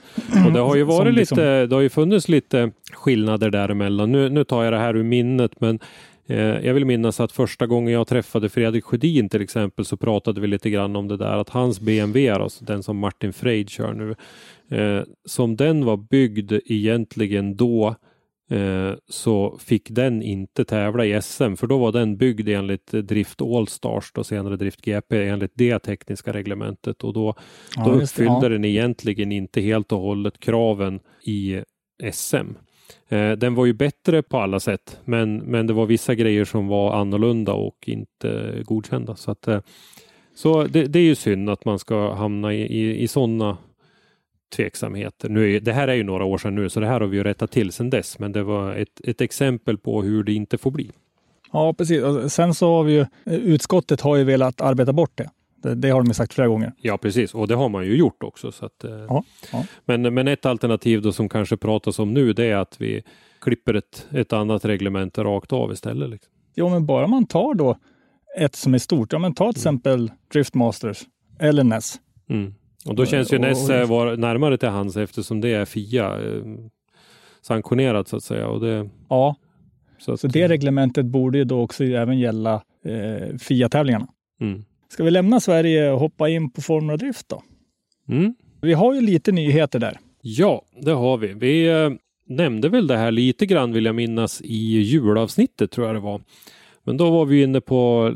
och 0.47 0.53
det 0.53 0.61
har 0.61 0.77
ju 0.77 0.83
varit 0.83 1.14
liksom... 1.14 1.38
lite, 1.38 1.66
det 1.66 1.75
har 1.75 1.83
ju 1.83 1.88
funnits 1.88 2.29
lite 2.29 2.71
skillnader 2.92 3.51
däremellan. 3.51 4.12
Nu, 4.12 4.29
nu 4.29 4.45
tar 4.45 4.64
jag 4.64 4.73
det 4.73 4.79
här 4.79 4.97
ur 4.97 5.03
minnet, 5.03 5.61
men 5.61 5.79
eh, 6.27 6.38
jag 6.38 6.75
vill 6.75 6.85
minnas 6.85 7.21
att 7.21 7.33
första 7.33 7.66
gången 7.66 7.92
jag 7.92 8.07
träffade 8.07 8.49
Fredrik 8.49 8.85
Sjödin 8.85 9.29
till 9.29 9.42
exempel 9.42 9.85
så 9.85 9.97
pratade 9.97 10.40
vi 10.40 10.47
lite 10.47 10.71
grann 10.71 10.97
om 10.97 11.09
det 11.09 11.16
där 11.16 11.37
att 11.37 11.49
hans 11.49 11.81
BMW, 11.81 12.42
alltså 12.42 12.64
den 12.64 12.83
som 12.83 12.99
Martin 12.99 13.33
Freid 13.33 13.71
kör 13.71 13.92
nu, 13.95 14.14
eh, 14.79 15.03
som 15.25 15.57
den 15.57 15.85
var 15.85 15.97
byggd 15.97 16.53
egentligen 16.66 17.57
då 17.57 17.97
så 19.09 19.59
fick 19.59 19.90
den 19.90 20.22
inte 20.22 20.64
tävla 20.64 21.04
i 21.04 21.22
SM 21.22 21.54
för 21.54 21.66
då 21.66 21.78
var 21.78 21.92
den 21.92 22.16
byggd 22.16 22.48
enligt 22.48 22.90
Drift 22.90 23.42
Allstars 23.42 24.12
och 24.16 24.26
senare 24.26 24.56
Drift 24.56 24.80
GP 24.80 25.28
enligt 25.28 25.52
det 25.54 25.78
tekniska 25.78 26.32
reglementet 26.32 27.04
och 27.04 27.12
då, 27.12 27.35
ja, 27.76 27.85
då 27.85 27.90
uppfyllde 27.90 28.40
ja. 28.42 28.48
den 28.48 28.64
egentligen 28.64 29.32
inte 29.32 29.61
helt 29.61 29.92
och 29.92 30.00
hållet 30.00 30.40
kraven 30.40 31.00
i 31.24 31.62
SM. 32.12 32.54
Eh, 33.09 33.32
den 33.32 33.54
var 33.54 33.66
ju 33.66 33.72
bättre 33.72 34.22
på 34.22 34.38
alla 34.38 34.61
sätt 34.61 35.00
men, 35.04 35.37
men 35.37 35.66
det 35.66 35.72
var 35.72 35.87
vissa 35.87 36.14
grejer 36.14 36.44
som 36.44 36.68
var 36.68 36.94
annorlunda 36.94 37.52
och 37.52 37.85
inte 37.87 38.62
godkända. 38.64 39.16
Så, 39.16 39.30
att, 39.30 39.48
eh, 39.48 39.61
så 40.35 40.62
det, 40.64 40.85
det 40.85 40.98
är 40.98 41.02
ju 41.02 41.14
synd 41.14 41.50
att 41.50 41.64
man 41.64 41.78
ska 41.78 42.14
hamna 42.14 42.54
i, 42.54 42.62
i, 42.62 43.02
i 43.02 43.09
sådana 43.09 43.59
tveksamheter. 44.48 45.28
Nu 45.28 45.54
är, 45.54 45.61
det 45.61 45.72
här 45.72 45.88
är 45.88 45.94
ju 45.94 46.04
några 46.04 46.24
år 46.24 46.38
sedan 46.38 46.54
nu, 46.54 46.68
så 46.68 46.80
det 46.80 46.87
här 46.87 47.00
har 47.00 47.06
vi 47.06 47.16
ju 47.16 47.24
rättat 47.24 47.50
till 47.50 47.72
sedan 47.72 47.90
dess, 47.90 48.18
men 48.18 48.32
det 48.32 48.42
var 48.42 48.74
ett, 48.74 49.00
ett 49.04 49.20
exempel 49.20 49.78
på 49.78 50.02
hur 50.02 50.24
det 50.24 50.32
inte 50.32 50.59
får 50.59 50.70
bli. 50.70 50.90
Ja, 51.52 51.74
precis. 51.74 52.02
Och 52.02 52.32
sen 52.32 52.54
så 52.54 52.74
har 52.74 52.85
vi 52.85 52.92
ju, 52.92 53.06
utskottet 53.24 54.00
har 54.00 54.16
ju 54.16 54.24
velat 54.24 54.61
arbeta 54.61 54.92
bort 54.92 55.12
det. 55.14 55.30
Det, 55.62 55.74
det 55.74 55.90
har 55.90 56.02
de 56.02 56.14
sagt 56.14 56.35
flera 56.35 56.48
gånger. 56.48 56.72
Ja, 56.78 56.98
precis. 56.98 57.35
Och 57.35 57.48
det 57.48 57.54
har 57.54 57.68
man 57.68 57.87
ju 57.87 57.96
gjort 57.96 58.22
också. 58.22 58.52
Så 58.52 58.66
att, 58.66 58.85
eh, 58.85 58.90
ja, 59.09 59.24
ja. 59.52 59.64
Men, 59.85 60.14
men 60.14 60.28
ett 60.28 60.46
alternativ 60.46 61.02
då 61.02 61.12
som 61.12 61.28
kanske 61.28 61.56
pratas 61.56 61.98
om 61.98 62.14
nu, 62.14 62.32
det 62.32 62.44
är 62.44 62.56
att 62.56 62.80
vi 62.80 63.02
klipper 63.40 63.74
ett, 63.74 64.06
ett 64.11 64.32
annat 64.32 64.64
reglemente 64.64 65.24
rakt 65.24 65.52
av 65.52 65.72
istället. 65.72 66.11
Liksom. 66.11 66.32
Ja, 66.54 66.68
men 66.68 66.87
bara 66.87 67.06
man 67.06 67.26
tar 67.26 67.54
då 67.54 67.76
ett 68.38 68.56
som 68.56 68.74
är 68.74 68.78
stort. 68.78 69.12
Ja, 69.12 69.18
men 69.18 69.35
ta 69.35 69.52
till 69.52 69.61
exempel 69.61 70.11
Driftmasters 70.32 71.02
eller 71.38 71.64
NES. 71.64 72.00
Mm. 72.28 72.54
Och 72.88 72.94
då 72.94 73.07
känns 73.07 73.33
ju 73.33 73.37
Och- 73.37 73.42
NES 73.42 73.70
eh, 73.70 73.88
var 73.88 74.16
närmare 74.16 74.59
till 74.59 74.68
hands 74.68 74.96
eftersom 74.96 75.40
det 75.40 75.49
är 75.49 75.64
FIA 75.64 76.07
eh, 76.20 76.42
sanktionerat 77.42 78.09
så 78.09 78.16
att 78.16 78.25
säga. 78.25 78.49
Och 78.49 78.61
det, 78.61 78.88
Ja, 79.09 79.37
så 79.99 80.12
att, 80.12 80.20
så 80.20 80.27
det 80.29 80.49
reglementet 80.49 81.07
borde 81.07 81.38
ju 81.38 81.44
då 81.44 81.61
också 81.61 81.85
även 81.85 82.18
gälla 82.18 82.62
eh, 82.85 83.37
FIA-tävlingarna. 83.38 84.09
Mm. 84.40 84.64
Ska 84.88 85.05
vi 85.05 85.11
lämna 85.11 85.40
Sverige 85.40 85.90
och 85.90 86.01
hoppa 86.01 86.29
in 86.29 86.51
på 86.51 86.62
Formula 86.62 86.96
Drift 86.96 87.29
då? 87.29 87.42
Mm. 88.09 88.35
Vi 88.62 88.72
har 88.72 88.94
ju 88.94 89.01
lite 89.01 89.33
nyheter 89.33 89.79
där. 89.79 89.99
Ja, 90.22 90.62
det 90.83 90.90
har 90.92 91.16
vi. 91.18 91.33
Vi 91.35 91.68
eh, 91.68 91.90
nämnde 92.29 92.68
väl 92.68 92.87
det 92.87 92.96
här 92.96 93.11
lite 93.11 93.46
grann 93.46 93.72
vill 93.72 93.85
jag 93.85 93.94
minnas 93.94 94.40
i 94.44 94.57
julavsnittet 94.81 95.70
tror 95.70 95.87
jag 95.87 95.96
det 95.96 96.01
var. 96.01 96.20
Men 96.87 96.96
då 96.96 97.11
var 97.11 97.25
vi 97.25 97.42
inne 97.42 97.61
på 97.61 98.12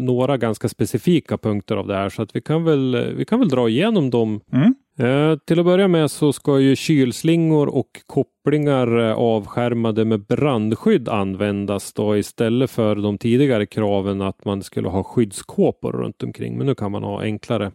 några 0.00 0.36
ganska 0.36 0.68
specifika 0.68 1.38
punkter 1.38 1.76
av 1.76 1.86
det 1.86 1.94
här 1.94 2.08
så 2.08 2.22
att 2.22 2.36
vi 2.36 2.40
kan 2.40 2.64
väl, 2.64 3.14
vi 3.16 3.24
kan 3.24 3.38
väl 3.38 3.48
dra 3.48 3.68
igenom 3.68 4.10
dem. 4.10 4.40
Mm. 4.52 4.74
Eh, 4.98 5.38
till 5.38 5.58
att 5.58 5.64
börja 5.64 5.88
med 5.88 6.10
så 6.10 6.32
ska 6.32 6.60
ju 6.60 6.76
kylslingor 6.76 7.66
och 7.66 7.88
kopplingar 8.06 8.98
eh, 8.98 9.12
avskärmade 9.12 10.04
med 10.04 10.26
brandskydd 10.26 11.08
användas 11.08 11.92
då 11.92 12.16
istället 12.16 12.70
för 12.70 12.96
de 12.96 13.18
tidigare 13.18 13.66
kraven 13.66 14.22
att 14.22 14.44
man 14.44 14.62
skulle 14.62 14.88
ha 14.88 15.04
skyddskåpor 15.04 15.92
runt 15.92 16.22
omkring. 16.22 16.58
Men 16.58 16.66
nu 16.66 16.74
kan 16.74 16.92
man 16.92 17.02
ha 17.02 17.22
enklare 17.22 17.72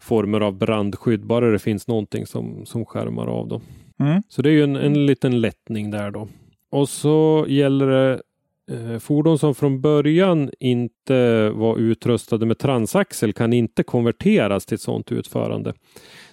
former 0.00 0.40
av 0.40 0.58
brandskydd 0.58 1.26
bara 1.26 1.50
det 1.50 1.58
finns 1.58 1.88
någonting 1.88 2.26
som, 2.26 2.66
som 2.66 2.84
skärmar 2.84 3.26
av. 3.26 3.48
Då. 3.48 3.60
Mm. 4.00 4.22
Så 4.28 4.42
det 4.42 4.48
är 4.48 4.52
ju 4.52 4.64
en, 4.64 4.76
en 4.76 5.06
liten 5.06 5.40
lättning 5.40 5.90
där 5.90 6.10
då. 6.10 6.28
Och 6.70 6.88
så 6.88 7.46
gäller 7.48 7.86
det 7.86 8.20
Eh, 8.68 8.98
fordon 8.98 9.38
som 9.38 9.54
från 9.54 9.80
början 9.80 10.50
inte 10.60 11.50
var 11.50 11.78
utrustade 11.78 12.46
med 12.46 12.58
transaxel 12.58 13.32
kan 13.32 13.52
inte 13.52 13.82
konverteras 13.82 14.66
till 14.66 14.74
ett 14.74 14.80
sådant 14.80 15.12
utförande. 15.12 15.74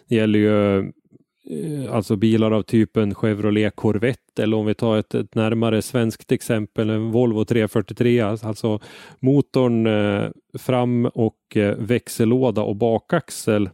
Det 0.07 0.15
gäller 0.15 0.39
ju 0.39 0.77
eh, 0.79 1.95
alltså 1.95 2.15
bilar 2.15 2.51
av 2.51 2.61
typen 2.61 3.15
Chevrolet 3.15 3.75
Corvette 3.75 4.43
eller 4.43 4.57
om 4.57 4.65
vi 4.65 4.73
tar 4.73 4.97
ett, 4.97 5.15
ett 5.15 5.35
närmare 5.35 5.81
svenskt 5.81 6.31
exempel, 6.31 6.89
en 6.89 7.11
Volvo 7.11 7.45
343, 7.45 8.19
alltså, 8.19 8.47
alltså 8.47 8.79
motorn 9.19 9.87
eh, 9.87 10.29
fram 10.57 11.05
och 11.05 11.57
växellåda 11.77 12.61
och 12.61 12.75
bakaxel 12.75 13.69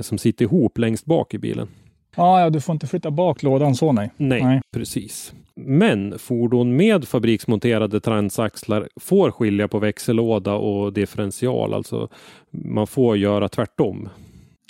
som 0.00 0.18
sitter 0.18 0.44
ihop 0.44 0.78
längst 0.78 1.04
bak 1.04 1.34
i 1.34 1.38
bilen. 1.38 1.68
Ja, 2.16 2.40
ja, 2.40 2.50
du 2.50 2.60
får 2.60 2.72
inte 2.72 2.86
flytta 2.86 3.10
bak 3.10 3.42
lådan 3.42 3.74
så 3.74 3.92
nej. 3.92 4.10
Nej, 4.16 4.44
Nej. 4.44 4.60
precis. 4.74 5.32
Men 5.54 6.18
fordon 6.18 6.76
med 6.76 7.08
fabriksmonterade 7.08 8.00
transaxlar 8.00 8.88
får 9.00 9.30
skilja 9.30 9.68
på 9.68 9.78
växellåda 9.78 10.54
och 10.54 10.92
differential. 10.92 11.74
Alltså 11.74 12.08
man 12.50 12.86
får 12.86 13.16
göra 13.16 13.48
tvärtom. 13.48 14.08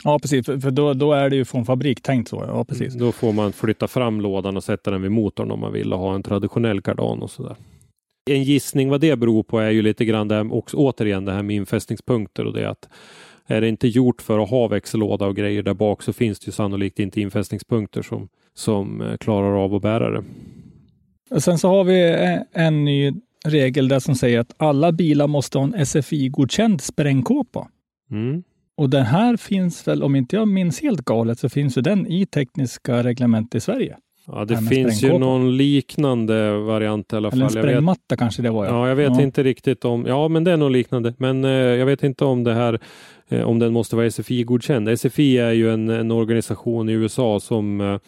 Ja, 0.05 0.19
precis. 0.19 0.47
För, 0.47 0.59
för 0.59 0.71
då, 0.71 0.95
då 0.95 1.13
är 1.13 1.31
det 1.31 1.37
ju 1.37 1.45
från 1.45 1.65
fabrik 1.65 2.03
tänkt 2.03 2.29
så. 2.29 2.45
Ja, 2.49 2.65
precis. 2.65 2.95
Då 2.95 3.13
får 3.13 3.33
man 3.33 3.53
flytta 3.53 3.89
fram 3.89 4.21
lådan 4.21 4.57
och 4.57 4.65
sätta 4.65 4.91
den 4.91 5.03
vid 5.03 5.11
motorn 5.11 5.51
om 5.51 5.61
man 5.61 5.73
vill 5.73 5.93
och 5.93 5.99
ha 5.99 6.15
en 6.15 6.23
traditionell 6.23 6.81
kardan 6.81 7.23
och 7.23 7.31
sådär. 7.31 7.57
En 8.31 8.43
gissning 8.43 8.89
vad 8.89 9.01
det 9.01 9.17
beror 9.17 9.43
på 9.43 9.59
är 9.59 9.71
ju 9.71 9.83
lite 9.83 10.05
grann 10.05 10.29
det 10.29 10.35
här, 10.35 10.55
också, 10.55 10.77
återigen 10.77 11.25
det 11.25 11.33
här 11.33 11.43
med 11.43 11.57
infästningspunkter 11.57 12.45
och 12.45 12.53
det 12.53 12.71
att 12.71 12.89
är 13.47 13.61
det 13.61 13.69
inte 13.69 13.89
gjort 13.89 14.23
för 14.23 14.39
att 14.39 14.51
ha 14.51 14.69
växellåda 14.69 15.27
och 15.27 15.37
grejer 15.37 15.63
där 15.63 15.75
bak 15.75 16.03
så 16.03 16.13
finns 16.13 16.41
det 16.41 16.47
ju 16.47 16.53
sannolikt 16.53 16.99
inte 16.99 17.21
infästningspunkter 17.21 18.03
som, 18.03 18.29
som 18.55 19.01
eh, 19.01 19.17
klarar 19.17 19.65
av 19.65 19.75
att 19.75 19.83
bära 19.83 20.11
det. 20.11 20.25
Och 21.31 21.43
sen 21.43 21.59
så 21.59 21.69
har 21.69 21.85
vi 21.85 22.11
en, 22.11 22.45
en 22.53 22.85
ny 22.85 23.13
regel 23.45 23.89
där 23.89 23.99
som 23.99 24.15
säger 24.15 24.41
att 24.41 24.55
alla 24.57 24.93
bilar 24.93 25.27
måste 25.27 25.59
ha 25.59 25.65
en 25.65 25.87
SFI-godkänd 25.87 26.81
sprängkåpa. 26.81 27.69
Mm. 28.11 28.43
Och 28.77 28.91
den 28.91 29.05
här 29.05 29.37
finns 29.37 29.89
väl, 29.89 30.03
om 30.03 30.17
inte 30.17 30.37
jag 30.37 30.49
minns 30.49 30.83
helt 30.83 31.01
galet, 31.01 31.39
så 31.39 31.49
finns 31.49 31.79
ju 31.79 31.83
den 31.83 32.07
i 32.07 32.27
tekniska 32.27 33.03
reglement 33.03 33.55
i 33.55 33.61
Sverige. 33.61 33.97
Ja, 34.27 34.45
det 34.45 34.57
finns 34.57 35.03
ju 35.03 35.19
någon 35.19 35.57
liknande 35.57 36.59
variant 36.59 37.13
i 37.13 37.17
alla 37.17 37.31
fall. 37.31 37.39
Eller 37.39 37.47
en 37.47 37.55
Jag 37.55 37.63
vet, 37.63 37.71
sprängmatta 37.71 38.17
kanske 38.17 38.43
det 38.43 38.51
var. 38.51 38.67
ja, 38.67 38.89
jag 38.89 38.97
vet 38.97 39.21
inte 39.21 39.43
riktigt 39.43 39.85
om, 39.85 40.07
ja 40.07 40.29
men 40.29 40.45
det 40.45 40.53
är 40.53 40.57
nog 40.57 40.71
liknande, 40.71 41.15
men 41.19 41.45
eh, 41.45 41.51
jag 41.51 41.87
vet 41.87 42.03
inte 42.03 42.25
om 42.25 42.45
det 42.45 42.55
här, 42.55 42.75
eh, 42.75 42.81
om 43.45 43.59
den 43.59 43.73
måste 43.73 43.97
vara 43.97 44.11
SFI-godkänd. 44.11 44.99
SFI 44.99 45.39
är 45.39 45.53
ju 45.53 45.73
en, 45.73 45.89
en 45.89 46.11
organisation 46.11 46.89
i 46.89 46.93
USA 46.93 47.41
som 47.41 47.81
eh, 47.81 47.99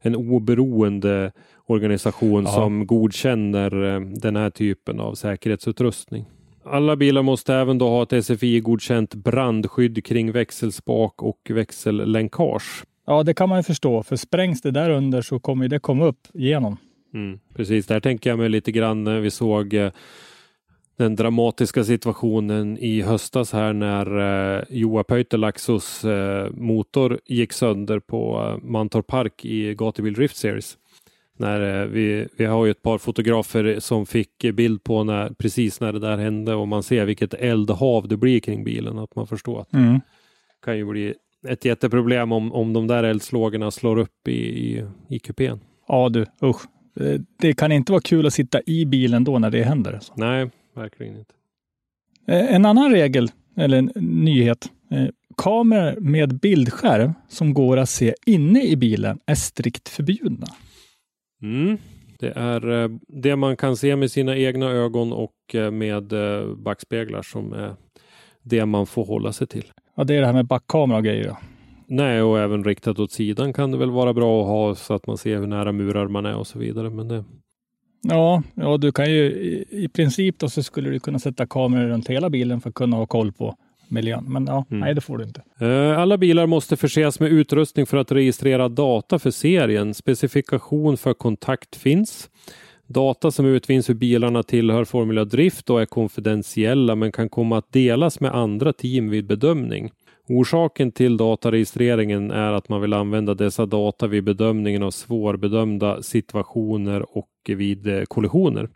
en 0.00 0.16
oberoende 0.16 1.32
organisation 1.66 2.44
Ja. 2.44 2.50
som 2.52 2.86
godkänner 2.86 3.94
eh, 3.94 4.00
den 4.00 4.36
här 4.36 4.50
typen 4.50 5.00
av 5.00 5.14
säkerhetsutrustning. 5.14 6.24
Alla 6.64 6.96
bilar 6.96 7.22
måste 7.22 7.54
även 7.54 7.78
då 7.78 7.88
ha 7.88 8.02
ett 8.02 8.24
SFI-godkänt 8.24 9.14
brandskydd 9.14 10.04
kring 10.04 10.32
växelspak 10.32 11.22
och 11.22 11.50
växellänkage. 11.50 12.84
Ja, 13.06 13.22
det 13.22 13.34
kan 13.34 13.48
man 13.48 13.58
ju 13.58 13.62
förstå, 13.62 14.02
för 14.02 14.16
sprängs 14.16 14.62
det 14.62 14.70
där 14.70 14.90
under 14.90 15.22
så 15.22 15.38
kommer 15.38 15.68
det 15.68 15.78
komma 15.78 16.04
upp 16.04 16.26
igenom. 16.34 16.76
Mm, 17.14 17.38
precis, 17.54 17.86
där 17.86 18.00
tänker 18.00 18.30
jag 18.30 18.38
mig 18.38 18.48
lite 18.48 18.72
grann 18.72 19.22
vi 19.22 19.30
såg 19.30 19.74
eh, 19.74 19.90
den 20.98 21.16
dramatiska 21.16 21.84
situationen 21.84 22.78
i 22.78 23.02
höstas 23.02 23.52
här 23.52 23.72
när 23.72 24.18
eh, 24.58 24.64
Joa 24.70 25.04
Pöytelaxos 25.04 26.04
eh, 26.04 26.50
motor 26.50 27.18
gick 27.26 27.52
sönder 27.52 27.98
på 27.98 28.40
eh, 28.42 28.64
Mantorp 28.68 29.06
Park 29.06 29.44
i 29.44 29.74
Gatubil 29.74 30.14
Drift 30.14 30.36
Series. 30.36 30.76
När, 31.36 31.82
eh, 31.82 31.86
vi, 31.86 32.26
vi 32.38 32.44
har 32.44 32.64
ju 32.64 32.70
ett 32.70 32.82
par 32.82 32.98
fotografer 32.98 33.80
som 33.80 34.06
fick 34.06 34.44
bild 34.54 34.84
på 34.84 35.04
när, 35.04 35.30
precis 35.30 35.80
när 35.80 35.92
det 35.92 35.98
där 35.98 36.18
hände 36.18 36.54
och 36.54 36.68
man 36.68 36.82
ser 36.82 37.04
vilket 37.04 37.34
eldhav 37.34 38.08
det 38.08 38.16
blir 38.16 38.40
kring 38.40 38.64
bilen. 38.64 38.98
Att 38.98 39.16
man 39.16 39.26
förstår 39.26 39.60
att 39.60 39.72
Mm. 39.72 39.92
det 39.94 40.64
kan 40.64 40.76
ju 40.76 40.84
bli 40.84 41.14
ett 41.48 41.64
jätteproblem 41.64 42.32
om, 42.32 42.52
om 42.52 42.72
de 42.72 42.86
där 42.86 43.04
eldslågorna 43.04 43.70
slår 43.70 43.98
upp 43.98 44.28
i, 44.28 44.32
i, 44.32 44.84
i 45.08 45.18
kupén. 45.18 45.60
Ja 45.88 46.08
du, 46.08 46.26
usch. 46.42 46.62
Det 47.40 47.52
kan 47.54 47.72
inte 47.72 47.92
vara 47.92 48.02
kul 48.02 48.26
att 48.26 48.34
sitta 48.34 48.60
i 48.66 48.84
bilen 48.86 49.24
då 49.24 49.38
när 49.38 49.50
det 49.50 49.62
händer. 49.62 49.92
Alltså. 49.92 50.12
Nej, 50.16 50.50
verkligen 50.78 51.16
inte. 51.18 51.34
Eh, 52.26 52.54
En 52.54 52.64
annan 52.66 52.90
regel, 52.92 53.30
eller 53.56 53.78
en 53.78 53.92
nyhet. 54.24 54.70
eh, 54.90 55.06
Kameror 55.36 56.00
med 56.00 56.38
bildskärm 56.40 57.12
som 57.28 57.54
går 57.54 57.76
att 57.76 57.88
se 57.88 58.14
inne 58.26 58.62
i 58.64 58.76
bilen 58.76 59.18
är 59.26 59.34
strikt 59.34 59.88
förbjudna. 59.88 60.46
Mm. 61.42 61.78
Det 62.18 62.30
är 62.36 62.82
eh, 62.82 62.88
det 63.08 63.36
man 63.36 63.56
kan 63.56 63.76
se 63.76 63.96
med 63.96 64.10
sina 64.10 64.36
egna 64.36 64.70
ögon 64.70 65.12
och 65.12 65.34
med 65.72 66.12
backspeglar 66.56 67.22
som 67.22 67.52
är 67.52 67.74
det 68.42 68.66
man 68.66 68.86
får 68.86 69.04
hålla 69.04 69.32
sig 69.32 69.46
till. 69.46 69.64
Ja, 69.96 70.04
det 70.04 70.14
är 70.14 70.20
det 70.20 70.26
här 70.26 70.32
med 70.32 70.46
backkamera 70.46 70.98
och 70.98 71.04
grejer. 71.04 71.26
Ja. 71.26 71.38
Nej, 71.86 72.22
och 72.22 72.38
även 72.38 72.64
riktat 72.64 72.98
åt 72.98 73.12
sidan 73.12 73.52
kan 73.52 73.70
det 73.70 73.78
väl 73.78 73.90
vara 73.90 74.14
bra 74.14 74.40
att 74.40 74.46
ha 74.48 74.74
så 74.74 74.94
att 74.94 75.06
man 75.06 75.18
ser 75.18 75.36
hur 75.38 75.46
nära 75.46 75.72
murar 75.72 76.08
man 76.08 76.26
är 76.26 76.36
och 76.36 76.46
så 76.46 76.58
vidare. 76.58 76.90
Men 76.90 77.08
det, 77.08 77.24
Ja, 78.02 78.42
ja, 78.54 78.76
du 78.76 78.92
kan 78.92 79.10
ju 79.10 79.24
i, 79.70 79.88
princip 79.92 80.38
då 80.38 80.48
så 80.48 80.62
skulle 80.62 80.90
du 80.90 80.98
kunna 81.00 81.18
sätta 81.18 81.46
kameror 81.46 81.88
runt 81.88 82.08
hela 82.08 82.30
bilen 82.30 82.60
för 82.60 82.68
att 82.68 82.74
kunna 82.74 82.96
ha 82.96 83.06
koll 83.06 83.32
på 83.32 83.56
miljön. 83.88 84.24
Men 84.28 84.46
ja, 84.46 84.64
Mm. 84.70 84.80
nej 84.80 84.94
det 84.94 85.00
får 85.00 85.18
du 85.18 85.24
inte. 85.24 85.42
Eh, 85.60 85.98
Alla 85.98 86.18
bilar 86.18 86.46
måste 86.46 86.76
förses 86.76 87.20
med 87.20 87.32
utrustning 87.32 87.86
för 87.86 87.96
att 87.96 88.12
registrera 88.12 88.68
data 88.68 89.18
för 89.18 89.30
serien. 89.30 89.94
Specifikation 89.94 90.96
för 90.96 91.14
kontakt 91.14 91.76
finns. 91.76 92.30
Data 92.86 93.30
som 93.30 93.46
utvinns 93.46 93.90
ur 93.90 93.94
bilarna 93.94 94.42
tillhör 94.42 94.84
Formula 94.84 95.24
Drift 95.24 95.70
och 95.70 95.82
är 95.82 95.86
konfidentiella 95.86 96.94
men 96.94 97.12
kan 97.12 97.28
komma 97.28 97.58
att 97.58 97.72
delas 97.72 98.20
med 98.20 98.34
andra 98.34 98.72
team 98.72 99.10
vid 99.10 99.26
bedömning. 99.26 99.90
Orsaken 100.28 100.92
till 100.92 101.16
dataregistreringen 101.16 102.30
är 102.30 102.52
att 102.52 102.68
man 102.68 102.80
vill 102.80 102.92
använda 102.92 103.34
dessa 103.34 103.66
data 103.66 104.06
vid 104.06 104.24
bedömningen 104.24 104.82
av 104.82 104.90
svårbedömda 104.90 106.02
situationer 106.02 107.16
och 107.18 107.30
vid 107.46 107.86
eh, 107.86 108.04
kollisioner. 108.04 108.68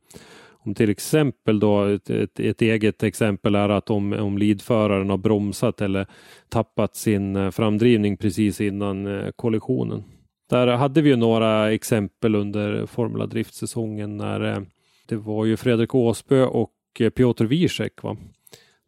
Om 0.65 0.75
till 0.75 0.91
exempel 0.91 1.61
då 1.61 1.85
ett, 1.85 2.11
ett, 2.11 2.41
ett 2.41 2.63
eget 2.63 3.03
exempel 3.03 3.55
är 3.55 3.69
att 3.69 3.91
om, 3.91 4.13
om 4.13 4.39
leadföraren 4.39 5.11
har 5.11 5.17
bromsat 5.17 5.81
eller 5.81 6.07
tappat 6.49 6.97
sin 6.97 7.37
eh, 7.37 7.51
framdrivning 7.51 8.17
precis 8.17 8.61
innan 8.61 9.07
eh, 9.07 9.31
kollisionen. 9.37 10.03
Där 10.51 10.67
hade 10.67 11.03
vi 11.03 11.11
ju 11.11 11.17
några 11.17 11.73
exempel 11.73 12.35
under 12.35 12.87
Formula 12.87 13.27
Drift-säsongen 13.27 14.17
när 14.17 14.67
det 15.09 15.17
var 15.17 15.45
ju 15.45 15.57
Fredrik 15.57 15.95
Åsbö 15.95 16.45
och 16.45 16.73
Piotr 17.15 17.45
Wiesek 17.45 18.03
va? 18.03 18.17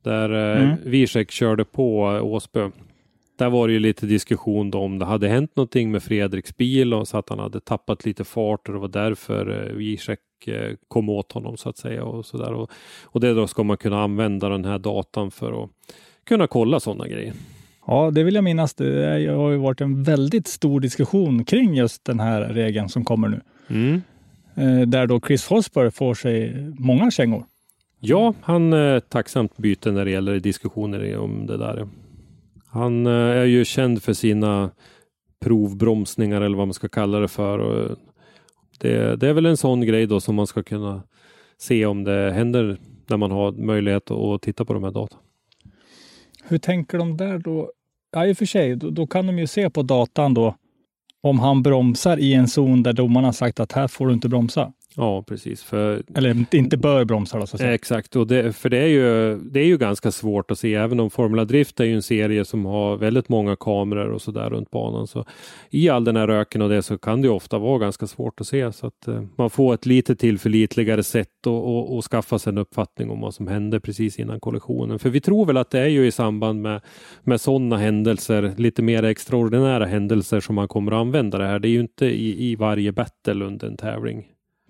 Där 0.04 0.30
eh, 0.30 0.62
Mm. 0.64 0.76
Wiesek 0.84 1.30
körde 1.30 1.64
på 1.64 2.16
eh, 2.16 2.24
Åsbö. 2.24 2.70
Där 3.38 3.50
var 3.50 3.66
det 3.68 3.72
ju 3.72 3.80
lite 3.80 4.06
diskussion 4.06 4.74
om 4.74 4.98
det 4.98 5.04
hade 5.04 5.28
hänt 5.28 5.56
någonting 5.56 5.90
med 5.90 6.02
Fredriks 6.02 6.56
bil 6.56 6.94
och 6.94 7.08
så 7.08 7.18
att 7.18 7.28
han 7.28 7.38
hade 7.38 7.60
tappat 7.60 8.04
lite 8.04 8.24
fart 8.24 8.68
och 8.68 8.74
det 8.74 8.80
var 8.80 8.88
därför 8.88 9.66
eh, 9.70 9.76
Wiesek 9.76 10.20
kom 10.88 11.08
åt 11.08 11.32
honom 11.32 11.56
så 11.56 11.68
att 11.68 11.78
säga 11.78 12.04
och 12.04 12.26
så 12.26 12.36
där. 12.36 12.52
Och, 12.52 12.70
och 13.02 13.20
det 13.20 13.34
då 13.34 13.46
ska 13.46 13.62
man 13.62 13.76
kunna 13.76 14.02
använda 14.02 14.48
den 14.48 14.64
här 14.64 14.78
datan 14.78 15.30
för 15.30 15.64
att 15.64 15.70
kunna 16.24 16.46
kolla 16.46 16.80
sådana 16.80 17.08
grejer. 17.08 17.32
Ja, 17.86 18.10
det 18.10 18.24
vill 18.24 18.34
jag 18.34 18.44
minnas. 18.44 18.74
Det 18.74 19.30
har 19.30 19.50
ju 19.50 19.56
varit 19.56 19.80
en 19.80 20.02
väldigt 20.02 20.46
stor 20.46 20.80
diskussion 20.80 21.44
kring 21.44 21.74
just 21.74 22.04
den 22.04 22.20
här 22.20 22.40
regeln 22.40 22.88
som 22.88 23.04
kommer 23.04 23.28
nu. 23.28 23.40
Mm. 23.68 24.90
Där 24.90 25.06
då 25.06 25.20
Chris 25.20 25.44
Fosberg 25.44 25.90
får 25.90 26.14
sig 26.14 26.54
många 26.78 27.10
kängor. 27.10 27.44
Ja, 28.06 28.34
han 28.40 28.72
är 28.72 29.00
tacksamt 29.00 29.56
byte 29.56 29.92
när 29.92 30.04
det 30.04 30.10
gäller 30.10 30.40
diskussioner 30.40 31.18
om 31.18 31.46
det 31.46 31.56
där. 31.56 31.88
Han 32.66 33.06
eh, 33.06 33.12
är 33.12 33.44
ju 33.44 33.64
känd 33.64 34.02
för 34.02 34.12
sina 34.12 34.70
provbromsningar 35.40 36.40
eller 36.40 36.56
vad 36.56 36.66
man 36.66 36.74
ska 36.74 36.88
kalla 36.88 37.18
det 37.18 37.28
för. 37.28 37.58
Och 37.58 37.90
eh, 37.90 37.96
det, 38.78 39.16
det 39.16 39.28
är 39.28 39.32
väl 39.32 39.46
en 39.46 39.56
sån 39.56 39.80
grej 39.80 40.06
då 40.06 40.20
som 40.20 40.34
man 40.34 40.46
ska 40.46 40.62
kunna 40.62 41.02
se 41.58 41.86
om 41.86 42.04
det 42.04 42.32
händer 42.32 42.76
när 43.06 43.16
man 43.16 43.30
har 43.30 43.52
möjlighet 43.52 44.10
att 44.10 44.42
titta 44.42 44.64
på 44.64 44.72
de 44.72 44.84
här 44.84 44.90
data. 44.90 45.16
Hur 46.44 46.58
tänker 46.58 46.98
de 46.98 47.16
där 47.16 47.38
då? 47.38 47.70
Ja, 48.12 48.26
i 48.26 48.32
och 48.32 48.36
för 48.36 48.46
sig, 48.46 48.76
då, 48.76 48.90
då, 48.90 49.06
kan 49.06 49.26
de 49.26 49.38
ju 49.38 49.46
se 49.46 49.70
på 49.70 49.82
datan 49.82 50.34
då 50.34 50.54
om 51.20 51.38
han 51.38 51.62
bromsar 51.62 52.18
i 52.18 52.34
en 52.34 52.48
zon 52.48 52.82
där 52.82 52.92
domarna 52.92 53.32
sagt 53.32 53.60
att 53.60 53.72
här 53.72 53.88
får 53.88 54.06
du 54.06 54.12
inte 54.12 54.28
bromsa. 54.28 54.72
Ja, 54.96 55.22
precis. 55.22 55.62
För, 55.62 56.02
Eller 56.14 56.54
inte 56.54 56.76
bör 56.76 57.04
bromsa 57.04 57.38
då, 57.38 57.46
så 57.46 57.56
att 57.56 57.60
säga. 57.60 57.74
Exakt, 57.74 58.16
och 58.16 58.26
det, 58.26 58.56
för 58.56 58.68
det 58.68 58.78
är, 58.78 58.86
ju, 58.86 59.38
det 59.38 59.60
är 59.60 59.64
ju 59.64 59.78
ganska 59.78 60.10
svårt 60.10 60.50
att 60.50 60.58
se, 60.58 60.74
även 60.74 61.00
om 61.00 61.10
Formula 61.10 61.44
Drift 61.44 61.80
är 61.80 61.84
ju 61.84 61.94
en 61.94 62.02
serie 62.02 62.44
som 62.44 62.64
har 62.64 62.96
väldigt 62.96 63.28
många 63.28 63.56
kameror 63.56 64.10
och 64.10 64.22
så 64.22 64.30
där 64.30 64.50
runt 64.50 64.70
banan. 64.70 65.06
Så 65.06 65.24
I 65.70 65.88
all 65.88 66.04
den 66.04 66.16
här 66.16 66.26
röken 66.26 66.62
och 66.62 66.68
det 66.68 66.82
så 66.82 66.98
kan 66.98 67.22
det 67.22 67.28
ofta 67.28 67.58
vara 67.58 67.78
ganska 67.78 68.06
svårt 68.06 68.40
att 68.40 68.46
se. 68.46 68.72
Så 68.72 68.86
att 68.86 69.08
eh, 69.08 69.22
man 69.36 69.50
får 69.50 69.74
ett 69.74 69.86
lite 69.86 70.16
tillförlitligare 70.16 71.02
sätt 71.02 71.28
att 71.98 72.04
skaffa 72.04 72.38
sig 72.38 72.50
en 72.50 72.58
uppfattning 72.58 73.10
om 73.10 73.20
vad 73.20 73.34
som 73.34 73.48
hände 73.48 73.80
precis 73.80 74.18
innan 74.18 74.40
kollisionen. 74.40 74.98
För 74.98 75.10
vi 75.10 75.20
tror 75.20 75.46
väl 75.46 75.56
att 75.56 75.70
det 75.70 75.80
är 75.80 75.88
ju 75.88 76.06
i 76.06 76.10
samband 76.10 76.62
med, 76.62 76.80
med 77.22 77.40
sådana 77.40 77.76
händelser, 77.76 78.54
lite 78.56 78.82
mer 78.82 79.02
extraordinära 79.02 79.86
händelser 79.86 80.40
som 80.40 80.54
man 80.54 80.68
kommer 80.68 80.92
att 80.92 80.98
använda 80.98 81.38
det 81.38 81.46
här. 81.46 81.58
Det 81.58 81.68
är 81.68 81.70
ju 81.70 81.80
inte 81.80 82.06
i, 82.06 82.50
i 82.50 82.56
varje 82.56 82.92
battle 82.92 83.44
under 83.44 83.66
en 83.66 83.76
tävling. 83.76 84.24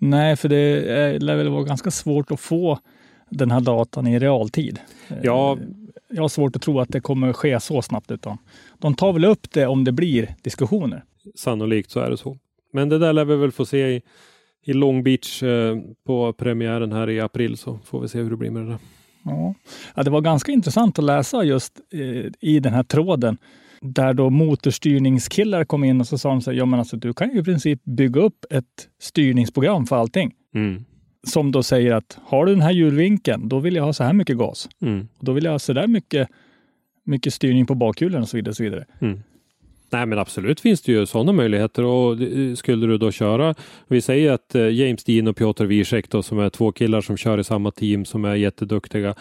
Nej, 0.05 0.37
för 0.37 0.49
det 0.49 1.19
lär 1.19 1.37
väl 1.37 1.49
vara 1.49 1.63
ganska 1.63 1.91
svårt 1.91 2.31
att 2.31 2.41
få 2.41 2.79
den 3.31 3.51
här 3.51 3.61
datan 3.61 4.07
i 4.07 4.19
realtid. 4.19 4.79
Ja. 5.23 5.53
Eh, 5.53 5.63
jag 6.11 6.23
har 6.23 6.29
svårt 6.29 6.57
att 6.57 6.63
tro 6.63 6.81
att 6.81 6.89
det 6.89 7.01
kommer 7.01 7.33
ske 7.33 7.61
så 7.61 7.83
snabbt. 7.83 8.11
Utan 8.11 8.39
de 8.79 8.95
tar 8.95 9.13
väl 9.13 9.25
upp 9.25 9.53
det 9.53 9.67
om 9.67 9.85
det 9.85 9.93
blir 9.93 10.35
diskussioner. 10.43 11.05
Sannolikt 11.35 11.91
så 11.91 12.01
är 12.01 12.11
det 12.11 12.17
så. 12.17 12.39
Men 12.73 12.89
det 12.89 12.99
där 12.99 13.13
lär 13.13 13.25
vi 13.25 13.37
väl 13.37 13.53
få 13.53 13.67
se 13.67 13.89
i, 13.89 14.03
i 14.65 14.73
Long 14.73 15.03
Beach 15.03 15.43
eh, 15.43 15.79
på 16.07 16.33
premiären 16.33 16.93
här 16.93 17.11
i 17.11 17.21
april 17.21 17.57
så 17.57 17.79
får 17.85 18.01
vi 18.01 18.09
se 18.09 18.19
hur 18.19 18.31
det 18.31 18.37
blir 18.37 18.51
med 18.51 18.63
det 18.63 18.69
där. 18.69 18.79
Ja. 19.25 19.55
ja 19.95 20.03
det 20.03 20.11
var 20.11 20.21
ganska 20.21 20.53
intressant 20.53 20.99
att 20.99 21.05
läsa 21.05 21.45
just 21.45 21.81
eh, 21.93 22.33
i 22.41 22.61
den 22.61 22.73
här 22.73 22.83
tråden 22.83 23.39
där 23.85 24.15
då 24.15 24.31
motorstyrningskillar 24.31 25.65
kom 25.65 25.85
in 25.85 26.01
och 26.01 26.07
så 26.07 26.19
sa 26.19 26.29
de 26.29 26.41
så 26.41 26.51
här, 26.51 26.59
ja 26.59 26.67
men 26.67 26.79
alltså 26.79 26.97
du 26.97 27.13
kan 27.13 27.31
ju 27.31 27.41
i 27.41 27.45
princip 27.45 27.85
bygga 27.85 28.21
upp 28.21 28.45
ett 28.51 28.89
styrningsprogram 29.01 29.87
för 29.87 29.97
allting. 29.97 30.33
Mm. 30.55 30.85
Som 31.27 31.53
då 31.53 31.63
säger 31.63 31.95
att 31.95 32.19
har 32.25 32.47
du 32.47 32.53
den 32.53 32.63
här 32.63 32.73
hjulvinkeln, 32.73 33.49
då 33.49 33.59
vill 33.59 33.77
jag 33.77 33.85
ha 33.85 33.93
så 33.93 34.05
här 34.05 34.13
mycket 34.13 34.37
gas. 34.37 34.69
Mm. 34.83 35.09
Då 35.21 35.33
vill 35.33 35.45
jag 35.45 35.53
ha 35.53 35.59
så 35.59 35.73
där 35.73 35.87
mycket, 35.87 36.29
mycket 37.05 37.35
styrning 37.35 37.67
på 37.67 37.75
bakhjulen 37.75 38.23
och 38.23 38.29
så 38.29 38.37
vidare. 38.37 38.51
Och 38.51 38.57
så 38.57 38.63
vidare. 38.63 38.85
Mm. 39.01 39.23
Nej 39.91 40.07
men 40.07 40.19
absolut 40.19 40.61
finns 40.61 40.83
det 40.83 40.93
ju 40.93 41.07
sådana 41.07 41.33
möjligheter 41.33 41.85
och 41.85 42.19
skulle 42.59 42.87
du 42.87 42.99
då 42.99 43.11
köra, 43.11 43.55
vi 43.89 44.01
säger 44.01 44.33
att 44.33 44.55
eh, 44.55 44.69
James 44.69 45.05
Dean 45.05 45.29
och 45.29 45.37
Piotr 45.37 45.65
Wiesek 45.65 46.11
då 46.11 46.23
som 46.23 46.39
är 46.39 46.51
två 46.51 46.73
killar 46.73 47.01
som 47.01 47.17
kör 47.17 47.39
i 47.39 47.45
samma 47.45 47.71
team 47.71 48.05
som 48.05 48.25
är 48.25 48.35
jätteduktiga. 48.35 49.15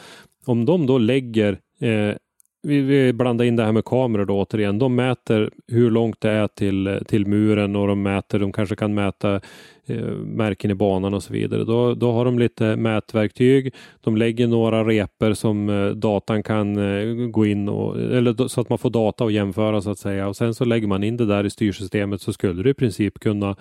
Om 0.45 0.65
de 0.65 0.85
då 0.85 0.97
lägger 0.97 1.59
eh, 1.79 2.15
vi, 2.63 2.81
vi 2.81 3.13
blandar 3.13 3.45
in 3.45 3.55
det 3.55 3.63
här 3.63 3.71
med 3.71 3.85
kameror 3.85 4.25
då 4.25 4.41
återigen. 4.41 4.79
De 4.79 4.95
mäter 4.95 5.49
hur 5.67 5.91
långt 5.91 6.21
det 6.21 6.29
är 6.29 6.47
till, 6.47 6.99
till 7.07 7.27
muren 7.27 7.75
och 7.75 7.87
de 7.87 8.01
mäter, 8.01 8.39
de 8.39 8.51
kanske 8.51 8.75
kan 8.75 8.93
mäta 8.93 9.41
eh, 9.85 10.07
märken 10.15 10.71
i 10.71 10.75
banan 10.75 11.13
och 11.13 11.23
så 11.23 11.33
vidare. 11.33 11.63
Då, 11.63 11.93
då 11.93 12.11
har 12.11 12.25
de 12.25 12.39
lite 12.39 12.75
mätverktyg. 12.75 13.73
De 14.01 14.17
lägger 14.17 14.47
några 14.47 14.83
reper 14.83 15.33
som 15.33 15.69
eh, 15.69 15.89
datan 15.89 16.43
kan 16.43 16.77
eh, 16.77 17.27
gå 17.27 17.45
in 17.45 17.69
och, 17.69 17.99
eller 17.99 18.47
så 18.47 18.61
att 18.61 18.69
man 18.69 18.77
får 18.77 18.89
data 18.89 19.25
att 19.25 19.33
jämföra 19.33 19.81
så 19.81 19.91
att 19.91 19.99
säga. 19.99 20.27
Och 20.27 20.35
sen 20.35 20.53
så 20.53 20.65
lägger 20.65 20.87
man 20.87 21.03
in 21.03 21.17
det 21.17 21.25
där 21.25 21.43
i 21.43 21.49
styrsystemet 21.49 22.21
så 22.21 22.33
skulle 22.33 22.63
du 22.63 22.69
i 22.69 22.73
princip 22.73 23.19
kunna 23.19 23.55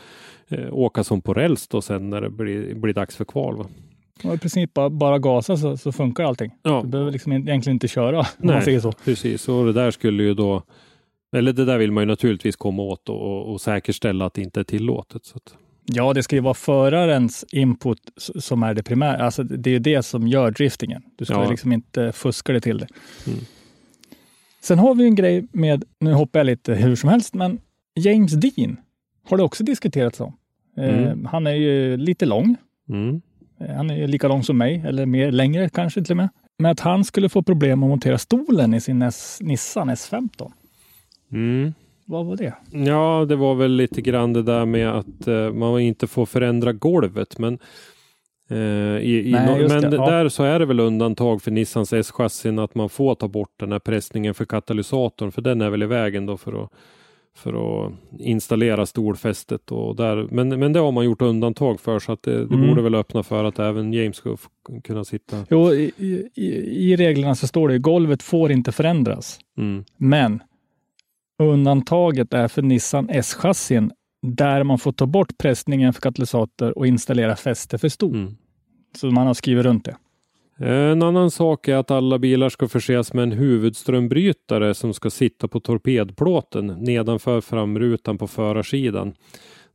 eh, 0.48 0.74
åka 0.74 1.04
som 1.04 1.20
på 1.20 1.34
räls 1.34 1.68
då 1.68 1.82
sen 1.82 2.10
när 2.10 2.20
det 2.20 2.30
blir, 2.30 2.74
blir 2.74 2.94
dags 2.94 3.16
för 3.16 3.24
kval. 3.24 3.56
Va? 3.56 3.66
Och 4.24 4.34
I 4.34 4.38
princip 4.38 4.74
bara, 4.74 4.90
bara 4.90 5.18
gasa 5.18 5.56
så, 5.56 5.76
så, 5.76 5.92
funkar 5.92 6.24
allting. 6.24 6.52
Ja. 6.62 6.80
Du 6.84 6.88
behöver 6.88 7.10
liksom 7.12 7.32
egentligen 7.32 7.76
inte 7.76 7.88
köra 7.88 8.18
om 8.18 8.24
Nej, 8.38 8.54
man 8.54 8.64
säger 8.64 8.80
så. 8.80 8.92
Precis, 8.92 9.48
och 9.48 9.64
det 9.66 9.72
där 9.72 9.90
skulle 9.90 10.22
ju 10.22 10.34
då 10.34 10.62
eller 11.36 11.52
det 11.52 11.64
där 11.64 11.78
vill 11.78 11.92
man 11.92 12.02
ju 12.02 12.06
naturligtvis 12.06 12.56
komma 12.56 12.82
åt 12.82 13.08
och, 13.08 13.52
och, 13.52 13.60
säkerställa 13.60 14.26
att 14.26 14.34
det 14.34 14.42
inte 14.42 14.60
är 14.60 14.64
tillåtet. 14.64 15.24
Så 15.24 15.36
att. 15.36 15.54
Ja, 15.84 16.12
det 16.12 16.22
ska 16.22 16.36
ju 16.36 16.42
vara 16.42 16.54
förarens 16.54 17.44
input 17.52 17.98
som 18.16 18.62
är 18.62 18.74
det 18.74 18.82
primära. 18.82 19.24
Alltså, 19.24 19.42
det 19.42 19.70
är 19.70 19.80
det 19.80 20.02
som 20.02 20.28
gör 20.28 20.50
driftingen. 20.50 21.02
Du 21.16 21.24
ska 21.24 21.34
Ja. 21.34 21.50
liksom 21.50 21.72
inte 21.72 22.12
fuska 22.12 22.52
det 22.52 22.60
till 22.60 22.78
det. 22.78 22.86
Mm. 23.26 23.38
Sen 24.60 24.78
har 24.78 24.94
vi 24.94 25.04
en 25.04 25.14
grej 25.14 25.46
med, 25.52 25.84
nu 26.00 26.12
hoppar 26.12 26.40
jag 26.40 26.46
lite 26.46 26.74
hur 26.74 26.96
som 26.96 27.08
helst, 27.08 27.34
men 27.34 27.60
James 27.94 28.32
Dean 28.32 28.76
har 29.28 29.36
det 29.36 29.42
också 29.42 29.64
diskuterats 29.64 30.20
om. 30.20 30.36
Eh, 30.76 30.98
Mm. 31.04 31.24
han 31.24 31.46
är 31.46 31.54
ju 31.54 31.96
lite 31.96 32.26
lång. 32.26 32.56
Mm. 32.88 33.22
Eh, 33.68 33.74
Han 33.76 33.90
är 33.90 34.06
lika 34.06 34.28
lång 34.28 34.42
som 34.42 34.58
mig, 34.58 34.82
eller 34.86 35.06
mer 35.06 35.32
längre 35.32 35.68
kanske 35.68 36.02
till 36.02 36.12
och 36.12 36.16
med. 36.16 36.28
Men 36.58 36.70
att 36.72 36.80
han 36.80 37.04
skulle 37.04 37.28
få 37.28 37.42
problem 37.42 37.82
att 37.82 37.88
montera 37.88 38.18
stolen 38.18 38.74
i 38.74 38.80
sin 38.80 39.02
S- 39.02 39.38
Nissan 39.42 39.90
S15. 39.90 40.52
Mm. 41.32 41.74
Vad 42.04 42.26
var 42.26 42.36
det? 42.36 42.54
Ja, 42.70 43.24
det 43.28 43.36
var 43.36 43.54
väl 43.54 43.70
lite 43.72 44.00
grann 44.02 44.32
det 44.32 44.42
där 44.42 44.64
med 44.64 44.88
att 44.90 45.26
eh, 45.28 45.52
man 45.52 45.80
inte 45.80 46.06
får 46.06 46.26
förändra 46.26 46.72
golvet. 46.72 47.38
Men, 47.38 47.58
eh, 48.50 48.56
i, 48.58 49.28
i 49.28 49.32
Nej, 49.32 49.62
no- 49.64 49.68
men 49.68 49.90
det, 49.90 49.96
ja. 49.96 50.10
där 50.10 50.28
så 50.28 50.42
är 50.44 50.58
det 50.58 50.66
väl 50.66 50.80
undantag 50.80 51.42
för 51.42 51.50
Nissans 51.50 51.92
S-chassin 51.92 52.58
att 52.58 52.74
man 52.74 52.88
får 52.88 53.14
ta 53.14 53.28
bort 53.28 53.54
den 53.60 53.72
här 53.72 53.78
pressningen 53.78 54.34
för 54.34 54.44
katalysatorn. 54.44 55.32
För 55.32 55.42
den 55.42 55.60
är 55.60 55.70
väl 55.70 55.82
i 55.82 55.86
vägen 55.86 56.26
då 56.26 56.36
för 56.36 56.64
att, 56.64 56.70
för 57.36 57.84
att 57.86 57.92
installera 58.18 58.86
stolfästet. 58.86 59.72
Och 59.72 59.96
där. 59.96 60.28
Men, 60.30 60.48
men 60.48 60.72
det 60.72 60.80
har 60.80 60.92
man 60.92 61.04
gjort 61.04 61.22
undantag 61.22 61.80
för 61.80 61.98
så 61.98 62.12
att 62.12 62.22
det, 62.22 62.46
det 62.46 62.54
Mm. 62.54 62.68
borde 62.68 62.82
väl 62.82 62.94
öppna 62.94 63.22
för 63.22 63.44
att 63.44 63.58
även 63.58 63.92
James 63.92 64.16
ska 64.16 64.36
kunna 64.84 65.04
sitta. 65.04 65.46
Jo, 65.50 65.72
i, 65.72 65.92
i, 66.34 66.44
i 66.90 66.96
reglerna 66.96 67.34
så 67.34 67.46
står 67.46 67.68
det 67.68 67.74
att 67.74 67.82
golvet 67.82 68.22
får 68.22 68.52
inte 68.52 68.72
förändras. 68.72 69.38
Mm. 69.58 69.84
Men 69.96 70.42
undantaget 71.42 72.34
är 72.34 72.48
för 72.48 72.62
Nissan 72.62 73.08
S-chassin 73.10 73.90
där 74.26 74.64
man 74.64 74.78
får 74.78 74.92
ta 74.92 75.06
bort 75.06 75.38
pressningen 75.38 75.92
för 75.92 76.00
katalysator 76.00 76.78
och 76.78 76.86
installera 76.86 77.36
fäste 77.36 77.78
för 77.78 77.88
stol. 77.88 78.14
Mm. 78.14 78.36
Så 78.96 79.10
man 79.10 79.26
har 79.26 79.34
skrivit 79.34 79.64
runt 79.64 79.84
det. 79.84 79.96
En 80.64 81.02
annan 81.02 81.30
sak 81.30 81.68
är 81.68 81.76
att 81.76 81.90
alla 81.90 82.18
bilar 82.18 82.48
ska 82.48 82.68
förses 82.68 83.12
med 83.12 83.22
en 83.22 83.32
huvudströmbrytare 83.32 84.74
som 84.74 84.94
ska 84.94 85.10
sitta 85.10 85.48
på 85.48 85.60
torpedplåten 85.60 86.66
nedanför 86.66 87.40
framrutan 87.40 88.18
på 88.18 88.26
förarsidan. 88.26 89.14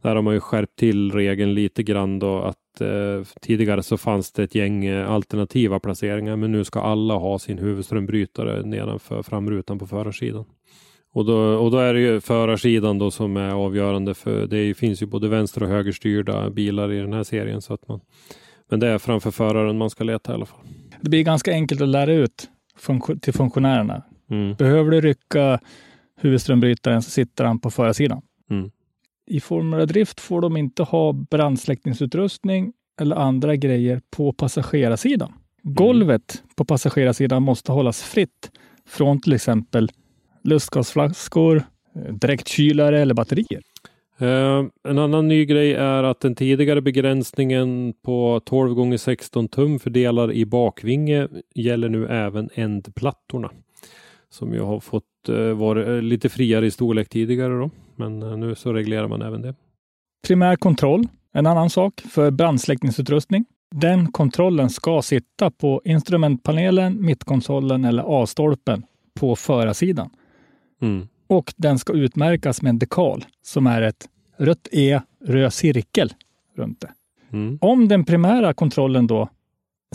Där 0.01 0.15
har 0.15 0.21
man 0.21 0.33
ju 0.33 0.39
skärpt 0.39 0.75
till 0.75 1.11
regeln 1.11 1.53
lite 1.53 1.83
grann 1.83 2.19
då 2.19 2.39
att 2.39 2.81
eh, 2.81 3.23
tidigare 3.41 3.83
så 3.83 3.97
fanns 3.97 4.31
det 4.31 4.43
ett 4.43 4.55
gäng 4.55 4.85
eh, 4.85 5.11
alternativa 5.11 5.79
placeringar 5.79 6.35
men 6.35 6.51
nu 6.51 6.63
ska 6.63 6.81
alla 6.81 7.13
ha 7.13 7.39
sin 7.39 7.57
huvudströmbrytare 7.57 8.63
nedanför 8.63 9.23
framrutan 9.23 9.79
på 9.79 9.87
förarsidan. 9.87 10.45
Och 11.13 11.25
då, 11.25 11.37
och 11.37 11.71
då 11.71 11.77
är 11.77 11.93
det 11.93 11.99
ju 11.99 12.21
förarsidan 12.21 12.99
då 12.99 13.11
som 13.11 13.37
är 13.37 13.51
avgörande 13.51 14.13
för 14.13 14.47
det 14.47 14.73
finns 14.73 15.01
ju 15.01 15.05
både 15.05 15.27
vänster 15.27 15.63
och 15.63 15.69
högerstyrda 15.69 16.49
bilar 16.49 16.91
i 16.91 16.99
den 16.99 17.13
här 17.13 17.23
serien 17.23 17.61
så 17.61 17.73
att 17.73 17.87
man 17.87 17.99
men 18.69 18.79
det 18.79 18.87
är 18.87 18.97
framför 18.97 19.31
föraren 19.31 19.77
man 19.77 19.89
ska 19.89 20.03
leta 20.03 20.31
i 20.31 20.35
alla 20.35 20.45
fall. 20.45 20.59
Det 21.01 21.09
blir 21.09 21.23
ganska 21.23 21.51
enkelt 21.51 21.81
att 21.81 21.89
lära 21.89 22.13
ut 22.13 22.49
funktion- 22.79 23.19
till 23.19 23.33
funktionärerna. 23.33 24.03
Mm. 24.31 24.55
Behöver 24.55 24.91
du 24.91 25.01
rycka 25.01 25.59
huvudströmbrytaren 26.21 27.01
så 27.01 27.11
sitter 27.11 27.45
han 27.45 27.59
på 27.59 27.71
förarsidan. 27.71 28.21
Mm. 28.49 28.71
I 29.27 29.39
Formula 29.39 29.85
Drift 29.85 30.19
får 30.19 30.41
de 30.41 30.57
inte 30.57 30.83
ha 30.83 31.13
brandsläckningsutrustning 31.13 32.73
eller 32.99 33.15
andra 33.15 33.55
grejer 33.55 34.01
på 34.09 34.33
passagerarsidan. 34.33 35.33
Golvet 35.63 36.43
på 36.55 36.65
passagerarsidan 36.65 37.43
måste 37.43 37.71
hållas 37.71 38.03
fritt 38.03 38.51
från 38.87 39.19
till 39.21 39.33
exempel 39.33 39.91
lustgasflaskor, 40.43 41.63
eh, 41.95 42.13
dräktkylare 42.13 43.01
eller 43.01 43.13
batterier. 43.13 43.61
Eh, 44.19 44.65
en 44.83 44.97
annan 44.97 45.27
ny 45.27 45.45
grej 45.45 45.73
är 45.73 46.03
att 46.03 46.19
den 46.19 46.35
tidigare 46.35 46.81
begränsningen 46.81 47.93
på 48.01 48.41
12 48.45 48.73
gånger 48.73 48.97
16 48.97 49.47
tum 49.47 49.79
för 49.79 49.89
delar 49.89 50.31
i 50.31 50.45
bakvinge 50.45 51.27
gäller 51.55 51.89
nu 51.89 52.07
även 52.07 52.49
ändplattorna. 52.53 53.51
Som 54.29 54.53
ju 54.53 54.61
har 54.61 54.79
fått 54.79 55.29
eh, 55.29 55.35
vara 55.35 56.01
lite 56.01 56.29
friare 56.29 56.65
i 56.65 56.71
storlek 56.71 57.09
tidigare 57.09 57.53
då. 57.53 57.69
Men 57.95 58.23
eh, 58.23 58.37
nu 58.37 58.55
så 58.55 58.73
reglerar 58.73 59.07
man 59.07 59.21
även 59.21 59.41
det. 59.41 59.55
Primär 60.27 60.55
kontroll, 60.55 61.07
en 61.33 61.45
annan 61.45 61.69
sak 61.69 62.01
för 62.01 62.31
brandsläckningsutrustning. 62.31 63.45
Den 63.75 64.11
kontrollen 64.11 64.69
ska 64.69 65.01
sitta 65.01 65.51
på 65.51 65.81
instrumentpanelen, 65.85 67.05
mittkonsolen 67.05 67.85
eller 67.85 68.23
A-stolpen 68.23 68.83
på 69.19 69.35
förarsidan. 69.35 70.09
Mm. 70.81 71.07
Och 71.27 71.53
den 71.57 71.79
ska 71.79 71.93
utmärkas 71.93 72.61
med 72.61 72.69
en 72.69 72.79
dekal 72.79 73.25
som 73.41 73.67
är 73.67 73.81
ett 73.81 74.09
rött 74.37 74.67
E, 74.71 75.01
röd 75.25 75.53
cirkel 75.53 76.13
runt 76.55 76.81
det. 76.81 76.89
Mm. 77.31 77.57
Om 77.61 77.87
den 77.87 78.05
primära 78.05 78.53
kontrollen 78.53 79.07
då 79.07 79.29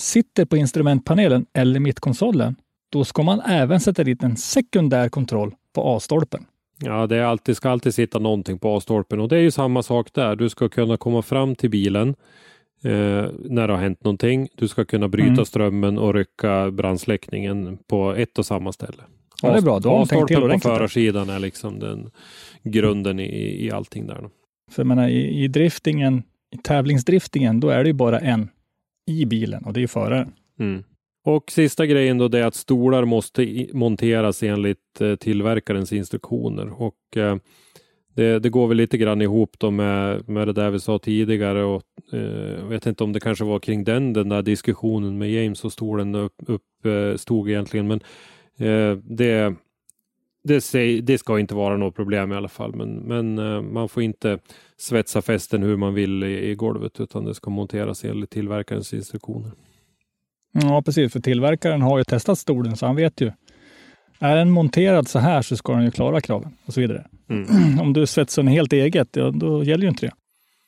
sitter 0.01 0.45
på 0.45 0.57
instrumentpanelen 0.57 1.47
eller 1.53 1.81
mittkonsolen, 1.81 2.57
då 2.93 3.05
ska 3.05 3.23
man 3.23 3.41
även 3.41 3.81
sätta 3.81 4.05
dit 4.05 4.23
en 4.23 4.37
sekundär 4.37 5.09
kontroll 5.09 5.55
på 5.75 5.97
A-stolpen. 5.97 6.47
Ja, 6.79 7.07
det 7.07 7.17
är 7.17 7.23
alltid, 7.23 7.57
ska 7.57 7.71
alltid 7.71 7.95
sitta 7.95 8.19
någonting 8.19 8.59
på 8.59 8.77
A-stolpen 8.77 9.21
och 9.21 9.29
det 9.29 9.37
är 9.37 9.41
ju 9.41 9.51
samma 9.51 9.83
sak 9.83 10.13
där. 10.13 10.37
Du 10.37 10.49
ska 10.49 10.69
kunna 10.69 10.97
komma 10.97 11.23
fram 11.23 11.55
till 11.55 11.71
bilen 11.71 12.09
eh, 12.83 13.27
när 13.45 13.67
det 13.69 13.73
har 13.73 13.81
hänt 13.81 14.05
någonting. 14.05 14.49
Du 14.57 14.69
ska 14.69 14.85
kunna 14.85 15.09
bryta 15.09 15.33
Mm. 15.33 15.45
strömmen 15.45 15.99
och 15.99 16.15
rycka 16.15 16.71
brandsläckningen 16.71 17.79
på 17.87 18.13
ett 18.13 18.39
och 18.39 18.47
samma 18.47 18.73
ställe. 18.73 19.03
Ja, 19.43 19.53
det 19.53 19.59
är 19.59 19.63
bra. 19.63 19.79
Då 19.79 19.91
har 19.91 20.07
tänkt 20.07 20.29
till 20.29 20.41
på 20.41 20.59
förarsidan 20.59 21.31
är 21.31 21.39
liksom 21.39 21.79
den 21.79 22.11
grunden 22.63 23.21
i, 23.21 23.67
i 23.67 23.71
allting 23.71 24.07
där. 24.07 24.19
Då. 24.23 24.31
För 24.71 24.83
jag 24.83 24.87
menar, 24.87 25.09
i, 25.09 25.45
i 25.45 25.49
driftingen, 25.49 26.23
i 26.55 26.59
tävlingsdriftingen, 26.59 27.61
då 27.61 27.69
är 27.69 27.85
det 27.85 27.89
ju 27.89 27.95
bara 27.95 28.19
en 28.21 28.49
i 29.07 29.25
bilen 29.25 29.65
och 29.65 29.73
det 29.73 29.79
är 29.79 29.83
ju 29.83 29.89
föraren. 29.89 30.33
Mm. 30.59 30.85
Och 31.25 31.51
sista 31.51 31.87
grejen 31.87 32.19
då 32.19 32.29
det 32.29 32.39
är 32.39 32.45
att 32.45 32.55
stolar 32.55 33.05
måste 33.05 33.67
monteras 33.73 34.43
enligt 34.43 35.01
eh, 35.01 35.15
tillverkarens 35.15 35.93
instruktioner. 35.93 36.83
Och 36.83 37.17
eh, 37.17 37.37
det, 38.15 38.39
det 38.39 38.51
går 38.51 38.69
väl 38.69 38.77
lite 38.77 38.99
grann 38.99 39.23
ihop 39.23 39.59
då 39.59 39.71
med, 39.71 40.29
med 40.29 40.49
det 40.49 40.53
där 40.53 40.71
vi 40.71 40.81
sa 40.81 40.99
tidigare 40.99 41.65
och 41.65 41.83
eh, 42.13 42.21
jag 42.59 42.67
vet 42.67 42.87
inte 42.87 43.05
om 43.05 43.13
det 43.13 43.21
kanske 43.21 43.45
var 43.45 43.59
kring 43.59 43.85
den, 43.85 44.13
den 44.13 44.29
där 44.29 44.43
diskussionen 44.43 45.19
med 45.19 45.31
James 45.31 45.65
och 45.65 45.73
stolen 45.73 46.15
upp, 46.15 46.35
upp 46.47 46.63
stod 47.17 47.51
egentligen. 47.51 47.89
Men 47.89 48.01
det, 49.03 49.55
det, 50.45 50.61
säg, 50.61 51.03
det 51.03 51.19
ska 51.19 51.39
inte 51.39 51.55
vara 51.55 51.77
något 51.77 51.97
problem 51.97 52.33
i 52.33 52.37
alla 52.37 52.49
fall. 52.49 52.75
Men, 52.75 52.95
men 52.95 53.39
eh, 53.39 53.63
man 53.63 53.89
får 53.89 54.03
inte 54.03 54.39
svetsa 54.77 55.23
fästen 55.23 55.63
hur 55.63 55.77
man 55.77 55.95
vill 55.95 56.25
i, 56.25 56.51
i 56.51 56.55
golvet 56.55 57.01
utan 57.01 57.25
det 57.25 57.35
ska 57.35 57.51
monteras 57.51 58.05
enligt 58.05 58.31
tillverkarens 58.31 58.95
instruktioner. 58.95 59.51
Ja, 60.53 60.83
precis. 60.83 61.13
För 61.13 61.21
tillverkaren 61.21 61.83
har 61.83 61.99
ju 61.99 62.05
testat 62.05 62.39
stolen 62.39 62.77
så 62.77 62.87
han 62.87 62.97
vet 62.97 63.21
ju. 63.21 63.33
Är 64.19 64.37
den 64.37 64.51
monterad 64.51 65.09
så 65.09 65.19
här 65.19 65.43
så 65.43 65.57
ska 65.57 65.73
den 65.73 65.85
ju 65.85 65.91
klara 65.91 66.21
kraven 66.21 66.57
och 66.67 66.75
så 66.75 66.81
vidare. 66.81 67.07
Mm. 67.31 67.79
Om 67.81 67.93
du 67.93 68.07
svetsar 68.07 68.43
den 68.43 68.53
helt 68.53 68.73
eget, 68.73 69.09
ja, 69.13 69.31
då 69.31 69.65
gäller 69.65 69.83
ju 69.83 69.89
inte 69.89 70.07
det. 70.07 70.13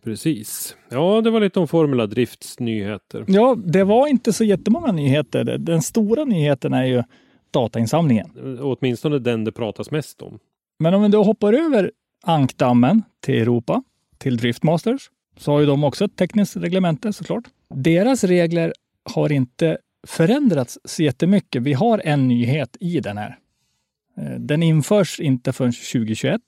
Precis. 0.05 0.77
Ja, 0.91 1.21
det 1.21 1.31
var 1.31 1.41
lite 1.41 1.61
om 1.61 1.69
Formula 1.69 2.07
Drifts 2.07 2.61
nyheter. 2.61 3.25
Ja, 3.27 3.57
det 3.65 3.85
var 3.85 4.07
inte 4.07 4.33
så 4.33 4.45
jättemånga 4.45 4.93
nyheter. 4.93 5.45
Den 5.59 5.83
stora 5.83 6.25
nyheten 6.25 6.73
är 6.73 6.85
ju 6.85 7.03
datainsamlingen. 7.55 8.59
Åtminstone 8.61 9.19
den 9.19 9.45
det 9.45 9.53
pratas 9.53 9.91
mest 9.91 10.23
om. 10.23 10.39
Men 10.79 10.95
om 10.95 11.03
vi 11.03 11.09
då 11.09 11.23
hoppar 11.23 11.53
över 11.53 11.93
ankdammen 12.23 13.03
till 13.21 13.35
Europa, 13.43 13.83
till 14.19 14.37
Driftmasters, 14.37 15.11
så 15.37 15.53
har 15.53 15.61
ju 15.61 15.67
de 15.67 15.85
också 15.85 16.05
ett 16.05 16.17
tekniskt 16.17 16.57
reglemente 16.57 17.13
såklart. 17.13 17.45
Deras 17.75 18.25
regler 18.25 18.73
har 19.15 19.33
inte 19.33 19.79
förändrats 20.07 20.79
så 20.85 21.03
jättemycket. 21.03 21.63
Vi 21.63 21.73
har 21.73 22.03
en 22.05 22.29
nyhet 22.29 22.77
i 22.81 23.01
den 23.01 23.19
här. 23.19 23.39
Eh, 24.17 24.39
Den 24.39 24.63
införs 24.63 25.21
inte 25.21 25.53
förrän 25.53 25.73
2021. 25.73 26.41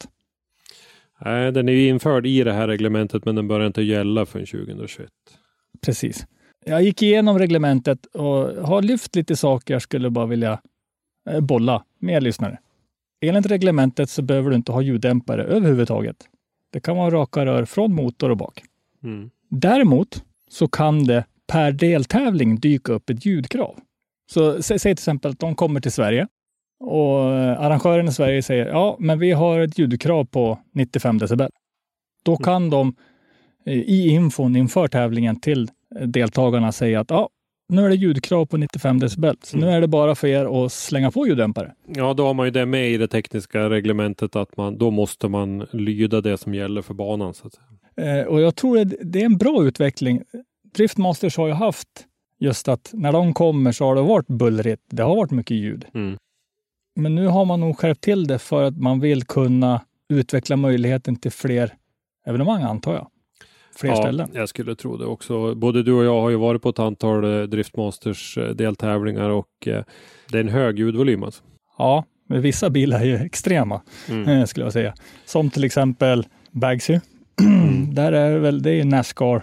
Nej, 1.24 1.52
den 1.52 1.68
är 1.68 1.72
ju 1.72 1.88
införd 1.88 2.26
i 2.26 2.44
det 2.44 2.52
här 2.52 2.68
reglementet 2.68 3.24
men 3.24 3.34
den 3.34 3.48
börjar 3.48 3.66
inte 3.66 3.82
gälla 3.82 4.26
förrän 4.26 4.46
2021. 4.46 5.10
Precis. 5.80 6.26
Jag 6.64 6.82
gick 6.82 7.02
igenom 7.02 7.38
reglementet 7.38 8.06
och 8.06 8.66
har 8.66 8.82
lyft 8.82 9.16
lite 9.16 9.36
saker 9.36 9.74
jag 9.74 9.82
skulle 9.82 10.10
bara 10.10 10.26
vilja 10.26 10.52
eh, 10.52 10.58
bolla 11.40 11.84
med 11.98 12.14
er 12.14 12.20
lyssnare. 12.20 12.58
Enligt 13.20 13.46
reglementet 13.46 14.10
så 14.10 14.22
behöver 14.22 14.50
du 14.50 14.56
inte 14.56 14.72
ha 14.72 14.80
ljuddämpare 14.80 15.44
överhuvudtaget. 15.44 16.16
Det 16.72 16.80
kan 16.80 16.96
vara 16.96 17.10
raka 17.10 17.46
rör 17.46 17.64
från 17.64 17.94
motor 17.94 18.30
och 18.30 18.36
bak. 18.36 18.62
Mm. 19.04 19.30
Däremot 19.50 20.24
så 20.48 20.68
kan 20.68 21.04
det 21.04 21.24
per 21.46 21.72
deltävling 21.72 22.56
dyka 22.60 22.92
upp 22.92 23.10
ett 23.10 23.26
ljudkrav. 23.26 23.78
Så 24.32 24.56
sä- 24.56 24.62
säg 24.62 24.78
till 24.78 24.90
exempel 24.90 25.30
att 25.30 25.38
de 25.38 25.54
kommer 25.54 25.80
till 25.80 25.92
Sverige 25.92 26.28
och 26.80 27.34
eh, 27.34 27.60
arrangören 27.60 28.08
i 28.08 28.12
Sverige 28.12 28.42
säger 28.42 28.66
ja, 28.66 28.96
men 28.98 29.18
vi 29.18 29.32
har 29.32 29.60
ett 29.60 29.78
ljudkrav 29.78 30.24
på 30.24 30.58
95 30.72 31.18
decibel. 31.18 31.50
Då 32.24 32.36
kan 32.36 32.70
de 32.70 32.94
eh, 33.66 33.74
i 33.78 34.08
infon 34.08 34.56
inför 34.56 34.88
tävlingen 34.88 35.40
till 35.40 35.70
eh, 35.96 36.06
deltagarna 36.08 36.72
säga 36.72 37.00
att 37.00 37.10
ja, 37.10 37.28
nu 37.68 37.84
är 37.84 37.88
det 37.88 37.94
ljudkrav 37.94 38.46
på 38.46 38.56
95 38.56 38.98
decibel, 38.98 39.36
så 39.42 39.56
nu 39.56 39.70
är 39.70 39.80
det 39.80 39.88
bara 39.88 40.14
för 40.14 40.28
er 40.28 40.64
att 40.64 40.72
slänga 40.72 41.10
på 41.10 41.26
ljuddämpare. 41.26 41.74
Ja, 41.86 42.14
då 42.14 42.26
har 42.26 42.34
man 42.34 42.46
ju 42.46 42.50
det 42.50 42.66
med 42.66 42.90
i 42.90 42.96
det 42.96 43.08
tekniska 43.08 43.70
reglementet 43.70 44.36
att 44.36 44.56
man, 44.56 44.78
då 44.78 44.90
måste 44.90 45.28
man 45.28 45.66
lyda 45.72 46.20
det 46.20 46.38
som 46.38 46.54
gäller 46.54 46.82
för 46.82 46.94
banan. 46.94 47.34
Så. 47.34 47.50
Eh, 47.96 48.22
och 48.22 48.40
jag 48.40 48.56
tror 48.56 48.84
det, 48.84 48.96
det 49.02 49.20
är 49.20 49.24
en 49.24 49.38
bra 49.38 49.64
utveckling. 49.64 50.22
Driftmasters 50.74 51.36
har 51.36 51.46
ju 51.46 51.52
haft 51.52 51.88
just 52.38 52.68
att 52.68 52.90
när 52.92 53.12
de 53.12 53.34
kommer 53.34 53.72
så 53.72 53.84
har 53.84 53.94
det 53.94 54.02
varit 54.02 54.26
bullrigt. 54.26 54.82
Det 54.90 55.02
har 55.02 55.16
varit 55.16 55.30
mycket 55.30 55.56
ljud. 55.56 55.86
Mm. 55.94 56.16
Men 56.96 57.14
nu 57.14 57.26
har 57.26 57.44
man 57.44 57.60
nog 57.60 57.78
skärpt 57.78 58.00
till 58.00 58.26
det 58.26 58.38
för 58.38 58.62
att 58.62 58.76
man 58.76 59.00
vill 59.00 59.24
kunna 59.24 59.80
utveckla 60.08 60.56
möjligheten 60.56 61.16
till 61.16 61.32
fler 61.32 61.74
evenemang 62.26 62.62
antar 62.62 62.94
jag. 62.94 63.10
Fler 63.78 63.90
ja, 63.90 63.96
ställen. 63.96 64.28
jag 64.32 64.48
skulle 64.48 64.74
tro 64.74 64.96
det 64.96 65.06
också. 65.06 65.54
Både 65.54 65.82
du 65.82 65.92
och 65.92 66.04
jag 66.04 66.20
har 66.20 66.30
ju 66.30 66.36
varit 66.36 66.62
på 66.62 66.68
ett 66.68 66.78
antal 66.78 67.24
eh, 67.40 67.42
Driftmasters 67.42 68.38
eh, 68.38 68.48
deltävlingar 68.54 69.30
och 69.30 69.48
eh, 69.66 69.82
det 70.30 70.38
är 70.38 70.40
en 70.40 70.48
hög 70.48 70.78
ljudvolym 70.78 71.22
alltså. 71.22 71.42
Ja, 71.78 72.04
men 72.28 72.42
vissa 72.42 72.70
bilar 72.70 73.00
är 73.00 73.04
ju 73.04 73.16
extrema 73.16 73.82
Mm. 74.10 74.46
skulle 74.46 74.66
jag 74.66 74.72
säga. 74.72 74.94
Som 75.24 75.50
till 75.50 75.64
exempel 75.64 76.26
Bagsy. 76.50 77.00
Mm. 77.42 77.94
Där 77.94 78.12
är 78.12 78.38
väl, 78.38 78.62
det 78.62 78.70
är 78.70 78.74
ju 78.74 78.84
Nascar. 78.84 79.42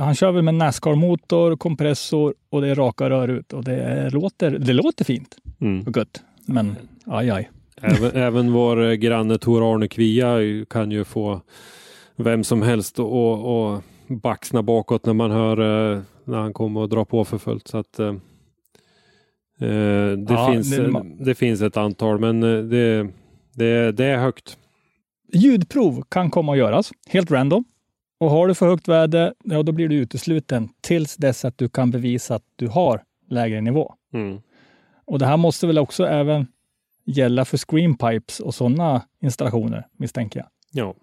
Han 0.00 0.14
kör 0.14 0.32
väl 0.32 0.42
med 0.42 0.54
Nascar-motor, 0.54 1.56
kompressor 1.56 2.34
och 2.50 2.60
det 2.60 2.68
är 2.68 2.74
raka 2.74 3.10
rör 3.10 3.28
ut 3.28 3.52
och 3.52 3.64
det, 3.64 4.10
låter, 4.10 4.50
det 4.50 4.72
låter 4.72 5.04
fint 5.04 5.36
Mm. 5.60 5.86
och 5.86 5.96
gött. 5.96 6.22
Men 6.46 6.76
aj, 7.06 7.30
aj. 7.30 7.50
Även, 7.82 8.10
även 8.16 8.52
vår 8.52 8.92
granne 8.94 9.38
Tor 9.38 9.74
Arne 9.74 9.88
Kvia 9.88 10.36
kan 10.70 10.90
ju 10.90 11.04
få 11.04 11.40
vem 12.22 12.44
som 12.44 12.62
helst 12.62 12.98
och, 12.98 13.72
och 13.74 13.82
baxna 14.08 14.62
bakåt 14.62 15.06
när 15.06 15.12
man 15.14 15.30
hör 15.30 15.58
eh, 15.94 16.00
när 16.24 16.38
han 16.38 16.52
kommer 16.52 16.80
och 16.80 16.88
drar 16.88 17.04
på 17.04 17.24
för 17.24 17.38
fullt. 17.38 17.68
Så 17.68 17.78
att, 17.78 17.98
eh, 17.98 18.06
eh, 18.08 18.16
det, 20.16 20.26
Ja, 20.28 20.52
finns, 20.52 20.70
det- 20.76 20.84
eh, 20.86 21.02
det 21.04 21.34
finns 21.34 21.62
ett 21.62 21.76
antal 21.76 22.18
men 22.18 22.40
det, 22.40 23.02
det, 23.54 23.92
det 23.92 24.04
är 24.04 24.18
högt. 24.18 24.58
Ljudprov 25.32 26.02
kan 26.08 26.30
komma 26.30 26.52
att 26.52 26.58
göras 26.58 26.92
helt 27.08 27.30
random. 27.30 27.64
Och 28.20 28.30
har 28.30 28.48
du 28.48 28.54
för 28.54 28.66
högt 28.68 28.88
värde, 28.88 29.34
ja, 29.44 29.62
då 29.62 29.72
blir 29.72 29.88
du 29.88 29.94
utesluten 29.96 30.68
tills 30.80 31.16
dess 31.16 31.44
att 31.44 31.58
du 31.58 31.68
kan 31.68 31.90
bevisa 31.90 32.34
att 32.34 32.44
du 32.56 32.68
har 32.68 33.02
lägre 33.28 33.60
nivå. 33.60 33.94
Mm. 34.14 34.40
Och 35.04 35.18
det 35.18 35.26
här 35.26 35.36
måste 35.36 35.66
väl 35.66 35.78
också 35.78 36.06
även 36.06 36.46
gälla 37.04 37.44
för 37.44 37.56
screenpipes 37.56 38.40
och 38.40 38.54
sådana 38.54 39.02
installationer, 39.22 39.86
misstänker 39.96 40.40
jag. 40.40 40.48
Ja. 40.72 40.94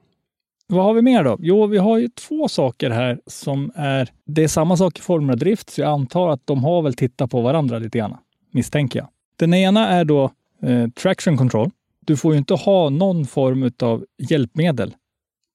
Vad 0.72 0.84
har 0.84 0.94
vi 0.94 1.02
mer 1.02 1.24
då? 1.24 1.38
Jo, 1.40 1.68
vi 1.68 1.78
har 1.78 1.98
ju 1.98 2.08
två 2.08 2.48
saker 2.48 2.90
här 2.90 3.20
som 3.28 3.72
är... 3.76 4.10
Det 4.26 4.44
är 4.44 4.48
samma 4.48 4.78
sak 4.78 5.00
i 5.00 5.02
Formula 5.02 5.36
Drift, 5.36 5.70
så 5.70 5.82
jag 5.82 5.90
antar 5.90 6.30
att 6.30 6.48
de 6.48 6.64
har 6.64 6.82
väl 6.82 6.94
tittat 6.94 7.32
på 7.32 7.42
varandra 7.42 7.80
lite 7.80 7.98
grann, 7.98 8.18
misstänker 8.52 9.00
jag. 9.00 9.08
Den 9.36 9.54
ena 9.54 9.88
är 9.88 10.06
då 10.06 10.32
eh, 10.64 10.90
traction 10.90 11.38
control. 11.38 11.70
Du 12.06 12.18
får 12.18 12.34
ju 12.34 12.38
inte 12.38 12.54
ha 12.54 12.90
någon 12.90 13.26
form 13.26 13.72
av 13.82 14.06
hjälpmedel. 14.18 14.96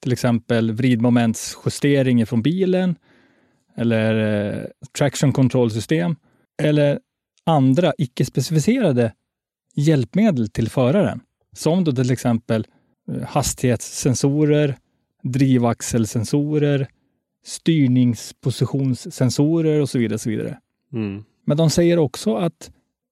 Till 0.02 0.12
exempel 0.12 0.72
vridmomentsjustering 0.72 2.26
från 2.26 2.42
bilen 2.42 2.96
eller 3.76 4.14
eh, 4.52 4.64
traction 4.98 5.32
control-system 5.32 6.16
eller 6.62 6.98
andra 7.46 7.92
icke 7.98 8.24
specificerade 8.24 9.12
hjälpmedel 9.74 10.50
till 10.50 10.70
föraren. 10.70 11.20
Som 11.52 11.84
då 11.84 11.92
till 11.92 12.10
exempel 12.10 12.66
eh, 13.12 13.22
hastighetssensorer, 13.22 14.76
drivaxelsensorer, 15.24 16.88
styrningspositionssensorer 17.44 19.80
och 19.80 19.88
så 19.88 19.98
vidare. 19.98 20.18
Så 20.18 20.30
vidare. 20.30 20.58
Mm. 20.92 21.24
Men 21.44 21.56
de 21.56 21.70
säger 21.70 21.98
också 21.98 22.34
att 22.34 22.70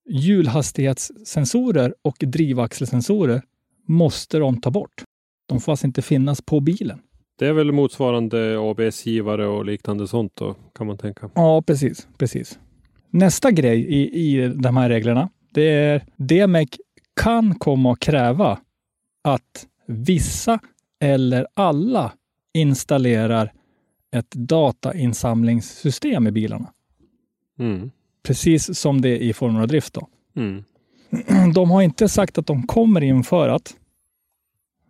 hjulhastighetssensorer 0.09 1.95
och 2.03 2.17
drivaxelsensorer 2.21 3.43
måste 3.87 4.39
de 4.39 4.61
ta 4.61 4.71
bort. 4.71 5.03
De 5.47 5.61
får 5.61 5.73
alltså 5.73 5.87
inte 5.87 6.03
finnas 6.03 6.43
på 6.43 6.61
bilen. 6.61 7.01
Det 7.39 7.47
är 7.47 7.53
väl 7.53 7.73
motsvarande 7.73 8.59
ABS-givare 8.61 9.47
och 9.47 9.65
liknande 9.65 10.09
sånt 10.09 10.33
då 10.35 10.57
kan 10.75 10.87
man 10.87 10.99
tänka. 10.99 11.31
Ja, 11.35 11.63
precis. 11.63 12.09
precis. 12.19 12.59
Nästa 13.11 13.51
grej 13.51 13.81
i, 13.81 14.21
i 14.21 14.49
de 14.49 14.77
här 14.77 14.89
reglerna, 14.89 15.29
det 15.51 15.69
är 15.69 16.05
DMEC 16.17 16.69
kan 17.23 17.55
komma 17.55 17.93
att 17.93 18.01
kräva 18.01 18.59
att 19.25 19.67
vissa 19.87 20.59
eller 21.03 21.47
alla 21.55 22.13
installerar 22.55 23.53
ett 24.17 24.31
datainsamlingssystem 24.31 26.27
i 26.27 26.31
bilarna. 26.31 26.73
Mm. 27.59 27.91
Precis 28.23 28.79
som 28.79 29.01
det 29.01 29.09
är 29.09 29.17
i 29.17 29.33
Formula 29.33 29.67
Drift. 29.67 29.95
Då. 29.95 30.09
Mm. 30.37 30.65
De 31.55 31.71
har 31.71 31.83
inte 31.83 32.09
sagt 32.09 32.39
att 32.39 32.47
de 32.47 32.67
kommer 32.67 33.01
införa 33.03 33.53
det, 33.53 33.71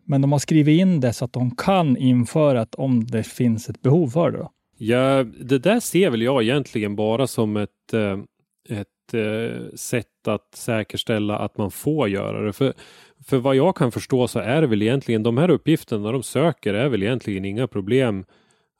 men 0.04 0.20
de 0.20 0.32
har 0.32 0.38
skrivit 0.38 0.80
in 0.80 1.00
det 1.00 1.12
så 1.12 1.24
att 1.24 1.32
de 1.32 1.56
kan 1.56 1.96
införa 1.96 2.58
det 2.58 2.74
om 2.74 3.06
det 3.06 3.22
finns 3.22 3.68
ett 3.68 3.82
behov 3.82 4.08
för 4.08 4.30
det. 4.30 4.38
Då. 4.38 4.50
Ja, 4.78 5.24
det 5.24 5.58
där 5.58 5.80
ser 5.80 6.10
väl 6.10 6.22
jag 6.22 6.42
egentligen 6.42 6.96
bara 6.96 7.26
som 7.26 7.56
ett, 7.56 7.92
eh, 7.92 8.18
ett 8.78 9.14
eh, 9.14 9.74
sätt 9.74 10.28
att 10.28 10.54
säkerställa 10.54 11.38
att 11.38 11.58
man 11.58 11.70
får 11.70 12.08
göra 12.08 12.40
det. 12.40 12.52
För, 12.52 12.74
för 13.24 13.38
vad 13.38 13.56
jag 13.56 13.76
kan 13.76 13.92
förstå 13.92 14.28
så 14.28 14.38
är 14.38 14.60
det 14.60 14.66
väl 14.66 14.82
egentligen 14.82 15.22
de 15.22 15.38
här 15.38 15.50
uppgifterna 15.50 16.12
de 16.12 16.22
söker 16.22 16.74
är 16.74 16.88
väl 16.88 17.02
egentligen 17.02 17.44
inga 17.44 17.66
problem 17.66 18.24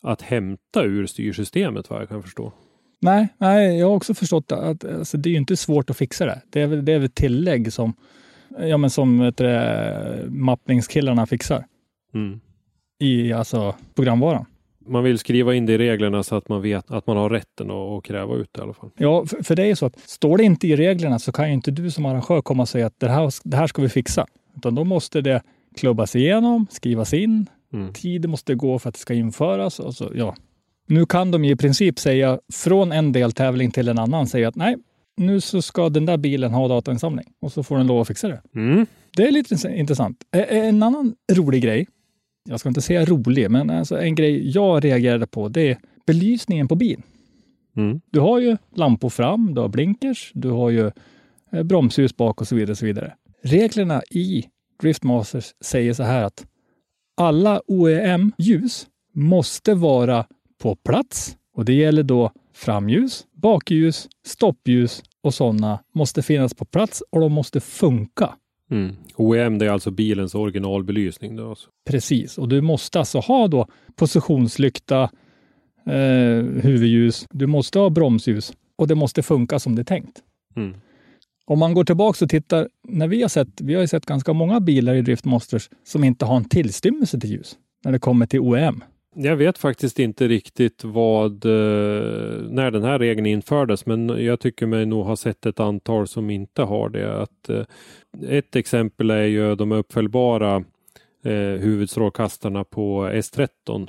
att 0.03 0.22
hämta 0.22 0.82
ur 0.84 1.07
styrsystemet 1.07 1.90
vad 1.90 2.01
jag 2.01 2.09
kan 2.09 2.22
förstå. 2.22 2.53
Nej, 3.01 3.28
nej 3.38 3.78
jag 3.78 3.86
har 3.88 3.95
också 3.95 4.14
förstått 4.14 4.53
att 4.53 4.84
alltså, 4.84 5.16
det 5.16 5.30
är 5.30 5.36
inte 5.36 5.57
svårt 5.57 5.90
att 5.90 5.97
fixa 5.97 6.26
det. 6.26 6.40
Det 6.51 6.61
är 6.61 6.66
väl, 6.66 6.84
det 6.84 6.93
är 6.93 6.99
väl 6.99 7.11
tillägg 7.11 7.72
som, 7.72 7.95
ja, 8.59 8.76
men 8.76 8.90
som 8.90 9.18
vet 9.18 9.36
du, 9.36 9.61
mappningskillarna 10.28 11.26
fixar 11.26 11.64
Mm. 12.14 12.40
i 12.99 13.32
alltså, 13.32 13.74
programvaran. 13.95 14.47
Man 14.87 15.05
vill 15.05 15.18
skriva 15.18 15.55
in 15.55 15.66
det 15.66 15.72
i 15.72 15.78
reglerna 15.78 16.22
så 16.22 16.37
att 16.37 16.49
man 16.49 16.62
vet 16.62 16.91
att 16.91 17.07
man 17.07 17.16
har 17.16 17.30
rätten 17.30 17.70
att, 17.70 18.05
kräva 18.05 18.37
ut 18.37 18.49
det 18.53 18.59
i 18.61 18.62
alla 18.62 18.74
fall. 18.74 18.91
Ja, 18.97 19.26
för, 19.26 19.43
för 19.43 19.57
det 19.57 19.66
är 19.66 19.74
så 19.74 19.87
att 19.87 19.99
står 19.99 20.39
det 20.39 20.45
inte 20.45 20.68
i 20.68 20.76
reglerna 20.76 21.18
så 21.18 21.33
kan 21.33 21.49
ju 21.49 21.55
inte 21.55 21.70
du 21.70 21.91
som 21.91 22.07
arrangör 22.07 22.43
komma 22.43 22.62
och 22.62 22.68
säga 22.68 22.87
att 22.87 23.01
det 23.01 23.09
här, 23.09 23.33
det 23.45 23.57
här 23.57 23.66
ska 23.66 23.83
vi 23.83 23.89
fixa. 23.89 24.26
Utan 24.57 24.74
då 24.74 24.85
måste 24.85 25.20
det 25.20 25.43
klubbas 25.76 26.16
igenom, 26.16 26.66
skrivas 26.70 27.14
in, 27.14 27.47
Mm. 27.72 27.93
tid 27.93 28.28
måste 28.28 28.55
gå 28.55 28.78
för 28.78 28.89
att 28.89 28.95
det 28.95 29.01
ska 29.01 29.14
införas. 29.14 29.78
Och 29.80 29.95
så, 29.95 30.11
ja. 30.14 30.35
Nu 30.87 31.07
kan 31.07 31.30
de 31.30 31.45
ju 31.45 31.53
i 31.53 31.57
princip 31.57 31.99
säga 31.99 32.39
från 32.53 32.93
en 32.93 33.12
deltävling 33.12 33.70
till 33.70 33.89
en 33.89 33.99
annan 33.99 34.26
säga 34.26 34.49
att 34.49 34.57
nej, 34.57 34.76
nu 35.16 35.41
så 35.41 35.62
ska 35.62 35.89
den 35.89 36.07
där 36.07 36.16
bilen 36.16 36.53
ha 36.53 36.68
datainsamling 36.68 37.26
och 37.41 37.53
så 37.53 37.62
får 37.62 37.78
den 37.78 37.87
lov 37.87 38.01
att 38.01 38.09
fixa 38.09 38.28
det. 38.28 38.43
Mm. 38.55 38.87
Det 39.16 39.22
är 39.22 39.30
lite 39.30 39.68
intressant. 39.74 40.16
En 40.33 40.83
annan 40.83 41.14
rolig 41.33 41.62
grej, 41.62 41.87
jag 42.49 42.61
ska 42.61 42.68
inte 42.68 42.82
säga 42.82 43.05
rolig, 43.05 43.51
men 43.51 43.70
alltså 43.70 44.01
en 44.01 44.14
grej 44.14 44.51
jag 44.51 44.84
reagerade 44.84 45.26
på 45.26 45.49
det 45.49 45.70
är 45.70 45.78
belysningen 46.07 46.68
på 46.68 46.74
bil. 46.74 47.03
Mm. 47.76 48.01
Du 48.11 48.20
har 48.20 48.38
ju 48.38 48.57
lampor 48.74 49.11
fram, 49.11 49.55
du 49.55 49.61
har 49.61 49.68
blinkers, 49.68 50.30
du 50.34 50.51
har 50.51 50.70
ju 50.70 50.90
eh, 51.53 51.62
bromsljus 51.62 52.16
bak 52.16 52.40
och 52.40 52.49
så 52.49 52.55
vidare. 52.55 52.70
Och 52.70 52.78
så 52.78 52.86
vidare. 52.86 53.14
Reglerna 53.43 54.03
i 54.11 54.45
Driftmasters 54.80 55.55
säger 55.61 55.93
så 55.93 56.03
här 56.03 56.22
att 56.24 56.47
alla 57.16 57.62
OEM-ljus 57.66 58.86
måste 59.14 59.74
vara 59.74 60.26
på 60.59 60.76
plats 60.76 61.36
och 61.55 61.64
det 61.64 61.72
gäller 61.72 62.03
då 62.03 62.30
framljus, 62.55 63.26
bakljus, 63.32 64.09
stoppljus 64.26 65.03
och 65.22 65.34
sådana 65.34 65.78
måste 65.95 66.22
finnas 66.22 66.55
på 66.55 66.64
plats 66.64 67.03
och 67.11 67.20
de 67.20 67.32
måste 67.32 67.61
funka. 67.61 68.34
Mm. 68.73 68.97
OEM 69.16 69.59
det 69.59 69.66
är 69.66 69.70
alltså 69.70 69.91
bilens 69.91 70.35
originalbelysning. 70.35 71.37
Då 71.37 71.51
alltså. 71.51 71.68
Precis, 71.91 72.39
och 72.39 72.49
du 72.49 72.61
måste 72.61 72.99
alltså 72.99 73.18
ha 73.18 73.49
då 73.49 73.66
positionslykta, 73.97 75.03
eh, 75.87 76.45
huvudljus, 76.62 77.27
du 77.31 77.47
måste 77.47 77.79
ha 77.79 77.91
bromsljus 77.91 78.53
och 78.77 78.89
det 78.89 78.95
måste 78.95 79.23
funka 79.23 79.59
som 79.59 79.75
det 79.75 79.83
är 79.83 79.85
tänkt. 79.85 80.20
Mm. 80.57 80.75
Om 81.47 81.59
man 81.59 81.75
går 81.75 81.85
tillbaka 81.85 82.25
och 82.25 82.31
tittar, 82.31 82.68
när 82.89 83.09
vi 83.09 83.23
har 83.23 83.29
sett, 83.29 83.61
vi 83.61 83.75
har 83.75 83.87
sett 83.87 84.07
ganska 84.07 84.33
många 84.33 84.61
bilar 84.61 84.95
i 84.95 85.03
Drift 85.03 85.25
Masters 85.25 85.70
som 85.85 86.05
inte 86.05 86.25
har 86.25 86.37
en 86.37 86.45
tillstymmelse 86.45 87.20
till 87.20 87.31
ljus 87.31 87.57
när 87.85 87.93
det 87.93 87.99
kommer 87.99 88.27
till 88.27 88.41
OEM. 88.41 88.85
Jag 89.15 89.37
vet 89.37 89.59
faktiskt 89.59 89.99
inte 89.99 90.29
riktigt 90.29 90.85
vad, 90.85 91.45
eh, 91.45 92.43
när 92.49 92.71
den 92.71 92.83
här 92.83 92.99
regeln 92.99 93.27
infördes, 93.27 93.87
men 93.87 94.25
jag 94.25 94.41
tycker 94.41 94.67
mig 94.67 94.87
nog 94.87 95.05
ha 95.05 95.17
sett 95.17 95.47
ett 95.47 95.61
antal 95.61 96.07
som 96.07 96.31
inte 96.31 96.63
har 96.63 96.89
det. 96.89 97.23
Att, 97.23 97.49
eh, 97.49 97.65
ett 98.29 98.57
exempel 98.57 99.11
är 99.11 99.25
ju 99.25 99.55
de 99.55 99.73
uppföljbara 99.73 100.65
eh, 101.25 101.33
huvudstrålkastarna 101.61 102.65
på 102.65 103.07
S13. 103.07 103.89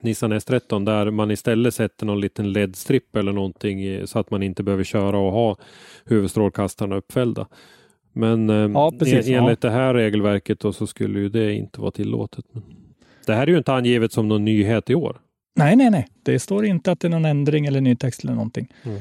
Nissan 0.00 0.32
S13 0.32 0.84
där 0.84 1.10
man 1.10 1.30
istället 1.30 1.74
sätter 1.74 2.06
någon 2.06 2.20
liten 2.20 2.52
LED-stripp 2.52 3.16
eller 3.16 3.32
någonting 3.32 4.06
så 4.06 4.18
att 4.18 4.30
man 4.30 4.42
inte 4.42 4.62
behöver 4.62 4.84
köra 4.84 5.18
och 5.18 5.32
ha 5.32 5.56
huvudstrålkastarna 6.04 6.96
uppfällda. 6.96 7.46
Men 8.12 8.48
Ja, 8.48 8.92
precis, 8.98 9.26
en, 9.26 9.32
ja. 9.32 9.40
enligt 9.40 9.60
det 9.60 9.70
här 9.70 9.94
regelverket 9.94 10.60
då 10.60 10.72
så 10.72 10.86
skulle 10.86 11.18
ju 11.18 11.28
det 11.28 11.54
inte 11.54 11.80
vara 11.80 11.90
tillåtet. 11.90 12.44
Det 13.28 13.34
här 13.34 13.42
är 13.42 13.46
ju 13.46 13.58
inte 13.58 13.72
angivet 13.72 14.12
som 14.12 14.28
någon 14.28 14.44
nyhet 14.44 14.90
i 14.90 14.94
år. 14.94 15.20
Nej, 15.56 15.76
nej, 15.76 15.90
nej. 15.90 16.08
Det 16.22 16.38
står 16.38 16.64
inte 16.64 16.92
att 16.92 17.00
det 17.00 17.08
är 17.08 17.10
någon 17.10 17.24
ändring 17.24 17.66
eller 17.66 17.80
ny 17.80 17.96
text 17.96 18.24
eller 18.24 18.34
någonting. 18.34 18.68
Mm. 18.82 19.00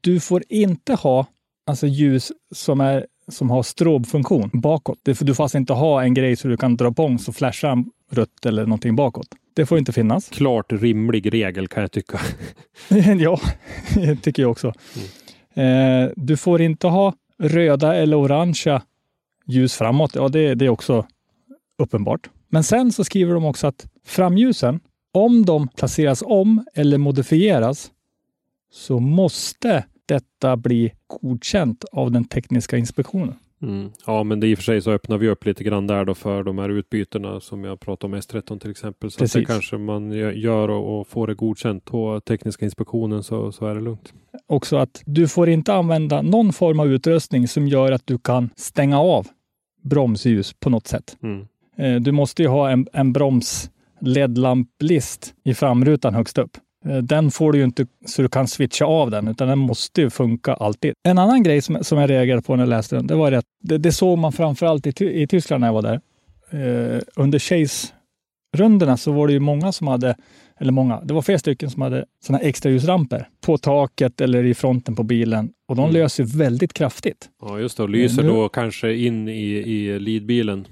Du 0.00 0.20
får 0.20 0.42
inte 0.48 0.94
ha 0.94 1.26
alltså 1.66 1.86
ljus 1.86 2.32
som, 2.54 2.80
är, 2.80 3.06
som 3.28 3.50
har 3.50 3.62
strobfunktion 3.62 4.50
bakåt. 4.52 4.98
Det, 5.02 5.20
du 5.20 5.34
får 5.34 5.44
alltså 5.44 5.58
inte 5.58 5.72
ha 5.72 6.02
en 6.02 6.14
grej 6.14 6.36
så 6.36 6.48
du 6.48 6.56
kan 6.56 6.76
dra 6.76 6.92
på 6.92 7.18
så 7.18 7.32
flashar 7.32 7.84
rött 8.10 8.46
eller 8.46 8.62
någonting 8.62 8.96
bakåt. 8.96 9.28
Det 9.54 9.66
får 9.66 9.78
inte 9.78 9.92
finnas. 9.92 10.28
Klart 10.28 10.72
rimlig 10.72 11.32
regel 11.34 11.68
kan 11.68 11.80
jag 11.80 11.92
tycka. 11.92 12.20
ja, 13.18 13.40
det 13.94 14.16
tycker 14.16 14.42
jag 14.42 14.50
också. 14.50 14.72
Eh, 15.54 16.08
du 16.16 16.36
får 16.36 16.60
inte 16.60 16.86
ha 16.86 17.14
röda 17.38 17.94
eller 17.94 18.16
orangea 18.16 18.82
ljus 19.46 19.74
framåt. 19.74 20.14
Ja, 20.14 20.28
det, 20.28 20.54
det 20.54 20.64
är 20.64 20.68
också 20.68 21.06
uppenbart. 21.78 22.30
Men 22.48 22.64
sen 22.64 22.92
så 22.92 23.04
skriver 23.04 23.34
de 23.34 23.44
också 23.44 23.66
att 23.66 23.86
framljusen, 24.04 24.80
om 25.12 25.44
de 25.44 25.68
placeras 25.68 26.22
om 26.26 26.64
eller 26.74 26.98
modifieras, 26.98 27.90
så 28.72 29.00
måste 29.00 29.84
detta 30.06 30.56
bli 30.56 30.92
godkänt 31.06 31.84
av 31.92 32.10
den 32.12 32.24
tekniska 32.24 32.76
inspektionen. 32.76 33.34
Mm. 33.62 33.90
Ja, 34.06 34.22
men 34.22 34.40
det 34.40 34.46
i 34.46 34.54
och 34.54 34.58
för 34.58 34.64
sig 34.64 34.82
så 34.82 34.90
öppnar 34.90 35.18
vi 35.18 35.28
upp 35.28 35.44
lite 35.44 35.64
grann 35.64 35.86
där 35.86 36.04
då 36.04 36.14
för 36.14 36.42
de 36.42 36.58
här 36.58 36.68
utbytena 36.68 37.40
som 37.40 37.64
jag 37.64 37.80
pratade 37.80 38.14
om 38.14 38.20
S13 38.20 38.58
till 38.58 38.70
exempel. 38.70 39.10
Så 39.10 39.24
att 39.24 39.32
det 39.32 39.44
kanske 39.44 39.78
man 39.78 40.12
gö- 40.12 40.32
gör 40.32 40.68
och, 40.68 41.00
och 41.00 41.08
får 41.08 41.26
det 41.26 41.34
godkänt 41.34 41.84
på 41.84 42.20
tekniska 42.20 42.64
inspektionen 42.64 43.22
så, 43.22 43.52
så 43.52 43.66
är 43.66 43.74
det 43.74 43.80
lugnt. 43.80 44.12
Också 44.46 44.76
att 44.76 45.02
du 45.06 45.28
får 45.28 45.48
inte 45.48 45.74
använda 45.74 46.22
någon 46.22 46.52
form 46.52 46.80
av 46.80 46.92
utrustning 46.92 47.48
som 47.48 47.68
gör 47.68 47.92
att 47.92 48.06
du 48.06 48.18
kan 48.18 48.50
stänga 48.56 49.00
av 49.00 49.26
bromsljus 49.82 50.52
på 50.52 50.70
något 50.70 50.86
sätt. 50.86 51.16
Mm. 51.22 51.46
Eh, 51.78 51.94
Du 51.94 52.12
måste 52.12 52.42
ju 52.42 52.48
ha 52.48 52.70
en, 52.70 52.86
en 52.92 53.12
broms 53.12 53.70
LED-lamplist 54.00 55.34
i 55.44 55.54
framrutan 55.54 56.14
högst 56.14 56.38
upp. 56.38 56.56
Eh, 56.86 56.96
Den 56.98 57.30
får 57.30 57.52
du 57.52 57.58
ju 57.58 57.64
inte 57.64 57.86
så 58.06 58.22
du 58.22 58.28
kan 58.28 58.48
switcha 58.48 58.84
av 58.84 59.10
den, 59.10 59.28
utan 59.28 59.48
den 59.48 59.58
måste 59.58 60.00
ju 60.00 60.10
funka 60.10 60.54
alltid. 60.54 60.92
En 61.08 61.18
annan 61.18 61.42
grej 61.42 61.60
som, 61.62 61.78
som 61.84 61.98
jag 61.98 62.10
reagerade 62.10 62.42
på 62.42 62.56
när 62.56 62.62
jag 62.62 62.68
läste 62.68 62.96
den, 62.96 63.06
det 63.06 63.14
var 63.14 63.32
att 63.32 63.44
det, 63.62 63.78
det 63.78 63.92
såg 63.92 64.18
man 64.18 64.32
framförallt 64.32 65.00
i, 65.00 65.22
i 65.22 65.26
Tyskland 65.26 65.60
när 65.60 65.68
jag 65.68 65.74
var 65.74 65.82
där. 65.82 66.00
Eh, 66.50 67.00
under 67.16 67.38
Chase-rundorna 67.38 68.96
så 68.96 69.12
var 69.12 69.26
det 69.26 69.32
ju 69.32 69.40
många 69.40 69.72
som 69.72 69.86
hade, 69.86 70.16
eller 70.60 70.72
många, 70.72 71.00
det 71.00 71.14
var 71.14 71.22
flera 71.22 71.38
stycken 71.38 71.70
som 71.70 71.82
hade 71.82 72.04
sådana 72.26 72.42
extra 72.44 72.70
ljusramper 72.70 73.28
på 73.40 73.58
taket 73.58 74.20
eller 74.20 74.44
i 74.44 74.54
fronten 74.54 74.96
på 74.96 75.02
bilen 75.02 75.50
och 75.68 75.76
de 75.76 75.82
Mm. 75.84 75.94
löser 75.94 76.24
väldigt 76.24 76.72
kraftigt. 76.72 77.28
Ja, 77.42 77.58
just 77.60 77.76
det. 77.76 77.82
Och 77.82 77.90
lyser 77.90 78.22
Nu- 78.22 78.28
då 78.28 78.48
kanske 78.48 78.94
in 78.94 79.28
i, 79.28 79.32
i 79.52 79.98
leadbilen. 79.98 80.66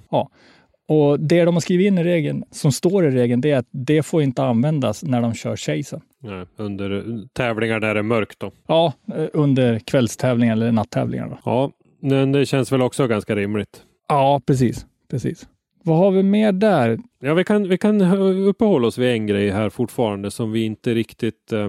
Och 0.88 1.20
det 1.20 1.44
de 1.44 1.54
har 1.54 1.60
skrivit 1.60 1.86
in 1.86 1.98
i 1.98 2.04
regeln, 2.04 2.44
som 2.50 2.72
står 2.72 3.06
i 3.06 3.10
regeln, 3.10 3.40
det 3.40 3.50
är 3.50 3.58
att 3.58 3.68
det 3.70 4.02
får 4.02 4.22
inte 4.22 4.42
användas 4.42 5.02
när 5.04 5.22
de 5.22 5.34
kör 5.34 5.56
chasen. 5.56 6.00
Nej, 6.18 6.46
under 6.56 7.20
tävlingar 7.32 7.80
där 7.80 7.94
det 7.94 8.00
är 8.00 8.04
mörkt 8.04 8.40
då. 8.40 8.52
Ja, 8.66 8.92
eh, 9.14 9.26
under 9.32 9.78
kvällstävlingar 9.78 10.52
eller 10.52 10.72
nattävlingar. 10.72 11.28
Då. 11.28 11.38
Ja, 11.44 11.70
men 12.00 12.32
det 12.32 12.46
känns 12.46 12.72
väl 12.72 12.82
också 12.82 13.06
ganska 13.06 13.36
rimligt. 13.36 13.82
Ja, 14.08 14.40
precis. 14.46 14.86
precis. 15.10 15.46
Vad 15.82 15.98
har 15.98 16.10
vi 16.10 16.22
mer 16.22 16.52
där? 16.52 16.98
Ja, 17.20 17.34
vi 17.34 17.44
kan, 17.44 17.68
vi 17.68 17.78
kan 17.78 18.02
uppehålla 18.48 18.86
oss 18.86 18.98
vid 18.98 19.10
en 19.10 19.26
grej 19.26 19.50
här 19.50 19.70
fortfarande 19.70 20.30
som 20.30 20.52
vi 20.52 20.64
inte 20.64 20.94
riktigt 20.94 21.52
eh, 21.52 21.68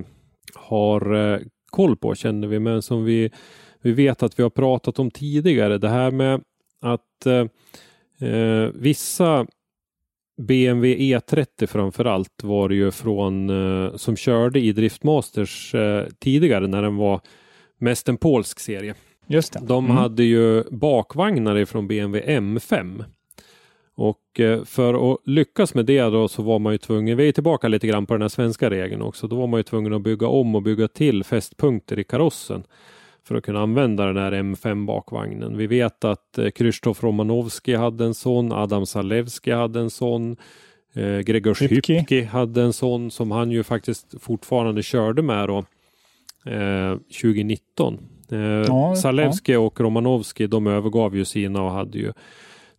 har 0.55 1.33
eh, 1.33 1.39
koll 1.69 1.97
på 1.97 2.15
känner 2.15 2.47
vi, 2.47 2.59
men 2.59 2.81
som 2.81 3.05
vi, 3.05 3.31
vi 3.81 3.91
vet 3.91 4.23
att 4.23 4.39
vi 4.39 4.43
har 4.43 4.49
pratat 4.49 4.99
om 4.99 5.11
tidigare. 5.11 5.77
Det 5.77 5.89
här 5.89 6.11
med 6.11 6.41
att 6.81 7.25
eh, 7.25 7.45
eh, 8.19 8.69
vissa 8.73 9.45
BMW 10.41 10.95
E30 10.95 11.65
framför 11.67 12.05
allt 12.05 12.43
var 12.43 12.69
det 12.69 12.75
ju 12.75 12.91
från 12.91 13.49
eh, 13.49 13.95
som 13.95 14.15
körde 14.15 14.59
i 14.59 14.71
Driftmasters 14.71 15.75
eh, 15.75 16.05
tidigare 16.19 16.67
när 16.67 16.81
den 16.81 16.95
var 16.97 17.21
mest 17.77 18.09
en 18.09 18.17
polsk 18.17 18.59
serie. 18.59 18.93
Just 19.27 19.53
det. 19.53 19.59
De 19.63 19.85
Mm. 19.85 19.97
hade 19.97 20.23
ju 20.23 20.63
bakvagnar 20.71 21.65
från 21.65 21.87
BMW 21.87 22.39
M5. 22.39 23.03
Och 23.97 24.39
eh, 24.39 24.63
för 24.63 25.13
att 25.13 25.19
lyckas 25.25 25.73
med 25.73 25.85
det 25.85 26.01
då 26.01 26.27
så 26.27 26.41
var 26.43 26.59
man 26.59 26.71
ju 26.73 26.77
tvungen, 26.77 27.17
vi 27.17 27.27
är 27.27 27.31
tillbaka 27.31 27.67
lite 27.67 27.87
grann 27.87 28.05
på 28.05 28.13
den 28.13 28.21
här 28.21 28.29
svenska 28.29 28.69
regeln 28.69 29.01
också, 29.01 29.27
då 29.27 29.35
var 29.35 29.47
man 29.47 29.59
ju 29.59 29.63
tvungen 29.63 29.93
att 29.93 30.01
bygga 30.01 30.27
om 30.27 30.55
och 30.55 30.61
bygga 30.61 30.87
till 30.87 31.23
fästpunkter 31.23 31.99
i 31.99 32.03
karossen 32.03 32.63
för 33.27 33.35
att 33.35 33.43
kunna 33.43 33.61
använda 33.61 34.05
den 34.05 34.17
här 34.17 34.31
M5 34.31 34.85
bakvagnen. 34.85 35.57
Vi 35.57 35.67
vet 35.67 36.03
att 36.03 36.37
eh, 36.37 36.49
Krzysztof 36.49 37.03
Romanowski 37.03 37.75
hade 37.75 38.05
en 38.05 38.13
sån, 38.13 38.51
Adam 38.51 38.85
Zalewski 38.85 39.51
hade 39.51 39.79
en 39.79 39.89
sån, 39.89 40.37
eh, 40.93 41.19
Gregor 41.19 41.53
Hypki. 41.99 42.23
Hade 42.23 42.61
en 42.61 42.73
sån 42.73 43.11
som 43.11 43.31
han 43.31 43.51
ju 43.51 43.63
faktiskt 43.63 44.15
fortfarande 44.21 44.83
körde 44.83 45.21
med 45.21 45.47
då 45.49 45.57
eh, 46.51 46.97
2019. 47.21 47.97
Eh, 48.31 48.39
Ja, 48.39 48.95
Zalewski 48.95 49.55
och 49.55 49.79
Romanowski 49.79 50.47
de 50.47 50.67
övergav 50.67 51.15
ju 51.15 51.25
sina 51.25 51.63
och 51.63 51.71
hade 51.71 51.97
ju 51.97 52.13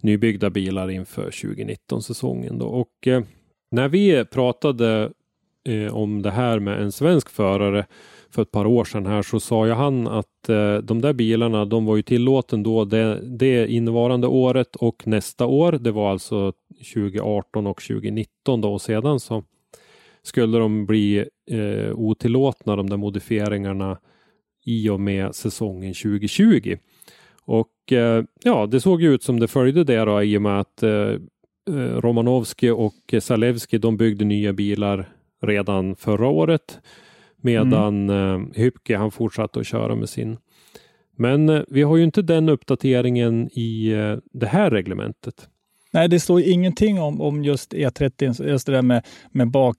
nybyggda 0.00 0.50
bilar 0.50 0.90
inför 0.90 1.22
2019 1.22 2.02
säsongen 2.02 2.58
då. 2.58 2.66
Och 2.66 3.06
eh, 3.06 3.22
när 3.70 3.88
vi 3.88 4.24
pratade 4.24 5.10
eh, 5.68 5.94
om 5.94 6.22
det 6.22 6.30
här 6.30 6.58
med 6.58 6.82
en 6.82 6.92
svensk 6.92 7.28
förare 7.30 7.86
för 8.36 8.42
ett 8.42 8.50
par 8.50 8.66
år 8.66 8.84
sedan 8.84 9.06
här 9.06 9.22
så 9.22 9.40
sa 9.40 9.66
ju 9.66 9.72
han 9.72 10.06
att 10.06 10.48
eh, 10.48 10.76
de 10.76 11.00
där 11.00 11.12
bilarna 11.12 11.64
de 11.64 11.84
var 11.84 11.96
ju 11.96 12.02
tillåten 12.02 12.62
då 12.62 12.84
det, 12.84 13.20
det 13.22 13.66
innevarande 13.72 14.26
året 14.26 14.76
och 14.76 15.06
nästa 15.06 15.46
år. 15.46 15.72
Det 15.72 15.90
var 15.90 16.10
alltså 16.10 16.52
2018 16.94 17.66
och 17.66 17.82
2019 17.82 18.60
då 18.60 18.72
och 18.72 18.82
sedan 18.82 19.20
så 19.20 19.44
skulle 20.22 20.58
de 20.58 20.86
bli 20.86 21.24
eh, 21.50 21.92
otillåtna 21.94 22.76
de 22.76 22.90
där 22.90 22.96
modifieringarna 22.96 23.98
i 24.64 24.88
och 24.88 25.00
med 25.00 25.34
säsongen 25.34 25.94
2020. 25.94 26.76
Och 27.42 27.92
eh, 27.92 28.24
ja, 28.44 28.66
det 28.66 28.80
såg 28.80 29.02
ju 29.02 29.14
ut 29.14 29.22
som 29.22 29.40
det 29.40 29.48
följde 29.48 29.84
det 29.84 30.04
då 30.04 30.22
i 30.22 30.38
och 30.38 30.42
med 30.42 30.60
att 30.60 30.82
eh, 30.82 30.90
eh 31.70 32.00
Romanovski 32.00 32.70
och 32.70 33.14
Zalewski 33.20 33.78
de 33.78 33.96
byggde 33.96 34.24
nya 34.24 34.52
bilar 34.52 35.08
redan 35.42 35.96
förra 35.96 36.28
året. 36.28 36.78
Medan 37.40 38.10
mm. 38.10 38.42
eh, 38.42 38.62
Hypke 38.62 38.96
han 38.96 39.10
fortsatte 39.10 39.60
att 39.60 39.66
köra 39.66 39.94
med 39.94 40.08
sin. 40.08 40.36
Men 41.16 41.48
eh, 41.48 41.62
vi 41.68 41.82
har 41.82 41.96
ju 41.96 42.04
inte 42.04 42.22
den 42.22 42.48
uppdateringen 42.48 43.50
i 43.52 43.92
eh, 43.92 44.16
det 44.32 44.46
här 44.46 44.70
reglementet. 44.70 45.48
Nej, 45.92 46.08
det 46.08 46.20
står 46.20 46.40
ingenting 46.40 47.00
om, 47.00 47.20
om 47.20 47.44
just 47.44 47.72
E30, 47.72 48.48
just 48.48 48.66
det 48.66 48.72
där 48.72 48.82
med, 48.82 49.06
med 49.30 49.50
bak, 49.50 49.76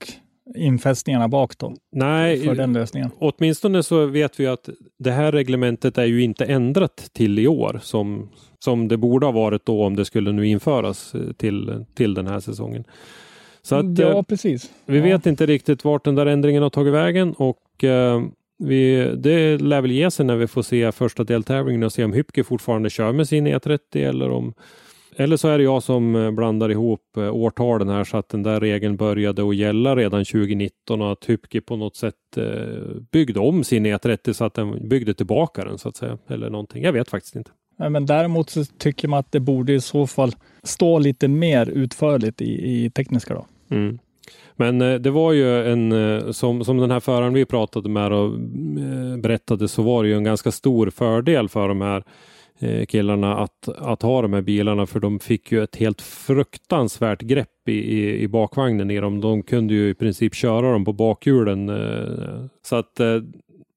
infästningarna 0.56 1.28
bak 1.28 1.58
då? 1.58 1.74
Nej, 1.92 2.40
för 2.40 2.54
den 2.54 2.72
lösningen. 2.72 3.10
åtminstone 3.18 3.82
så 3.82 4.06
vet 4.06 4.40
vi 4.40 4.46
att 4.46 4.68
det 4.98 5.10
här 5.10 5.32
reglementet 5.32 5.98
är 5.98 6.04
ju 6.04 6.22
inte 6.22 6.44
ändrat 6.44 7.10
till 7.12 7.38
i 7.38 7.48
år 7.48 7.80
som, 7.82 8.28
som 8.58 8.88
det 8.88 8.96
borde 8.96 9.26
ha 9.26 9.32
varit 9.32 9.66
då 9.66 9.84
om 9.84 9.96
det 9.96 10.04
skulle 10.04 10.32
nu 10.32 10.46
införas 10.46 11.14
till, 11.36 11.84
till 11.94 12.14
den 12.14 12.26
här 12.26 12.40
säsongen. 12.40 12.84
Så 13.68 13.76
att, 13.76 13.98
ja, 13.98 14.18
eh, 14.18 14.22
precis. 14.22 14.70
Vi 14.86 14.98
ja. 14.98 15.04
vet 15.04 15.26
inte 15.26 15.46
riktigt 15.46 15.84
vart 15.84 16.04
den 16.04 16.14
där 16.14 16.26
ändringen 16.26 16.62
har 16.62 16.70
tagit 16.70 16.94
vägen 16.94 17.32
och 17.32 17.84
eh, 17.84 18.22
vi, 18.58 19.12
det 19.16 19.58
lär 19.58 19.80
väl 19.80 19.90
ge 19.90 20.10
sig 20.10 20.26
när 20.26 20.36
vi 20.36 20.46
får 20.46 20.62
se 20.62 20.92
första 20.92 21.24
deltävlingen 21.24 21.82
och 21.82 21.92
se 21.92 22.04
om 22.04 22.12
Hypke 22.12 22.44
fortfarande 22.44 22.90
kör 22.90 23.12
med 23.12 23.28
sin 23.28 23.48
E30 23.48 23.78
eller 24.08 24.30
om 24.30 24.54
eller 25.16 25.36
så 25.36 25.48
är 25.48 25.58
det 25.58 25.64
jag 25.64 25.82
som 25.82 26.16
eh, 26.16 26.30
blandar 26.30 26.70
ihop 26.70 27.16
eh, 27.16 27.34
årtalen 27.34 27.88
här 27.88 28.04
så 28.04 28.16
att 28.16 28.28
den 28.28 28.42
där 28.42 28.60
regeln 28.60 28.96
började 28.96 29.48
att 29.48 29.56
gälla 29.56 29.96
redan 29.96 30.24
2019 30.24 31.02
och 31.02 31.12
att 31.12 31.24
Hypke 31.24 31.60
på 31.60 31.76
något 31.76 31.96
sätt 31.96 32.14
byggde 33.12 33.40
om 33.40 33.64
sin 33.64 33.86
E30 33.86 34.32
så 34.32 34.44
att 34.44 34.54
den 34.54 34.88
byggde 34.88 35.14
tillbaka 35.14 35.64
den 35.64 35.78
så 35.78 35.88
att 35.88 35.96
säga. 35.96 36.18
Eller 36.28 36.50
någonting. 36.50 36.82
Jag 36.82 36.92
vet 36.92 37.08
faktiskt 37.08 37.36
inte. 37.36 37.50
Men 37.78 38.06
däremot 38.06 38.50
så 38.50 38.64
tycker 38.64 39.08
man 39.08 39.18
att 39.18 39.32
det 39.32 39.40
borde 39.40 39.72
i 39.72 39.80
så 39.80 40.06
fall 40.06 40.32
stå 40.62 40.98
lite 40.98 41.28
mer 41.28 41.66
utförligt 41.68 42.40
i, 42.40 42.84
i 42.84 42.90
tekniska. 42.90 43.34
Då. 43.34 43.46
Mm. 43.70 43.98
Men 44.56 44.82
eh, 44.82 44.94
det 44.94 45.10
var 45.10 45.32
ju 45.32 45.72
en, 45.72 45.92
eh, 45.92 46.30
som, 46.30 46.64
som 46.64 46.78
den 46.78 46.90
här 46.90 47.00
föraren 47.00 47.34
vi 47.34 47.44
pratade 47.44 47.88
med 47.88 48.12
och 48.12 48.34
eh, 48.34 49.16
berättade 49.18 49.68
så 49.68 49.82
var 49.82 50.02
det 50.02 50.08
ju 50.08 50.16
en 50.16 50.24
ganska 50.24 50.50
stor 50.50 50.90
fördel 50.90 51.48
för 51.48 51.68
de 51.68 51.80
här 51.80 52.04
killarna 52.88 53.36
att, 53.36 53.68
att 53.68 54.02
ha 54.02 54.22
de 54.22 54.32
här 54.32 54.40
bilarna 54.40 54.86
för 54.86 55.00
de 55.00 55.20
fick 55.20 55.52
ju 55.52 55.62
ett 55.62 55.76
helt 55.76 56.00
fruktansvärt 56.00 57.20
grepp 57.20 57.68
i, 57.68 57.72
i, 57.72 58.22
i 58.22 58.28
bakvagnen 58.28 58.90
i 58.90 59.00
dem. 59.00 59.20
De 59.20 59.42
kunde 59.42 59.74
ju 59.74 59.88
i 59.88 59.94
princip 59.94 60.34
köra 60.34 60.72
dem 60.72 60.84
på 60.84 60.92
bakhjulen. 60.92 61.70
Så 62.62 62.76
att 62.76 63.00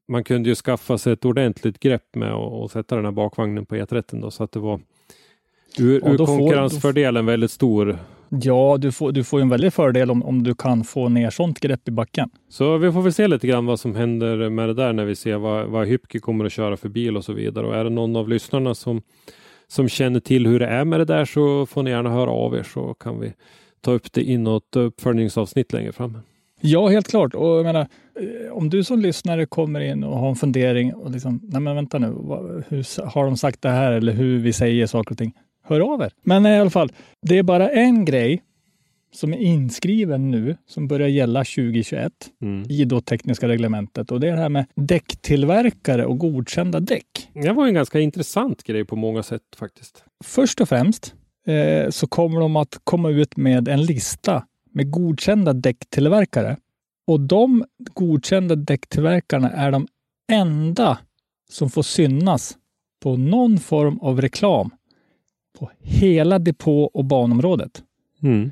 man 0.08 0.24
kunde 0.24 0.50
ju 0.50 0.56
skaffa 0.56 0.98
sig 0.98 1.14
ett 1.14 1.26
ordentligt 1.26 1.80
grepp 1.80 2.16
med 2.16 2.32
att 2.32 2.72
sätta 2.72 2.96
den 2.96 3.06
här 3.06 3.12
bakvagnen 3.12 3.66
på 3.66 3.76
E30 3.76 4.22
då, 4.22 4.32
så 4.32 4.44
att 4.44 4.52
det 4.52 4.60
var 4.60 4.80
ur, 5.80 6.12
ur 6.14 6.18
konkurrensfördelen 6.26 7.26
väldigt 7.26 7.52
stor. 7.52 7.98
Ja, 8.34 8.78
du 8.80 8.92
får, 8.92 9.12
du 9.12 9.24
får 9.24 9.42
en 9.42 9.50
väldig 9.50 9.74
fördel 9.74 10.12
om, 10.12 10.24
om 10.24 10.44
du 10.44 10.56
kan 10.56 10.84
få 10.84 11.10
ner 11.10 11.30
sånt 11.30 11.60
grepp 11.60 11.88
i 11.88 11.92
backen. 11.92 12.30
Så 12.50 12.78
vi 12.78 12.92
får 12.92 13.02
väl 13.02 13.14
se 13.14 13.28
lite 13.28 13.48
grann 13.48 13.66
vad 13.66 13.80
som 13.80 13.96
händer 13.96 14.50
med 14.50 14.70
det 14.70 14.74
där 14.74 14.94
när 14.94 15.06
vi 15.06 15.16
ser 15.16 15.38
vad, 15.38 15.68
vad 15.68 15.88
Hypke 15.88 16.20
kommer 16.20 16.46
att 16.46 16.52
köra 16.52 16.78
för 16.78 16.90
bil 16.90 17.18
och 17.18 17.26
så 17.26 17.34
vidare. 17.34 17.68
Och 17.68 17.76
är 17.76 17.84
det 17.84 17.90
någon 17.90 18.16
av 18.16 18.30
lyssnarna 18.30 18.76
som, 18.76 19.02
som 19.68 19.90
känner 19.90 20.20
till 20.20 20.48
hur 20.48 20.60
det 20.60 20.66
är 20.68 20.86
med 20.86 21.00
det 21.00 21.06
där 21.06 21.26
så 21.26 21.66
får 21.66 21.84
ni 21.84 21.90
gärna 21.90 22.10
höra 22.10 22.32
av 22.32 22.56
er 22.56 22.64
så 22.64 22.94
kan 22.94 23.20
vi 23.20 23.34
ta 23.82 23.92
upp 23.92 24.14
det 24.14 24.24
i 24.24 24.38
något 24.38 24.76
uppföljningsavsnitt 24.76 25.74
längre 25.74 25.92
fram. 25.92 26.18
Ja, 26.62 26.88
helt 26.88 27.08
klart. 27.08 27.36
Och 27.36 27.48
jag 27.48 27.64
menar, 27.64 27.82
eh, 27.82 28.52
om 28.52 28.70
du 28.70 28.84
som 28.84 29.00
lyssnare 29.00 29.46
kommer 29.46 29.80
in 29.80 30.04
och 30.04 30.18
har 30.18 30.30
en 30.30 30.36
fundering 30.36 30.94
och 30.94 31.12
liksom, 31.12 31.40
nej 31.44 31.62
men 31.62 31.76
vänta 31.76 32.00
nu, 32.00 32.08
hur 32.68 33.06
har 33.06 33.26
de 33.26 33.38
sagt 33.38 33.62
det 33.62 33.70
här 33.70 33.92
eller 33.92 34.14
hur 34.14 34.40
vi 34.40 34.54
säger 34.54 34.88
saker 34.88 35.12
och 35.12 35.18
ting? 35.18 35.34
Hör 35.64 35.80
av 35.93 36.01
er. 36.01 36.14
Men 36.24 36.45
i 36.45 36.59
alla 36.59 36.70
fall, 36.70 36.91
det 37.22 37.38
är 37.38 37.43
bara 37.43 37.70
en 37.70 38.05
grej 38.05 38.43
som 39.14 39.34
är 39.34 39.38
inskriven 39.38 40.32
nu 40.32 40.57
som 40.68 40.88
börjar 40.88 41.07
gälla 41.07 41.39
2021 41.39 42.14
mm. 42.41 42.66
i 42.70 42.86
då 42.86 43.01
tekniska 43.01 43.47
reglementet 43.47 44.12
och 44.12 44.20
det 44.20 44.28
är 44.28 44.32
det 44.32 44.41
här 44.41 44.49
med 44.49 44.66
däcktillverkare 44.76 46.05
och 46.05 46.18
godkända 46.18 46.80
däck. 46.80 47.30
Det 47.34 47.51
var 47.51 47.68
en 47.68 47.74
ganska 47.74 47.99
intressant 47.99 48.64
grej 48.64 48.86
på 48.86 48.95
många 48.95 49.24
sätt 49.24 49.41
faktiskt. 49.55 50.03
Först 50.24 50.62
och 50.62 50.70
främst 50.70 51.16
eh, 51.47 51.89
så 51.89 52.07
kommer 52.07 52.39
de 52.39 52.55
att 52.55 52.82
komma 52.84 53.09
ut 53.09 53.38
med 53.38 53.68
en 53.68 53.86
lista 53.86 54.45
med 54.74 54.91
godkända 54.91 55.53
däcktillverkare. 55.53 56.57
Och 57.07 57.20
de 57.20 57.66
godkända 57.93 58.55
däcktillverkarna 58.55 59.51
är 59.51 59.72
de 59.72 59.88
enda 60.32 60.99
som 61.49 61.70
får 61.70 61.84
synas 61.84 62.57
på 63.03 63.18
någon 63.18 63.57
form 63.59 63.99
av 63.99 64.22
reklam 64.22 64.72
på 65.62 65.72
hela 65.80 66.39
depå 66.39 66.84
och 66.84 67.05
banområdet. 67.05 67.84
Mm. 68.24 68.51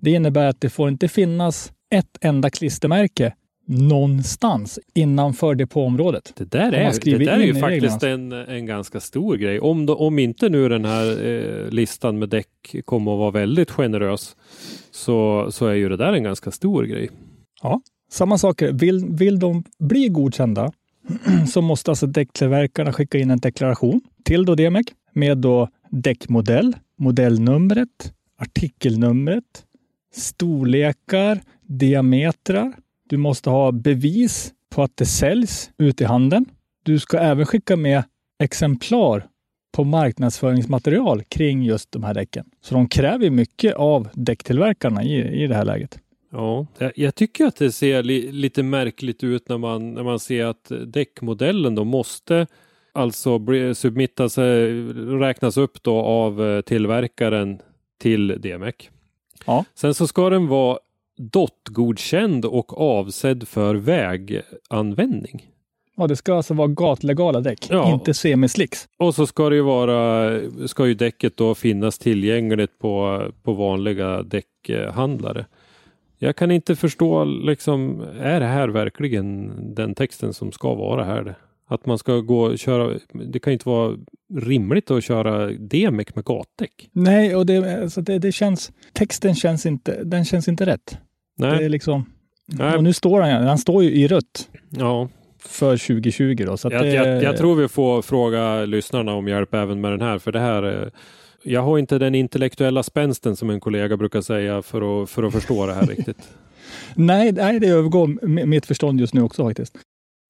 Det 0.00 0.10
innebär 0.10 0.46
att 0.46 0.60
det 0.60 0.70
får 0.70 0.88
inte 0.88 1.08
finnas 1.08 1.72
ett 1.90 2.18
enda 2.20 2.50
klistermärke 2.50 3.34
någonstans 3.66 4.78
innanför 4.94 5.54
depåområdet. 5.54 6.32
Det 6.36 6.50
där 6.50 6.72
är, 6.72 6.92
det 7.04 7.24
där 7.24 7.32
är 7.32 7.46
ju 7.46 7.54
faktiskt 7.54 8.02
en, 8.02 8.32
en 8.32 8.66
ganska 8.66 9.00
stor 9.00 9.36
grej. 9.36 9.60
Om, 9.60 9.86
då, 9.86 9.94
om 9.94 10.18
inte 10.18 10.48
nu 10.48 10.68
den 10.68 10.84
här 10.84 11.26
eh, 11.26 11.70
listan 11.70 12.18
med 12.18 12.28
däck 12.28 12.76
kommer 12.84 13.12
att 13.12 13.18
vara 13.18 13.30
väldigt 13.30 13.70
generös 13.70 14.36
så, 14.90 15.48
så 15.50 15.66
är 15.66 15.74
ju 15.74 15.88
det 15.88 15.96
där 15.96 16.12
en 16.12 16.22
ganska 16.22 16.50
stor 16.50 16.84
grej. 16.84 17.10
Ja, 17.62 17.80
samma 18.10 18.38
sak. 18.38 18.62
Vill, 18.62 19.06
vill 19.08 19.38
de 19.38 19.64
bli 19.78 20.08
godkända 20.08 20.72
så 21.48 21.62
måste 21.62 21.90
alltså 21.90 22.06
däcktillverkarna 22.06 22.92
skicka 22.92 23.18
in 23.18 23.30
en 23.30 23.38
deklaration 23.38 24.00
till 24.24 24.44
då 24.44 24.54
Demek 24.54 24.86
med 25.12 25.38
då 25.38 25.68
däckmodell, 25.90 26.76
modellnumret, 26.98 28.12
artikelnumret, 28.38 29.64
storlekar, 30.14 31.40
diametrar. 31.66 32.72
Du 33.08 33.16
måste 33.16 33.50
ha 33.50 33.72
bevis 33.72 34.52
på 34.70 34.82
att 34.82 34.96
det 34.96 35.06
säljs 35.06 35.70
ute 35.78 36.04
i 36.04 36.06
handeln. 36.06 36.44
Du 36.84 36.98
ska 36.98 37.18
även 37.18 37.46
skicka 37.46 37.76
med 37.76 38.02
exemplar 38.42 39.26
på 39.76 39.84
marknadsföringsmaterial 39.84 41.22
kring 41.22 41.62
just 41.62 41.92
de 41.92 42.04
här 42.04 42.14
däcken. 42.14 42.46
Så 42.60 42.74
de 42.74 42.88
kräver 42.88 43.30
mycket 43.30 43.74
av 43.74 44.08
däcktillverkarna 44.12 45.02
i, 45.04 45.42
i 45.42 45.46
det 45.46 45.54
här 45.54 45.64
läget. 45.64 45.98
Ja, 46.30 46.66
jag 46.94 47.14
tycker 47.14 47.46
att 47.46 47.56
det 47.56 47.72
ser 47.72 48.02
li, 48.02 48.32
lite 48.32 48.62
märkligt 48.62 49.24
ut 49.24 49.48
när 49.48 49.58
man, 49.58 49.94
när 49.94 50.02
man 50.02 50.18
ser 50.18 50.44
att 50.44 50.72
däckmodellen 50.86 51.74
då 51.74 51.84
måste 51.84 52.46
alltså 52.92 53.40
submittas, 53.74 54.38
räknas 55.20 55.56
upp 55.56 55.82
då 55.82 56.00
av 56.00 56.46
eh, 56.46 56.60
tillverkaren 56.60 57.58
till 57.98 58.40
DMEC. 58.40 58.74
Ja. 59.46 59.64
Sen 59.74 59.94
så 59.94 60.06
ska 60.06 60.30
den 60.30 60.46
vara 60.46 60.78
DOT-godkänd 61.16 62.44
och 62.44 62.80
avsedd 62.80 63.48
för 63.48 63.74
väganvändning. 63.74 65.46
Ja, 65.96 66.06
det 66.06 66.16
ska 66.16 66.34
alltså 66.34 66.54
vara 66.54 66.68
gatlegala 66.68 67.40
däck, 67.40 67.66
ja. 67.70 67.92
inte 67.92 68.14
semislicks. 68.14 68.88
Och 68.98 69.14
så 69.14 69.26
ska 69.26 69.48
det 69.48 69.56
ju 69.56 69.62
vara, 69.62 70.40
ska 70.68 70.86
ju 70.86 70.94
däcket 70.94 71.36
då 71.36 71.54
finnas 71.54 71.98
tillgängligt 71.98 72.78
på, 72.78 73.22
på 73.42 73.52
vanliga 73.52 74.22
däckhandlare. 74.22 75.46
Jag 76.18 76.36
kan 76.36 76.50
inte 76.50 76.76
förstå, 76.76 77.24
liksom, 77.24 78.00
är 78.20 78.40
det 78.40 78.46
här 78.46 78.68
verkligen 78.68 79.52
den 79.74 79.94
texten 79.94 80.34
som 80.34 80.52
ska 80.52 80.74
vara 80.74 81.04
här? 81.04 81.34
Att 81.70 81.86
man 81.86 81.98
ska 81.98 82.16
gå 82.16 82.40
och 82.40 82.58
köra, 82.58 82.98
det 83.12 83.38
kan 83.38 83.52
inte 83.52 83.68
vara 83.68 83.96
rimligt 84.34 84.90
att 84.90 85.04
köra 85.04 85.50
DMEC 85.52 86.14
med 86.14 86.24
gatdäck. 86.24 86.90
Nej, 86.92 87.36
och 87.36 87.46
det, 87.46 87.82
alltså 87.82 88.00
det, 88.00 88.18
det, 88.18 88.32
känns, 88.32 88.72
texten 88.92 89.34
känns 89.34 89.66
inte, 89.66 90.04
den 90.04 90.24
känns 90.24 90.48
inte 90.48 90.66
rätt. 90.66 90.98
Nej. 91.38 91.58
Det 91.58 91.64
är 91.64 91.68
liksom, 91.68 92.04
Nej. 92.52 92.76
Och 92.76 92.84
nu 92.84 92.92
står 92.92 93.20
han, 93.20 93.46
han 93.46 93.58
står 93.58 93.84
ju 93.84 93.90
i 93.90 94.08
rött. 94.08 94.48
Ja. 94.70 95.08
För 95.40 95.76
2020 95.76 96.44
då. 96.46 96.56
Så 96.56 96.68
jag, 96.72 96.82
det, 96.82 96.92
jag, 96.92 97.22
jag, 97.22 97.36
tror 97.36 97.54
vi 97.54 97.68
får 97.68 98.02
fråga 98.02 98.64
lyssnarna 98.64 99.12
om 99.12 99.28
hjälp 99.28 99.54
även 99.54 99.80
med 99.80 99.92
den 99.92 100.00
här, 100.00 100.18
för 100.18 100.32
det 100.32 100.40
här 100.40 100.90
jag 101.42 101.62
har 101.62 101.78
inte 101.78 101.98
den 101.98 102.14
intellektuella 102.14 102.82
spänsten 102.82 103.36
som 103.36 103.50
en 103.50 103.60
kollega 103.60 103.96
brukar 103.96 104.20
säga 104.20 104.62
för 104.62 105.02
att, 105.02 105.10
för 105.10 105.22
att 105.22 105.32
förstå 105.32 105.66
det 105.66 105.74
här 105.74 105.86
riktigt. 105.86 106.28
Nej, 106.94 107.32
nej, 107.32 107.60
det 107.60 107.66
övergår 107.66 108.26
mitt 108.46 108.66
förstånd 108.66 109.00
just 109.00 109.14
nu 109.14 109.22
också 109.22 109.44
faktiskt. 109.44 109.78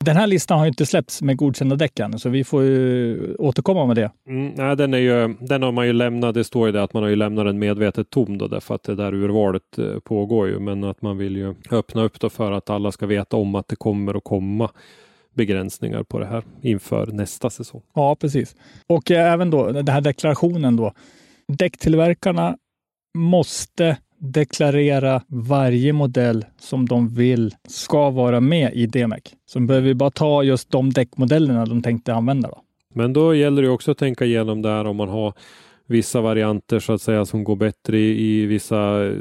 Den 0.04 0.16
här 0.16 0.26
listan 0.26 0.58
har 0.58 0.66
inte 0.66 0.86
släppts 0.86 1.22
med 1.22 1.36
godkända 1.36 1.76
däck 1.76 1.98
än, 2.00 2.18
så 2.18 2.28
vi 2.28 2.44
får 2.44 2.62
ju 2.62 3.34
återkomma 3.34 3.86
med 3.86 3.96
det. 3.96 4.10
Mm, 4.28 4.52
nej, 4.56 4.76
den, 4.76 4.94
är 4.94 4.98
ju, 4.98 5.34
den 5.40 5.62
har 5.62 5.72
man 5.72 5.86
ju 5.86 5.92
lämnat. 5.92 6.34
Det 6.34 6.44
står 6.44 6.66
ju 6.66 6.72
det 6.72 6.82
att 6.82 6.92
man 6.92 7.02
har 7.02 7.10
ju 7.10 7.16
lämnat 7.16 7.46
den 7.46 7.58
medvetet 7.58 8.10
tom 8.10 8.38
då, 8.38 8.48
därför 8.48 8.74
att 8.74 8.82
det 8.82 8.94
där 8.94 9.14
urvalet 9.14 9.78
eh, 9.78 9.98
pågår 9.98 10.48
ju. 10.48 10.58
Men 10.58 10.84
att 10.84 11.02
man 11.02 11.18
vill 11.18 11.36
ju 11.36 11.54
öppna 11.70 12.02
upp 12.02 12.20
då 12.20 12.30
för 12.30 12.52
att 12.52 12.70
alla 12.70 12.92
ska 12.92 13.06
veta 13.06 13.36
om 13.36 13.54
att 13.54 13.68
det 13.68 13.76
kommer 13.76 14.14
att 14.14 14.24
komma 14.24 14.70
begränsningar 15.34 16.02
på 16.02 16.18
det 16.18 16.26
här 16.26 16.42
inför 16.62 17.06
nästa 17.06 17.50
säsong. 17.50 17.82
Ja, 17.94 18.16
precis. 18.16 18.56
Och 18.86 19.10
eh, 19.10 19.32
även 19.32 19.50
då 19.50 19.72
den 19.72 19.88
här 19.88 20.00
deklarationen 20.00 20.76
då. 20.76 20.92
Däcktillverkarna 21.48 22.56
måste 23.18 23.96
deklarera 24.18 25.22
varje 25.28 25.92
modell 25.92 26.44
som 26.60 26.86
de 26.86 27.08
vill 27.08 27.54
ska 27.68 28.10
vara 28.10 28.40
med 28.40 28.72
i 28.74 28.86
DMEC. 28.86 29.22
Så 29.46 29.60
behöver 29.60 29.88
vi 29.88 29.94
bara 29.94 30.10
ta 30.10 30.42
just 30.42 30.70
de 30.70 30.92
däckmodellerna 30.92 31.66
de 31.66 31.82
tänkte 31.82 32.14
använda. 32.14 32.48
Då. 32.48 32.62
Men 32.94 33.12
då 33.12 33.34
gäller 33.34 33.62
det 33.62 33.68
också 33.68 33.90
att 33.90 33.98
tänka 33.98 34.24
igenom 34.24 34.62
det 34.62 34.68
här 34.68 34.84
om 34.84 34.96
man 34.96 35.08
har 35.08 35.34
vissa 35.88 36.20
varianter 36.20 36.78
så 36.78 36.92
att 36.92 37.02
säga 37.02 37.24
som 37.24 37.44
går 37.44 37.56
bättre 37.56 37.98
i, 37.98 38.42
i 38.42 38.46
vissa, 38.46 39.06
eh, 39.06 39.12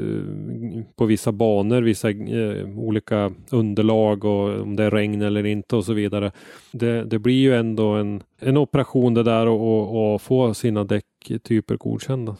på 0.96 1.06
vissa 1.06 1.32
banor, 1.32 1.82
vissa 1.82 2.10
eh, 2.10 2.78
olika 2.78 3.32
underlag 3.50 4.24
och 4.24 4.60
om 4.60 4.76
det 4.76 4.84
är 4.84 4.90
regn 4.90 5.22
eller 5.22 5.46
inte 5.46 5.76
och 5.76 5.84
så 5.84 5.92
vidare. 5.92 6.32
Det, 6.72 7.04
det 7.04 7.18
blir 7.18 7.40
ju 7.40 7.54
ändå 7.54 7.88
en, 7.88 8.22
en 8.38 8.56
operation 8.56 9.14
det 9.14 9.22
där 9.22 9.46
och, 9.46 10.22
få 10.22 10.54
sina 10.54 10.84
däcktyper 10.84 11.76
godkända. 11.76 12.36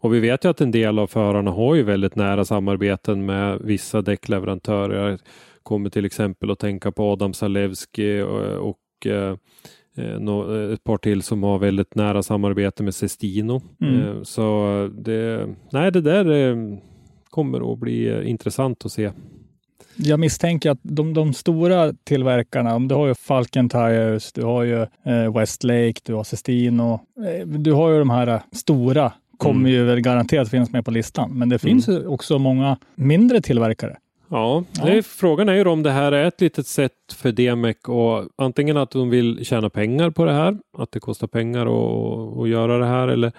Och 0.00 0.14
vi 0.14 0.20
vet 0.20 0.44
ju 0.44 0.48
att 0.48 0.60
en 0.60 0.70
del 0.70 0.98
av 0.98 1.06
förarna 1.06 1.50
har 1.50 1.74
ju 1.74 1.82
väldigt 1.82 2.16
nära 2.16 2.44
samarbeten 2.44 3.26
med 3.26 3.58
vissa 3.60 4.02
däckleverantörer. 4.02 5.10
Jag 5.10 5.20
kommer 5.62 5.90
till 5.90 6.04
exempel 6.04 6.50
att 6.50 6.58
tänka 6.58 6.92
på 6.92 7.02
Adam 7.12 7.32
Salewski 7.32 8.18
eh, 8.18 8.24
och, 8.24 8.68
och 8.68 9.06
eh, 9.96 10.04
eh, 10.04 10.72
ett 10.72 10.84
par 10.84 10.98
till 10.98 11.22
som 11.22 11.42
har 11.42 11.58
väldigt 11.58 11.94
nära 11.94 12.22
samarbete 12.22 12.82
med 12.82 12.94
Sestino. 12.94 13.62
Mm. 13.80 14.00
Eh, 14.00 14.22
så 14.22 14.90
det, 14.98 15.48
nej, 15.70 15.92
det 15.92 16.00
där 16.00 16.56
kommer 17.30 17.72
att 17.72 17.78
bli 17.78 18.28
intressant 18.28 18.84
att 18.84 18.92
se. 18.92 19.10
Jag 19.96 20.20
misstänker 20.20 20.70
att 20.70 20.78
de, 20.82 21.14
de 21.14 21.34
stora 21.34 21.92
tillverkarna, 22.04 22.78
du 22.78 22.94
har 22.94 23.06
ju 23.06 23.14
Falcon 23.14 23.68
Tires, 23.68 24.32
du 24.32 24.42
har 24.44 24.62
ju 24.62 24.86
Westlake, 25.34 26.00
du 26.04 26.14
har 26.14 26.24
Sestino. 26.24 27.00
Du 27.44 27.72
har 27.72 27.90
ju 27.90 27.98
de 27.98 28.10
här 28.10 28.42
stora 28.52 29.12
kommer 29.38 29.60
mm. 29.60 29.72
ju 29.72 29.84
väl 29.84 30.00
garanterat 30.00 30.48
finnas 30.48 30.70
med 30.70 30.84
på 30.84 30.90
listan. 30.90 31.38
Men 31.38 31.48
det 31.48 31.58
finns 31.58 31.88
mm. 31.88 32.08
också 32.08 32.38
många 32.38 32.78
mindre 32.94 33.40
tillverkare. 33.40 33.96
Ja, 34.28 34.64
ja. 34.84 35.02
frågan 35.02 35.48
är 35.48 35.54
ju 35.54 35.64
om 35.64 35.82
det 35.82 35.90
här 35.90 36.12
är 36.12 36.24
ett 36.24 36.40
litet 36.40 36.66
sätt 36.66 36.92
för 37.16 37.32
DMEC 37.32 37.76
och 37.86 38.24
antingen 38.36 38.76
att 38.76 38.90
de 38.90 39.10
vill 39.10 39.44
tjäna 39.44 39.70
pengar 39.70 40.10
på 40.10 40.24
det 40.24 40.32
här, 40.32 40.58
att 40.78 40.92
det 40.92 41.00
kostar 41.00 41.26
pengar 41.26 41.66
att, 41.66 42.48
göra 42.48 42.78
det 42.78 42.86
här 42.86 43.08
eller, 43.08 43.32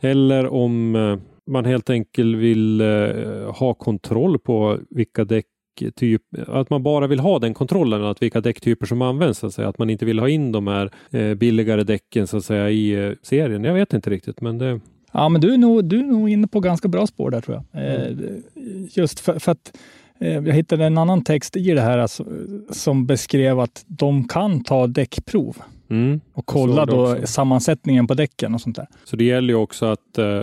eller 0.00 0.46
om 0.46 0.96
eh, 0.96 1.18
man 1.52 1.64
helt 1.64 1.90
enkelt 1.90 2.36
vill 2.36 2.80
uh, 2.80 3.50
ha 3.50 3.74
kontroll 3.74 4.38
på 4.38 4.78
vilka 4.90 5.24
däck 5.24 5.46
Typ, 5.94 6.22
att 6.46 6.70
man 6.70 6.82
bara 6.82 7.06
vill 7.06 7.20
ha 7.20 7.38
den 7.38 7.54
kontrollen, 7.54 8.04
att 8.04 8.22
vilka 8.22 8.40
däcktyper 8.40 8.86
som 8.86 9.02
används, 9.02 9.38
så 9.38 9.46
att, 9.46 9.54
säga. 9.54 9.68
att 9.68 9.78
man 9.78 9.90
inte 9.90 10.04
vill 10.04 10.18
ha 10.18 10.28
in 10.28 10.52
de 10.52 10.66
här 10.66 10.90
eh, 11.10 11.34
billigare 11.34 11.82
däcken 11.82 12.26
så 12.26 12.36
att 12.36 12.44
säga 12.44 12.70
i 12.70 13.06
eh, 13.06 13.12
serien. 13.22 13.64
Jag 13.64 13.74
vet 13.74 13.92
inte 13.92 14.10
riktigt, 14.10 14.40
men 14.40 14.58
det, 14.58 14.80
Ja, 15.16 15.28
men 15.28 15.40
du 15.40 15.54
är 15.54 15.58
nog, 15.58 15.84
du 15.84 15.98
är 15.98 16.02
nog 16.02 16.30
inne 16.30 16.46
på 16.46 16.60
ganska 16.60 16.88
bra 16.88 17.06
spår 17.06 17.30
där 17.30 17.40
tror 17.40 17.62
jag. 17.72 17.84
Eh, 17.84 18.06
mm. 18.06 18.42
just 18.90 19.20
för, 19.20 19.38
för 19.38 19.52
att 19.52 19.76
eh, 19.76 20.03
jag 20.18 20.52
hittade 20.52 20.84
en 20.84 20.98
annan 20.98 21.24
text 21.24 21.56
i 21.56 21.70
det 21.70 21.80
här 21.80 21.98
alltså, 21.98 22.24
som 22.70 23.06
beskrev 23.06 23.60
att 23.60 23.84
de 23.86 24.28
kan 24.28 24.64
ta 24.64 24.86
däckprov 24.86 25.56
mm. 25.90 26.20
och 26.32 26.46
kolla 26.46 26.86
då 26.86 27.26
sammansättningen 27.26 28.06
på 28.06 28.14
däcken 28.14 28.54
och 28.54 28.60
sånt 28.60 28.76
där. 28.76 28.86
Så 29.04 29.16
det 29.16 29.24
gäller 29.24 29.54
ju 29.54 29.60
också 29.60 29.86
att 29.86 30.18
eh, 30.18 30.42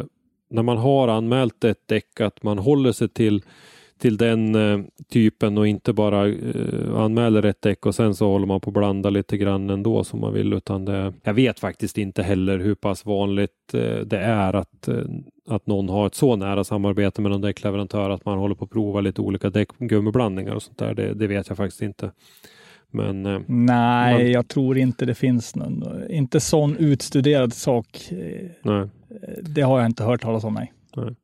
när 0.49 0.63
man 0.63 0.77
har 0.77 1.07
anmält 1.07 1.63
ett 1.63 1.87
däck 1.87 2.21
att 2.21 2.43
man 2.43 2.57
håller 2.57 2.91
sig 2.91 3.09
till 3.09 3.43
till 4.01 4.17
den 4.17 4.55
eh, 4.55 4.79
typen 5.09 5.57
och 5.57 5.67
inte 5.67 5.93
bara 5.93 6.27
eh, 6.27 6.95
anmäler 6.95 7.45
ett 7.45 7.61
däck 7.61 7.85
och 7.85 7.95
sen 7.95 8.15
så 8.15 8.27
håller 8.27 8.45
man 8.45 8.61
på 8.61 8.69
att 8.69 8.73
blanda 8.73 9.09
lite 9.09 9.37
grann 9.37 9.69
ändå 9.69 10.03
som 10.03 10.19
man 10.19 10.33
vill. 10.33 10.53
Utan 10.53 10.85
det, 10.85 11.13
jag 11.23 11.33
vet 11.33 11.59
faktiskt 11.59 11.97
inte 11.97 12.23
heller 12.23 12.59
hur 12.59 12.75
pass 12.75 13.05
vanligt 13.05 13.73
eh, 13.73 13.99
det 14.05 14.17
är 14.17 14.53
att, 14.53 14.89
att 15.47 15.67
någon 15.67 15.89
har 15.89 16.07
ett 16.07 16.15
så 16.15 16.35
nära 16.35 16.63
samarbete 16.63 17.21
med 17.21 17.31
någon 17.31 17.41
däckleverantör 17.41 18.09
att 18.09 18.25
man 18.25 18.37
håller 18.37 18.55
på 18.55 18.65
att 18.65 18.71
prova 18.71 19.01
lite 19.01 19.21
olika 19.21 19.49
däckgummiblandningar 19.49 20.55
och 20.55 20.63
sånt 20.63 20.77
där. 20.77 20.93
Det, 20.93 21.13
det 21.13 21.27
vet 21.27 21.47
jag 21.47 21.57
faktiskt 21.57 21.81
inte. 21.81 22.11
Men, 22.91 23.23
Nej, 23.47 24.13
man... 24.13 24.31
jag 24.31 24.47
tror 24.47 24.77
inte 24.77 25.05
det 25.05 25.15
finns 25.15 25.55
någon, 25.55 25.83
inte 26.09 26.39
sån 26.39 26.77
utstuderad 26.77 27.53
sak. 27.53 28.09
Nej. 28.61 28.87
Det 29.41 29.61
har 29.61 29.79
jag 29.79 29.85
inte 29.85 30.03
hört 30.03 30.21
talas 30.21 30.43
om. 30.43 30.53
Nej. 30.53 30.71
Nej. 30.95 31.15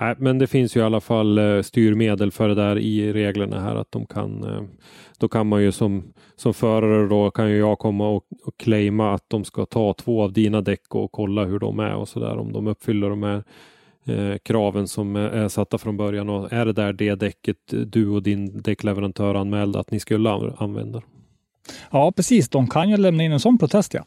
Nej. 0.00 0.14
men 0.18 0.38
det 0.38 0.46
finns 0.46 0.76
ju 0.76 0.80
i 0.80 0.82
alla 0.82 1.00
fall 1.00 1.38
eh, 1.38 1.62
styrmedel 1.62 2.30
för 2.30 2.48
det 2.48 2.54
där 2.54 2.78
i 2.78 3.12
reglerna 3.12 3.60
här 3.60 3.76
att 3.76 3.92
de 3.92 4.06
kan 4.06 4.44
eh, 4.44 4.62
då 5.18 5.28
kan 5.28 5.46
man 5.46 5.62
ju 5.62 5.72
som, 5.72 6.12
som 6.36 6.54
förare 6.54 7.08
då 7.08 7.30
kan 7.30 7.50
ju 7.50 7.58
jag 7.58 7.78
komma 7.78 8.08
och, 8.08 8.24
och 8.44 8.56
claima 8.56 9.14
att 9.14 9.24
de 9.28 9.44
ska 9.44 9.66
ta 9.66 9.94
två 9.94 10.22
av 10.22 10.32
dina 10.32 10.60
däck 10.60 10.94
och 10.94 11.12
kolla 11.12 11.44
hur 11.44 11.58
de 11.58 11.78
är 11.78 11.94
och 11.94 12.08
så 12.08 12.20
där 12.20 12.38
om 12.38 12.52
de 12.52 12.66
uppfyller 12.66 13.10
de 13.10 13.22
här 13.22 13.44
eh, 14.04 14.38
kraven 14.42 14.88
som 14.88 15.16
är 15.16 15.48
satta 15.48 15.78
från 15.78 15.96
början 15.96 16.28
och 16.28 16.52
är 16.52 16.66
det 16.66 16.72
där 16.72 16.92
det 16.92 17.14
däcket 17.14 17.72
eh, 17.72 17.80
du 17.80 18.08
och 18.08 18.22
din 18.22 18.62
däckleverantör 18.62 19.34
anmälde 19.34 19.80
att 19.80 19.90
ni 19.90 20.00
skulle 20.00 20.30
använda? 20.58 21.02
Ja, 21.90 22.12
precis. 22.12 22.48
De 22.48 22.66
kan 22.66 22.90
ju 22.90 22.96
lämna 22.96 23.22
in 23.22 23.32
en 23.32 23.40
sån 23.40 23.58
protest. 23.58 23.94
Ja. 23.94 24.04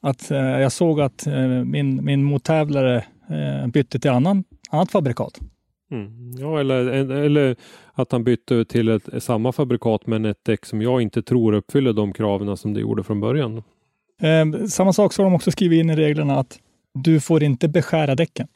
Att, 0.00 0.30
eh, 0.30 0.38
jag 0.38 0.72
såg 0.72 1.00
att 1.00 1.26
eh, 1.26 1.48
min, 1.48 2.04
min 2.04 2.24
mottävlare 2.24 3.04
bytte 3.72 3.98
till 3.98 4.10
annan, 4.10 4.44
annat 4.70 4.90
fabrikat. 4.90 5.40
Mm. 5.90 6.32
Ja, 6.38 6.60
eller, 6.60 6.86
eller 7.12 7.56
att 7.92 8.12
han 8.12 8.24
bytte 8.24 8.64
till 8.64 8.88
ett, 8.88 9.22
samma 9.22 9.52
fabrikat 9.52 10.06
men 10.06 10.24
ett 10.24 10.44
däck 10.44 10.66
som 10.66 10.82
jag 10.82 11.02
inte 11.02 11.22
tror 11.22 11.52
uppfyller 11.52 11.92
de 11.92 12.12
kraven 12.12 12.56
som 12.56 12.74
det 12.74 12.80
gjorde 12.80 13.04
från 13.04 13.20
början. 13.20 13.62
Eh, 14.20 14.66
samma 14.66 14.92
sak 14.92 15.16
har 15.16 15.24
de 15.24 15.34
också 15.34 15.50
skrivit 15.50 15.80
in 15.80 15.90
i 15.90 15.96
reglerna 15.96 16.38
att 16.38 16.58
du 16.94 17.20
får 17.20 17.42
inte 17.42 17.68
beskära 17.68 18.14
däcken. 18.14 18.48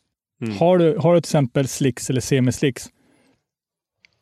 Mm. 0.43 0.57
Har, 0.57 0.79
du, 0.79 0.97
har 0.99 1.14
du 1.14 1.20
till 1.20 1.29
exempel 1.29 1.68
slicks 1.68 2.11
eller 2.11 2.20
semislicks 2.20 2.91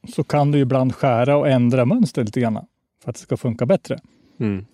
så 0.09 0.24
kan 0.24 0.50
du 0.50 0.59
ibland 0.59 0.94
skära 0.94 1.36
och 1.36 1.48
ändra 1.48 1.84
mönster 1.84 2.24
lite 2.24 2.40
grann 2.40 2.66
för 3.03 3.11
att 3.11 3.16
det 3.16 3.22
ska 3.22 3.36
funka 3.36 3.66
bättre. 3.66 3.98
Mm. 4.40 4.66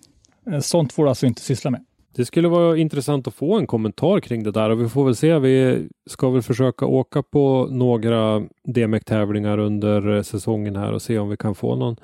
Eh, 0.51 0.59
sånt 0.59 0.93
får 0.93 1.03
du 1.03 1.09
alltså 1.09 1.25
inte 1.25 1.41
syssla 1.41 1.71
med. 1.71 1.85
Det 2.15 2.25
skulle 2.25 2.47
vara 2.47 2.77
intressant 2.77 3.27
att 3.27 3.33
få 3.33 3.57
en 3.57 3.67
kommentar 3.67 4.19
kring 4.19 4.43
det 4.43 4.51
där 4.51 4.69
och 4.69 4.81
vi 4.81 4.89
får 4.89 5.05
väl 5.05 5.15
se. 5.15 5.39
Vi 5.39 5.87
ska 6.09 6.29
väl 6.29 6.41
försöka 6.41 6.85
åka 6.85 7.23
på 7.23 7.67
några 7.71 8.43
DMEC-tävlingar 8.63 9.57
under 9.57 10.15
eh, 10.15 10.21
säsongen 10.21 10.75
här 10.75 10.93
och 10.93 11.01
se 11.01 11.19
om 11.19 11.29
vi 11.29 11.37
kan 11.37 11.55
få 11.55 11.75
någon 11.75 11.95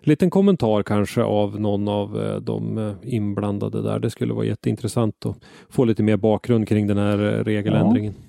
liten 0.00 0.30
kommentar 0.30 0.82
kanske 0.82 1.22
av 1.22 1.60
någon 1.60 1.88
av 1.88 2.22
eh, 2.24 2.36
de 2.36 2.78
eh, 2.78 2.94
inblandade 3.02 3.82
där. 3.82 3.98
Det 3.98 4.10
skulle 4.10 4.34
vara 4.34 4.46
jätteintressant 4.46 5.26
att 5.26 5.38
få 5.70 5.84
lite 5.84 6.02
mer 6.02 6.16
bakgrund 6.16 6.68
kring 6.68 6.86
den 6.86 6.98
här 6.98 7.16
regeländringen. 7.44 8.14
Ja. 8.16 8.22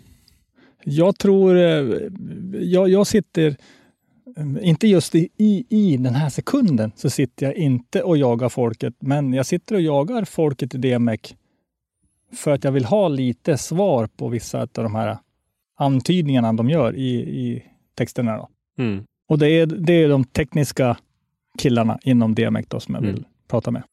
Jag 0.90 1.18
tror, 1.18 1.58
jag, 1.58 2.90
jag 2.90 3.08
sitter 3.08 3.56
inte 4.62 4.88
just 4.88 5.16
i, 5.16 5.30
i, 5.38 5.66
i 5.70 5.98
den 5.98 6.16
här 6.16 6.30
sekunden 6.30 6.92
så 6.96 7.10
sitter 7.10 7.46
jag 7.46 7.56
inte 7.56 8.04
och 8.04 8.18
jagar 8.18 8.50
folket, 8.50 8.94
men 9.00 9.34
jag 9.34 9.46
sitter 9.46 9.76
och 9.76 9.82
jagar 9.82 10.26
folket 10.26 10.76
i 10.76 10.78
DMEC 10.78 11.36
för 12.34 12.52
att 12.52 12.64
jag 12.64 12.72
vill 12.72 12.86
ha 12.86 13.08
lite 13.08 13.58
svar 13.58 14.08
på 14.18 14.28
vissa 14.28 14.62
av 14.62 14.68
de 14.74 14.96
här 14.96 15.18
antydningarna 15.78 16.54
de 16.54 16.70
gör 16.70 16.96
i, 16.96 17.14
i 17.16 17.64
texterna. 17.96 18.38
Då. 18.38 18.50
Mm. 18.84 19.04
Och 19.30 19.38
det 19.38 19.50
är, 19.50 19.66
det 19.66 19.94
är 19.94 20.10
de 20.10 20.24
tekniska 20.24 20.98
killarna 21.58 22.00
inom 22.04 22.36
DMEC 22.36 22.66
då, 22.68 22.80
som 22.80 22.96
jag 22.96 23.02
vill 23.02 23.10
mm. 23.10 23.26
prata 23.48 23.72
med. 23.72 23.84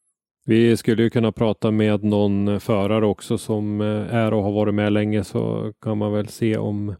Vi 0.45 0.77
skulle 0.77 1.03
ju 1.03 1.09
kunna 1.09 1.31
prata 1.31 1.71
med 1.71 2.03
någon 2.03 2.59
förare 2.59 3.05
också 3.05 3.37
som 3.37 3.81
eh, 3.81 4.15
är 4.15 4.33
och 4.33 4.43
har 4.43 4.51
varit 4.51 4.73
med 4.73 4.93
länge 4.93 5.23
så 5.23 5.73
kan 5.81 5.97
man 5.97 6.13
väl 6.13 6.27
se 6.27 6.57
om 6.57 6.95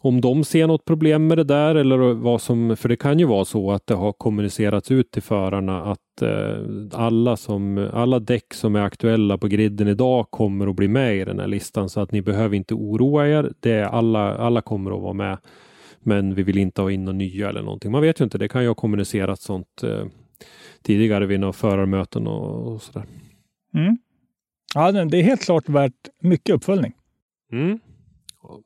om 0.00 0.20
de 0.20 0.44
ser 0.44 0.66
något 0.66 0.84
problem 0.84 1.26
med 1.26 1.38
det 1.38 1.44
där 1.44 1.74
eller 1.74 1.96
vad 2.14 2.42
som, 2.42 2.76
för 2.76 2.88
det 2.88 2.96
kan 2.96 3.18
ju 3.18 3.24
vara 3.24 3.44
så 3.44 3.72
att 3.72 3.86
det 3.86 3.94
har 3.94 4.12
kommunicerats 4.12 4.90
ut 4.90 5.10
till 5.10 5.22
förarna 5.22 5.84
att 5.84 6.22
eh, 6.22 6.58
alla, 6.92 7.36
som, 7.36 7.90
alla 7.92 8.18
däck 8.18 8.54
som 8.54 8.76
är 8.76 8.80
aktuella 8.80 9.38
på 9.38 9.48
griden 9.48 9.88
idag 9.88 10.30
kommer 10.30 10.66
att 10.66 10.76
bli 10.76 10.88
med 10.88 11.16
i 11.16 11.24
den 11.24 11.38
här 11.38 11.46
listan 11.46 11.88
så 11.88 12.00
att 12.00 12.12
ni 12.12 12.22
behöver 12.22 12.56
inte 12.56 12.74
oroa 12.74 13.28
er. 13.28 13.52
Det 13.60 13.72
är 13.72 13.84
alla, 13.84 14.36
alla 14.36 14.60
kommer 14.60 14.96
att 14.96 15.02
vara 15.02 15.12
med. 15.12 15.38
Men 16.00 16.34
vi 16.34 16.42
vill 16.42 16.58
inte 16.58 16.82
ha 16.82 16.90
in 16.90 17.04
några 17.04 17.16
nya 17.16 17.48
eller 17.48 17.62
någonting. 17.62 17.92
Man 17.92 18.02
vet 18.02 18.20
ju 18.20 18.24
inte, 18.24 18.38
det 18.38 18.48
kan 18.48 18.62
ju 18.62 18.68
ha 18.68 18.74
kommunicerats 18.74 19.44
sånt 19.44 19.82
eh, 19.82 20.06
tidigare 20.82 21.26
vid 21.26 21.40
några 21.40 21.52
förarmöten 21.52 22.26
och, 22.26 22.72
och 22.72 22.82
sådär. 22.82 23.04
Mm. 23.74 23.98
Ja, 24.74 24.92
det 24.92 25.18
är 25.18 25.22
helt 25.22 25.44
klart 25.44 25.68
värt 25.68 26.08
mycket 26.20 26.54
uppföljning. 26.54 26.92
Mm. 27.52 27.78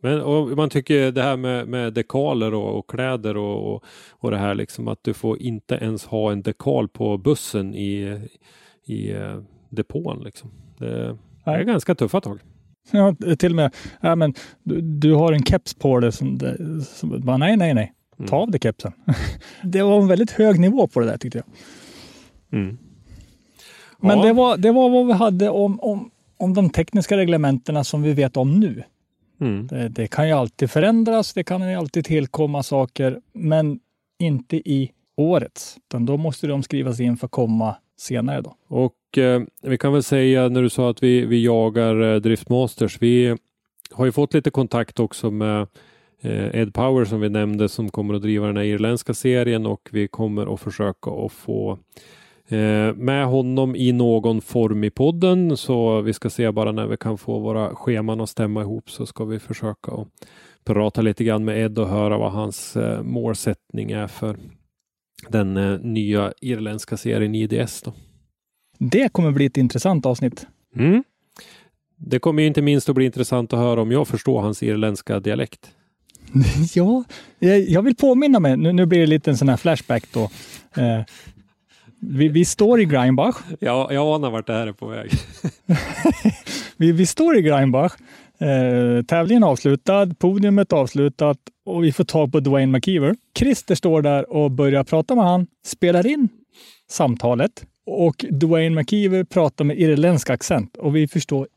Men 0.00 0.20
man 0.56 0.70
tycker 0.70 1.12
det 1.12 1.22
här 1.22 1.36
med, 1.36 1.68
med 1.68 1.92
dekaler 1.92 2.54
och, 2.54 2.78
och 2.78 2.90
kläder 2.90 3.36
och, 3.36 3.74
och, 3.74 3.84
och, 4.10 4.30
det 4.30 4.36
här 4.36 4.54
liksom 4.54 4.88
att 4.88 4.98
du 5.02 5.14
får 5.14 5.42
inte 5.42 5.74
ens 5.74 6.04
ha 6.04 6.32
en 6.32 6.42
dekal 6.42 6.88
på 6.88 7.18
bussen 7.18 7.74
i, 7.74 8.20
i 8.84 9.10
eh, 9.12 9.40
depån. 9.70 10.22
Liksom. 10.24 10.50
Det, 10.78 11.18
det 11.44 11.50
är 11.50 11.62
ganska 11.62 11.94
tuffa 11.94 12.20
tag. 12.20 12.38
Ja, 12.90 13.14
till 13.38 13.52
och 13.52 13.56
med, 13.56 13.74
ja, 14.00 14.16
men, 14.16 14.34
du, 14.62 14.80
du 14.80 15.14
har 15.14 15.32
en 15.32 15.42
keps 15.42 15.74
på 15.74 16.00
dig 16.00 16.12
som, 16.12 16.38
som 16.84 17.20
bara, 17.20 17.36
nej, 17.36 17.56
nej, 17.56 17.74
nej, 17.74 17.92
ta 18.28 18.36
av 18.36 18.50
dig 18.50 18.60
kepsen. 18.60 18.92
det 19.62 19.82
var 19.82 20.00
en 20.00 20.08
väldigt 20.08 20.30
hög 20.30 20.60
nivå 20.60 20.86
på 20.86 21.00
det 21.00 21.06
där 21.06 21.18
tyckte 21.18 21.38
jag. 21.38 21.46
Mm. 22.60 22.78
Men 23.98 24.18
Ja. 24.18 24.24
det, 24.24 24.32
var, 24.32 24.56
det 24.56 24.72
var 24.72 24.90
vad 24.90 25.06
vi 25.06 25.12
hade 25.12 25.50
om, 25.50 25.80
om, 25.80 26.10
om 26.36 26.54
de 26.54 26.70
tekniska 26.70 27.16
reglementena 27.16 27.84
som 27.84 28.02
vi 28.02 28.12
vet 28.12 28.36
om 28.36 28.60
nu. 28.60 28.82
Mm. 29.42 29.66
Det, 29.66 29.88
det 29.88 30.06
kan 30.06 30.28
ju 30.28 30.34
alltid 30.34 30.70
förändras, 30.70 31.32
det 31.32 31.44
kan 31.44 31.70
ju 31.70 31.74
alltid 31.74 32.04
tillkomma 32.04 32.62
saker, 32.62 33.20
men 33.32 33.80
inte 34.18 34.56
i 34.56 34.90
årets. 35.16 35.76
Utan 35.88 36.06
då 36.06 36.16
måste 36.16 36.46
de 36.46 36.62
skrivas 36.62 37.00
in 37.00 37.16
för 37.16 37.26
att 37.26 37.30
komma 37.30 37.76
senare. 37.98 38.40
Då. 38.40 38.56
Och 38.68 39.18
eh, 39.18 39.42
vi 39.62 39.78
kan 39.78 39.92
väl 39.92 40.02
säga 40.02 40.48
när 40.48 40.62
du 40.62 40.70
sa 40.70 40.90
att 40.90 41.02
vi, 41.02 41.24
vi 41.26 41.44
jagar 41.44 42.14
eh, 42.14 42.20
Driftmasters. 42.20 43.02
Vi 43.02 43.36
har 43.90 44.04
ju 44.04 44.12
fått 44.12 44.34
lite 44.34 44.50
kontakt 44.50 45.00
också 45.00 45.30
med 45.30 45.66
eh, 46.20 46.60
Ed 46.60 46.74
Power 46.74 47.04
som 47.04 47.20
vi 47.20 47.28
nämnde 47.28 47.68
som 47.68 47.88
kommer 47.88 48.14
att 48.14 48.22
driva 48.22 48.46
den 48.46 48.56
här 48.56 48.64
irländska 48.64 49.14
serien 49.14 49.66
och 49.66 49.88
vi 49.92 50.08
kommer 50.08 50.54
att 50.54 50.60
försöka 50.60 51.10
att 51.10 51.32
få 51.32 51.78
med 52.94 53.26
honom 53.26 53.76
i 53.76 53.92
någon 53.92 54.40
form 54.40 54.84
i 54.84 54.90
podden. 54.90 55.56
Så 55.56 56.00
vi 56.00 56.12
ska 56.12 56.30
se 56.30 56.50
bara 56.50 56.72
när 56.72 56.86
vi 56.86 56.96
kan 56.96 57.18
få 57.18 57.38
våra 57.38 57.74
scheman 57.74 58.20
att 58.20 58.30
stämma 58.30 58.60
ihop 58.62 58.90
så 58.90 59.06
ska 59.06 59.24
vi 59.24 59.38
försöka 59.38 59.92
att 59.92 60.08
prata 60.64 61.02
lite 61.02 61.24
grann 61.24 61.44
med 61.44 61.64
Ed 61.64 61.78
och 61.78 61.88
höra 61.88 62.18
vad 62.18 62.32
hans 62.32 62.76
eh, 62.76 63.02
målsättning 63.02 63.90
är 63.90 64.06
för 64.06 64.36
den 65.28 65.56
eh, 65.56 65.78
nya 65.78 66.32
irländska 66.40 66.96
serien 66.96 67.34
IDS. 67.34 67.82
Då. 67.82 67.92
Det 68.78 69.12
kommer 69.12 69.30
bli 69.30 69.46
ett 69.46 69.56
intressant 69.56 70.06
avsnitt. 70.06 70.46
Mm. 70.76 71.04
Det 71.96 72.18
kommer 72.18 72.42
inte 72.42 72.62
minst 72.62 72.88
att 72.88 72.94
bli 72.94 73.04
intressant 73.04 73.52
att 73.52 73.58
höra 73.58 73.82
om 73.82 73.92
jag 73.92 74.08
förstår 74.08 74.40
hans 74.40 74.62
irländska 74.62 75.20
dialekt. 75.20 75.70
ja, 76.74 77.04
jag, 77.38 77.60
jag 77.60 77.82
vill 77.82 77.96
påminna 77.96 78.40
mig, 78.40 78.56
nu, 78.56 78.72
nu 78.72 78.86
blir 78.86 79.00
det 79.00 79.06
lite 79.06 79.30
en 79.30 79.36
sån 79.36 79.48
här 79.48 79.56
flashback 79.56 80.04
då. 80.12 80.22
Eh, 80.82 81.02
vi, 82.02 82.28
vi 82.28 82.44
står 82.44 82.80
i 82.80 82.84
Greinbach. 82.84 83.36
Ja, 83.58 83.92
jag 83.92 84.14
anar 84.14 84.30
vart 84.30 84.46
det 84.46 84.52
här 84.52 84.66
är 84.66 84.72
på 84.72 84.86
väg. 84.86 85.10
Vi, 86.76 86.92
vi 86.92 87.06
står 87.06 87.38
i 87.38 87.42
Greinbach. 87.42 87.92
Eh, 88.38 89.04
tävlingen 89.04 89.44
avslutad, 89.44 90.14
podiumet 90.18 90.72
avslutat 90.72 91.38
och 91.64 91.84
vi 91.84 91.92
får 91.92 92.04
tag 92.04 92.32
på 92.32 92.40
Dwayne 92.40 92.72
McKeever. 92.72 93.16
Christer 93.38 93.74
står 93.74 94.02
där 94.02 94.32
och 94.32 94.50
börjar 94.50 94.84
prata 94.84 95.14
med 95.14 95.24
han, 95.24 95.46
spelar 95.66 96.06
in 96.06 96.28
samtalet 96.90 97.64
och 97.86 98.24
Dwayne 98.30 98.76
McKeever 98.76 99.24
pratar 99.24 99.64
med 99.64 99.80
irländsk 99.80 100.30
accent 100.30 100.76
och 100.76 100.96
vi 100.96 101.08
förstår 101.08 101.48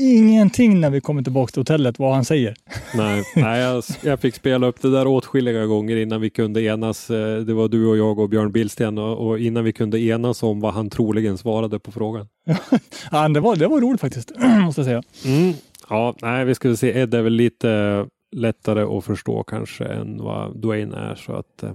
ingenting 0.00 0.80
när 0.80 0.90
vi 0.90 1.00
kommer 1.00 1.22
tillbaka 1.22 1.50
till 1.50 1.60
hotellet 1.60 1.98
vad 1.98 2.14
han 2.14 2.24
säger. 2.24 2.54
Nej, 2.94 3.22
nej 3.36 3.60
jag, 3.60 3.84
jag 4.02 4.20
fick 4.20 4.34
spela 4.34 4.66
upp 4.66 4.82
det 4.82 4.90
där 4.90 5.06
åtskilliga 5.06 5.66
gånger 5.66 5.96
innan 5.96 6.20
vi 6.20 6.30
kunde 6.30 6.62
enas. 6.62 7.10
Eh, 7.10 7.38
Det 7.38 7.54
var 7.54 7.68
du 7.68 7.86
och 7.86 7.96
jag 7.96 8.18
och 8.18 8.28
Björn 8.28 8.52
Billsten 8.52 8.98
och, 8.98 9.26
och 9.28 9.38
innan 9.38 9.64
vi 9.64 9.72
kunde 9.72 10.00
enas 10.00 10.42
om 10.42 10.60
vad 10.60 10.74
han 10.74 10.90
troligen 10.90 11.38
svarade 11.38 11.78
på 11.78 11.92
frågan. 11.92 12.28
Ja, 13.10 13.28
det, 13.34 13.40
var, 13.40 13.56
det 13.56 13.66
var 13.68 13.80
roligt 13.80 14.00
faktiskt, 14.00 14.32
måste 14.64 14.80
jag 14.80 14.86
säga. 14.86 15.02
Mm. 15.36 15.52
Ja, 15.88 16.14
nej, 16.22 16.44
vi 16.44 16.54
skulle 16.54 16.76
se. 16.76 16.98
Ed 17.00 17.14
är 17.14 17.22
väl 17.22 17.32
lite 17.32 18.06
lättare 18.36 18.82
att 18.82 19.04
förstå 19.04 19.42
kanske 19.44 19.84
än 19.84 20.18
vad 20.22 20.56
Dwayne 20.56 20.96
är 20.96 21.14
så 21.14 21.32
att 21.32 21.62
eh, 21.62 21.70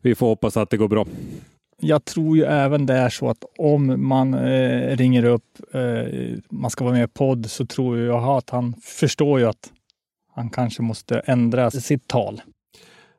vi 0.00 0.14
får 0.14 0.26
hoppas 0.26 0.56
att 0.56 0.70
det 0.70 0.76
går 0.76 0.88
bra. 0.88 1.06
Jag 1.80 2.04
tror 2.04 2.36
ju 2.36 2.44
även 2.44 2.86
det 2.86 2.94
är 2.94 3.08
så 3.08 3.28
att 3.28 3.44
om 3.58 4.08
man 4.08 4.34
eh, 4.34 4.96
ringer 4.96 5.24
upp, 5.24 5.74
eh, 5.74 6.38
man 6.50 6.70
ska 6.70 6.84
vara 6.84 6.94
med 6.94 7.04
i 7.04 7.12
podd, 7.12 7.50
så 7.50 7.66
tror 7.66 7.98
jag 7.98 8.24
att 8.24 8.50
han 8.50 8.74
förstår 8.82 9.40
ju 9.40 9.46
att 9.46 9.72
han 10.34 10.50
kanske 10.50 10.82
måste 10.82 11.18
ändra 11.18 11.70
sitt 11.70 12.08
tal. 12.08 12.40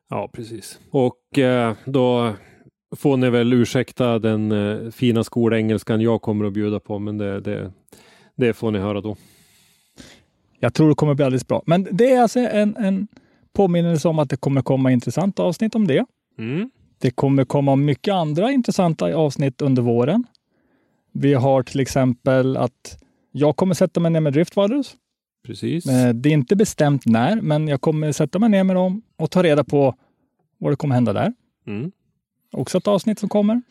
Ja, 0.10 0.30
precis. 0.34 0.80
Och 0.92 1.40
eh, 1.40 1.74
då 1.86 2.34
får 2.96 3.18
ni 3.18 3.30
väl 3.30 3.54
ursäkta 3.54 4.20
den 4.20 4.52
eh, 4.52 4.92
fina 4.92 5.24
skolengelskan 5.24 6.02
jag 6.02 6.22
kommer 6.22 6.46
att 6.46 6.54
bjuda 6.54 6.80
på, 6.80 7.00
men 7.00 7.18
det, 7.18 7.40
det, 7.40 7.72
det 8.36 8.54
får 8.54 8.72
ni 8.72 8.80
höra 8.80 9.02
då. 9.02 9.18
Jag 10.60 10.74
tror 10.74 10.90
det 10.90 10.96
kommer 10.96 11.14
bli 11.14 11.26
alldeles 11.26 11.48
bra. 11.48 11.64
Men 11.66 11.88
det 11.92 12.12
är 12.12 12.22
alltså 12.22 12.40
en, 12.40 12.76
en 12.78 13.08
påminnelse 13.54 14.08
om 14.08 14.20
att 14.20 14.30
det 14.30 14.38
kommer 14.38 14.62
komma 14.62 14.92
intressanta 14.92 15.44
avsnitt 15.44 15.76
om 15.76 15.88
det. 15.88 16.06
Mm. 16.38 16.70
Det 17.00 17.12
kommer 17.12 17.46
komma 17.46 17.76
mycket 17.76 18.14
andra 18.14 18.52
intressanta 18.52 19.16
avsnitt 19.16 19.62
under 19.62 19.82
våren. 19.82 20.24
Vi 21.12 21.34
har 21.34 21.64
till 21.64 21.80
exempel 21.80 22.58
att 22.58 23.04
jag 23.32 23.56
kommer 23.56 23.74
sätta 23.74 24.00
mig 24.00 24.12
ner 24.12 24.20
med 24.22 24.34
Driftwaters. 24.34 24.96
Precis. 25.46 25.86
Eh, 25.86 26.14
Det 26.14 26.30
är 26.30 26.34
inte 26.34 26.56
bestämt 26.56 27.06
när, 27.06 27.42
men 27.42 27.68
jag 27.68 27.82
kommer 27.82 28.12
sätta 28.12 28.40
mig 28.40 28.50
ner 28.50 28.64
med 28.64 28.76
dem 28.76 29.02
och 29.18 29.32
ta 29.32 29.44
reda 29.44 29.64
på 29.64 29.96
vad 30.58 30.72
det 30.72 30.76
kommer 30.76 30.96
hända 30.96 31.14
där. 31.14 31.34
Mm. 31.68 31.92
Också 32.52 32.78
ett 32.78 32.88
avsnitt 32.88 33.20
som 33.20 33.30
kommer. 33.30 33.62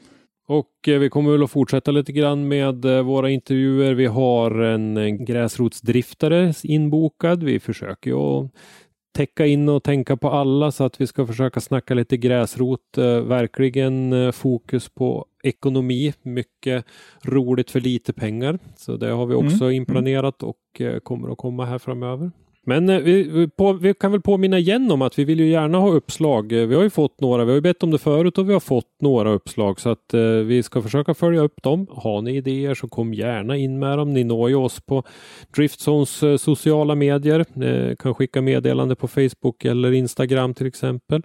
Och 0.49 0.89
eh, 0.89 0.99
vi 0.99 1.09
kommer 1.11 1.33
väl 1.33 1.43
att 1.43 1.51
fortsätta 1.51 1.91
lite 1.91 2.13
grann 2.13 2.49
med 2.49 2.85
eh, 2.85 3.03
våra 3.03 3.31
intervjuer. 3.31 3.95
Vi 3.95 4.07
har 4.07 4.51
en 4.51 5.25
gräsrotsdriftare 5.25 6.53
inbokad. 6.63 7.43
Vi 7.43 7.61
försöker 7.61 8.11
ju 8.11 8.17
att 8.17 8.51
täcka 9.17 9.47
in 9.47 9.69
och 9.69 9.83
tänka 9.83 10.17
på 10.17 10.31
alla 10.31 10.71
så 10.73 10.85
att 10.85 11.01
vi 11.01 11.07
ska 11.07 11.27
försöka 11.27 11.61
snacka 11.61 11.95
lite 11.95 12.17
gräsrot. 12.17 12.99
Eh, 12.99 13.21
verkligen 13.21 14.13
eh, 14.13 14.33
fokus 14.33 14.89
på 14.89 15.27
ekonomi. 15.43 16.13
Mycket 16.23 16.85
roligt 17.25 17.71
för 17.71 17.81
lite 17.81 18.13
pengar. 18.13 18.59
Så 18.77 18.97
det 18.97 19.11
har 19.11 19.27
vi 19.27 19.35
också 19.35 19.65
Mm. 19.65 19.71
inplanerat 19.77 20.43
och 20.43 20.81
eh, 20.81 20.99
kommer 20.99 21.33
att 21.33 21.39
komma 21.39 21.65
här 21.65 21.79
framöver. 21.79 22.31
Men 22.69 22.89
eh, 22.89 22.99
vi, 22.99 23.23
vi, 23.23 23.49
på, 23.49 23.73
vi 23.73 23.95
kan 23.95 24.13
väl 24.13 24.21
påminna 24.21 24.59
igen 24.59 24.91
om 24.91 25.03
att 25.03 25.19
vi 25.19 25.25
vill 25.25 25.41
ju 25.41 25.49
gärna 25.49 25.79
ha 25.79 25.91
uppslag. 25.91 26.53
Eh, 26.53 26.67
vi 26.67 26.75
har 26.75 26.83
ju 26.83 26.91
fått 26.91 27.21
några, 27.21 27.45
vi 27.45 27.51
har 27.51 27.55
ju 27.55 27.61
bett 27.61 27.83
om 27.83 27.91
det 27.91 27.99
förut 27.99 28.39
och 28.39 28.49
vi 28.49 28.53
har 28.53 28.61
fått 28.61 29.01
några 29.01 29.31
uppslag 29.31 29.81
så 29.81 29.89
att 29.91 30.15
eh, 30.15 30.21
vi 30.21 30.63
ska 30.63 30.83
försöka 30.83 31.15
följa 31.15 31.41
upp 31.41 31.63
dem. 31.63 31.87
Har 31.91 32.23
ni 32.23 32.37
idéer 32.37 32.75
så 32.75 32.89
kom 32.89 33.15
gärna 33.15 33.57
in 33.57 33.79
med 33.79 33.99
dem. 33.99 34.13
Ni 34.13 34.25
når 34.25 34.49
ju 34.49 34.57
oss 34.57 34.81
på 34.81 35.03
Driftzones 35.57 36.23
eh, 36.23 36.37
sociala 36.37 36.95
medier. 36.95 37.45
Eh, 37.63 37.97
kan 37.97 38.15
skicka 38.15 38.43
meddelande 38.43 38.95
på 38.95 39.09
Facebook 39.09 39.65
eller 39.65 39.93
Instagram 39.93 40.55
till 40.55 40.67
exempel. 40.67 41.23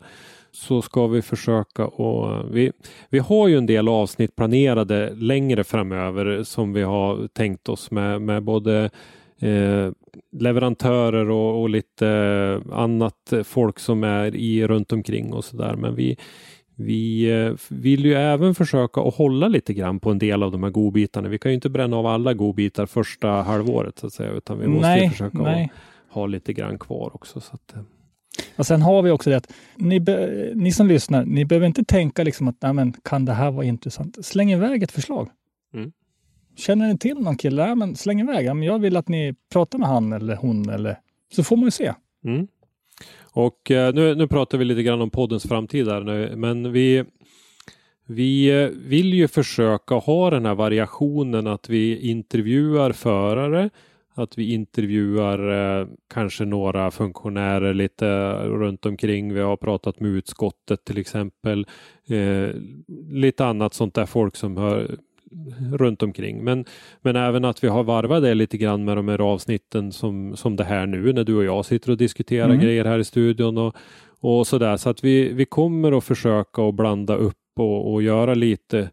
Så 0.52 0.82
ska 0.82 1.08
vi 1.08 1.22
försöka 1.22 1.86
och 1.86 2.32
eh, 2.32 2.46
vi, 2.52 2.72
vi 3.10 3.20
har 3.20 3.48
ju 3.48 3.58
en 3.58 3.66
del 3.66 3.88
avsnitt 3.88 4.36
planerade 4.36 5.14
längre 5.16 5.64
framöver 5.64 6.44
som 6.44 6.74
vi 6.74 6.82
har 6.82 7.28
tänkt 7.28 7.70
oss 7.70 7.92
med, 7.92 8.22
med 8.22 8.44
både 8.44 8.89
eh, 9.42 9.92
leverantörer 10.32 11.30
och, 11.30 11.62
och 11.62 11.70
lite 11.70 12.07
eh, 12.07 12.78
annat 12.78 13.34
folk 13.43 13.80
som 13.80 14.03
är 14.03 14.36
i 14.36 14.68
runt 14.68 14.91
omkring 14.91 15.34
och 15.34 15.45
sådär. 15.45 15.76
Men 15.76 15.95
vi, 15.95 16.18
vi 16.76 17.32
eh, 17.32 17.53
vill 17.70 18.05
ju 18.05 18.14
även 18.14 18.55
försöka 18.55 19.01
att 19.01 19.16
hålla 19.16 19.47
lite 19.47 19.74
grann 19.74 19.99
på 19.99 20.12
en 20.12 20.20
del 20.20 20.43
av 20.43 20.51
de 20.51 20.64
här 20.64 20.70
godbitarna. 20.70 21.30
Vi 21.30 21.39
kan 21.39 21.51
ju 21.51 21.55
inte 21.55 21.70
bränna 21.70 21.97
av 21.97 22.05
alla 22.05 22.34
godbitar 22.34 22.86
första 22.86 23.28
halvåret 23.28 23.99
så 23.99 24.07
att 24.07 24.14
säga, 24.14 24.32
utan 24.32 24.59
vi 24.59 24.68
måste 24.68 24.88
ju 24.88 24.95
nej, 24.95 25.09
försöka 25.09 25.38
nej. 25.38 25.72
ha 26.09 26.26
lite 26.26 26.53
grann 26.53 26.80
kvar 26.80 27.12
också. 27.14 27.39
Så 27.39 27.53
att, 27.53 27.76
eh, 27.76 27.82
Och 28.55 28.66
sen 28.66 28.82
har 28.82 29.01
vi 29.01 29.12
också 29.12 29.30
det 29.30 29.38
att 29.38 29.53
ni, 29.76 29.99
be, 29.99 30.51
ni 30.55 30.72
som 30.72 30.88
lyssnar, 30.88 31.26
ni 31.26 31.45
behöver 31.45 31.68
inte 31.68 31.84
tänka 31.84 32.24
liksom 32.24 32.47
att 32.47 32.55
Nej, 32.62 32.74
men, 32.74 32.93
kan 33.03 33.26
det 33.26 33.34
här 33.34 33.51
vara 33.51 33.66
intressant? 33.66 34.26
Släng 34.26 34.51
iväg 34.51 34.84
ett 34.84 34.91
förslag. 34.91 35.30
Känner 36.56 36.88
ni 36.88 36.97
till 36.97 37.18
någon 37.18 37.38
kille? 37.38 37.68
Ja, 37.68 37.76
men 37.76 37.95
släng 37.95 38.20
iväg. 38.20 38.45
Ja, 38.45 38.54
men 38.54 38.64
jag 38.68 38.80
vill 38.80 38.97
att 38.97 39.08
ni 39.08 39.36
pratar 39.52 39.80
med 39.80 39.88
han 39.88 40.14
eller 40.14 40.36
hon 40.36 40.70
eller 40.70 40.97
så 41.34 41.43
får 41.43 41.56
man 41.56 41.66
ju 41.66 41.72
se. 41.72 41.93
Mm. 42.26 42.47
Och 43.34 43.72
eh, 43.72 43.93
nu, 43.93 44.16
nu 44.16 44.28
pratar 44.28 44.58
vi 44.58 44.66
lite 44.66 44.84
grann 44.84 45.02
om 45.02 45.10
poddens 45.10 45.43
framtid 45.43 45.88
här 45.88 46.02
nu, 46.02 46.36
men 46.36 46.72
vi 46.72 47.06
vi 48.06 48.62
eh, 48.64 48.70
vill 48.70 49.14
ju 49.14 49.28
försöka 49.28 49.95
ha 49.95 50.30
den 50.30 50.45
här 50.45 50.56
variationen 50.56 51.47
att 51.47 51.70
vi 51.70 52.10
intervjuar 52.10 52.91
förare, 52.91 53.70
att 54.14 54.38
vi 54.38 54.54
intervjuar 54.54 55.80
eh, 55.82 55.88
kanske 56.14 56.45
några 56.45 56.91
funktionärer 56.91 57.74
lite 57.74 58.34
runt 58.34 58.86
omkring. 58.86 59.34
Vi 59.34 59.39
har 59.39 59.58
pratat 59.58 59.99
med 59.99 60.12
utskottet 60.12 60.86
till 60.86 60.97
exempel. 60.97 61.68
Eh, 62.08 62.49
lite 63.10 63.45
annat 63.45 63.74
sånt 63.74 63.93
där 63.93 64.06
folk 64.06 64.36
som 64.36 64.58
hör 64.58 64.97
runt 65.74 66.04
omkring. 66.04 66.44
Men, 66.44 66.66
men 67.02 67.16
även 67.16 67.46
att 67.46 67.64
vi 67.64 67.68
har 67.68 67.84
varvat 67.84 68.24
det 68.24 68.34
lite 68.34 68.58
grann 68.58 68.86
med 68.86 68.98
de 68.98 69.08
här 69.08 69.22
avsnitten 69.22 69.92
som, 69.92 70.36
som 70.36 70.56
det 70.56 70.64
här 70.64 70.86
nu 70.86 71.14
när 71.14 71.24
du 71.24 71.36
och 71.36 71.44
jag 71.44 71.66
sitter 71.66 71.92
och 71.92 71.98
diskuterar 71.98 72.46
Mm. 72.46 72.60
grejer 72.60 72.86
här 72.86 73.00
i 73.00 73.04
studion 73.04 73.58
och, 73.58 73.76
och 74.20 74.48
sådär. 74.48 74.78
Så 74.78 74.90
att 74.90 75.04
vi, 75.04 75.34
vi 75.34 75.46
kommer 75.46 75.98
att 75.98 76.04
försöka 76.04 76.62
att 76.62 76.76
blanda 76.76 77.16
upp 77.16 77.38
och, 77.56 77.94
och 77.94 78.04
göra 78.04 78.34
lite 78.34 78.90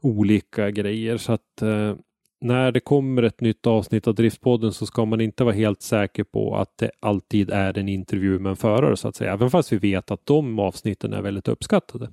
olika 0.00 0.70
grejer. 0.70 1.16
Så 1.16 1.32
att 1.32 1.62
eh, 1.62 1.94
när 2.40 2.72
det 2.72 2.80
kommer 2.80 3.22
ett 3.22 3.40
nytt 3.40 3.66
avsnitt 3.66 4.06
av 4.08 4.14
Driftpodden 4.14 4.72
så 4.72 4.86
ska 4.86 5.04
man 5.04 5.20
inte 5.20 5.44
vara 5.44 5.54
helt 5.54 5.82
säker 5.82 6.24
på 6.24 6.56
att 6.56 6.78
det 6.78 6.90
alltid 7.00 7.50
är 7.50 7.78
en 7.78 7.88
intervju 7.88 8.38
med 8.38 8.50
en 8.50 8.56
förare 8.56 8.96
så 8.96 9.08
att 9.08 9.16
säga. 9.16 9.32
Även 9.32 9.50
fast 9.50 9.72
vi 9.72 9.76
vet 9.76 10.10
att 10.10 10.26
de 10.26 10.58
avsnitten 10.58 11.12
är 11.12 11.22
väldigt 11.22 11.48
uppskattade. 11.48 12.08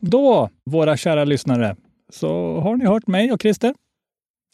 Då, 0.00 0.50
våra 0.64 0.96
kära 0.96 1.24
lyssnare, 1.24 1.76
så 2.12 2.60
har 2.60 2.76
ni 2.76 2.86
hört 2.86 3.06
mig 3.06 3.32
och 3.32 3.42
Christer 3.42 3.74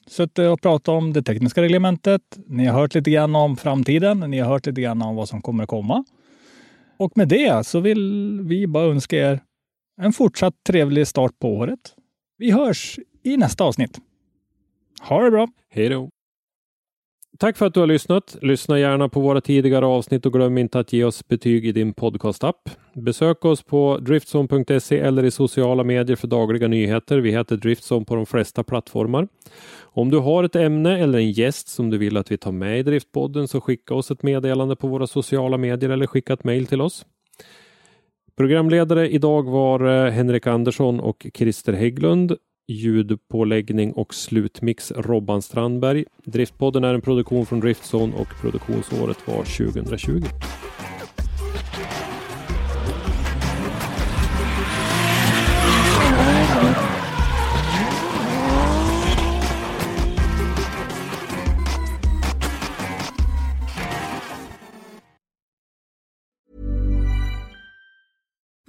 suttit 0.06 0.38
och 0.38 0.62
pratat 0.62 0.88
om 0.88 1.12
det 1.12 1.22
tekniska 1.22 1.62
reglementet. 1.62 2.22
Ni 2.46 2.66
har 2.66 2.80
hört 2.80 2.94
lite 2.94 3.10
grann 3.10 3.36
om 3.36 3.56
framtiden. 3.56 4.20
Ni 4.20 4.38
har 4.38 4.48
hört 4.48 4.66
lite 4.66 4.80
grann 4.80 5.02
om 5.02 5.16
vad 5.16 5.28
som 5.28 5.42
kommer 5.42 5.62
att 5.62 5.68
komma. 5.68 6.04
Och 6.96 7.16
med 7.16 7.28
det 7.28 7.66
så 7.66 7.80
vill 7.80 8.40
vi 8.42 8.66
bara 8.66 8.84
önska 8.84 9.16
er 9.16 9.40
en 10.00 10.12
fortsatt 10.12 10.54
trevlig 10.66 11.06
start 11.06 11.38
på 11.38 11.48
året. 11.48 11.94
Vi 12.38 12.50
hörs 12.50 12.98
i 13.22 13.36
nästa 13.36 13.64
avsnitt. 13.64 14.00
Ha 15.00 15.22
det 15.22 15.30
bra! 15.30 15.48
Hej 15.70 15.88
då! 15.88 16.08
Tack 17.40 17.56
för 17.56 17.66
att 17.66 17.74
du 17.74 17.80
har 17.80 17.86
lyssnat. 17.86 18.36
Lyssna 18.42 18.78
gärna 18.78 19.08
på 19.08 19.20
våra 19.20 19.40
tidigare 19.40 19.86
avsnitt 19.86 20.26
och 20.26 20.32
glöm 20.32 20.58
inte 20.58 20.78
att 20.78 20.92
ge 20.92 21.04
oss 21.04 21.28
betyg 21.28 21.66
i 21.66 21.72
din 21.72 21.94
podcastapp. 21.94 22.70
Besök 22.94 23.44
oss 23.44 23.62
på 23.62 23.98
driftzone.se 23.98 24.98
eller 24.98 25.24
i 25.24 25.30
sociala 25.30 25.84
medier 25.84 26.16
för 26.16 26.28
dagliga 26.28 26.68
nyheter. 26.68 27.18
Vi 27.18 27.30
heter 27.30 27.56
Driftzone 27.56 28.04
på 28.04 28.14
de 28.14 28.26
flesta 28.26 28.64
plattformar. 28.64 29.28
Om 29.80 30.10
du 30.10 30.18
har 30.18 30.44
ett 30.44 30.56
ämne 30.56 30.98
eller 30.98 31.18
en 31.18 31.30
gäst 31.30 31.68
som 31.68 31.90
du 31.90 31.98
vill 31.98 32.16
att 32.16 32.30
vi 32.30 32.38
tar 32.38 32.52
med 32.52 32.78
i 32.78 32.82
Driftpodden 32.82 33.48
så 33.48 33.60
skicka 33.60 33.94
oss 33.94 34.10
ett 34.10 34.22
meddelande 34.22 34.76
på 34.76 34.88
våra 34.88 35.06
sociala 35.06 35.56
medier 35.58 35.90
eller 35.90 36.06
skicka 36.06 36.32
ett 36.32 36.44
mejl 36.44 36.66
till 36.66 36.80
oss. 36.80 37.06
Programledare 38.36 39.08
idag 39.08 39.42
var 39.42 40.06
eh, 40.06 40.12
Henrik 40.12 40.46
Andersson 40.46 41.00
och 41.00 41.26
Christer 41.34 41.72
Hägglund 41.72 42.36
ljudpåläggning 42.70 43.92
och 43.92 44.14
slutmix 44.14 44.92
Robban 44.96 45.42
Strandberg. 45.42 46.04
Driftpodden 46.24 46.84
är 46.84 46.94
en 46.94 47.00
produktion 47.00 47.46
från 47.46 47.60
Driftzone 47.60 48.14
och 48.14 48.28
produktionsåret 48.40 49.18
var 49.26 49.44
2020. 49.44 50.22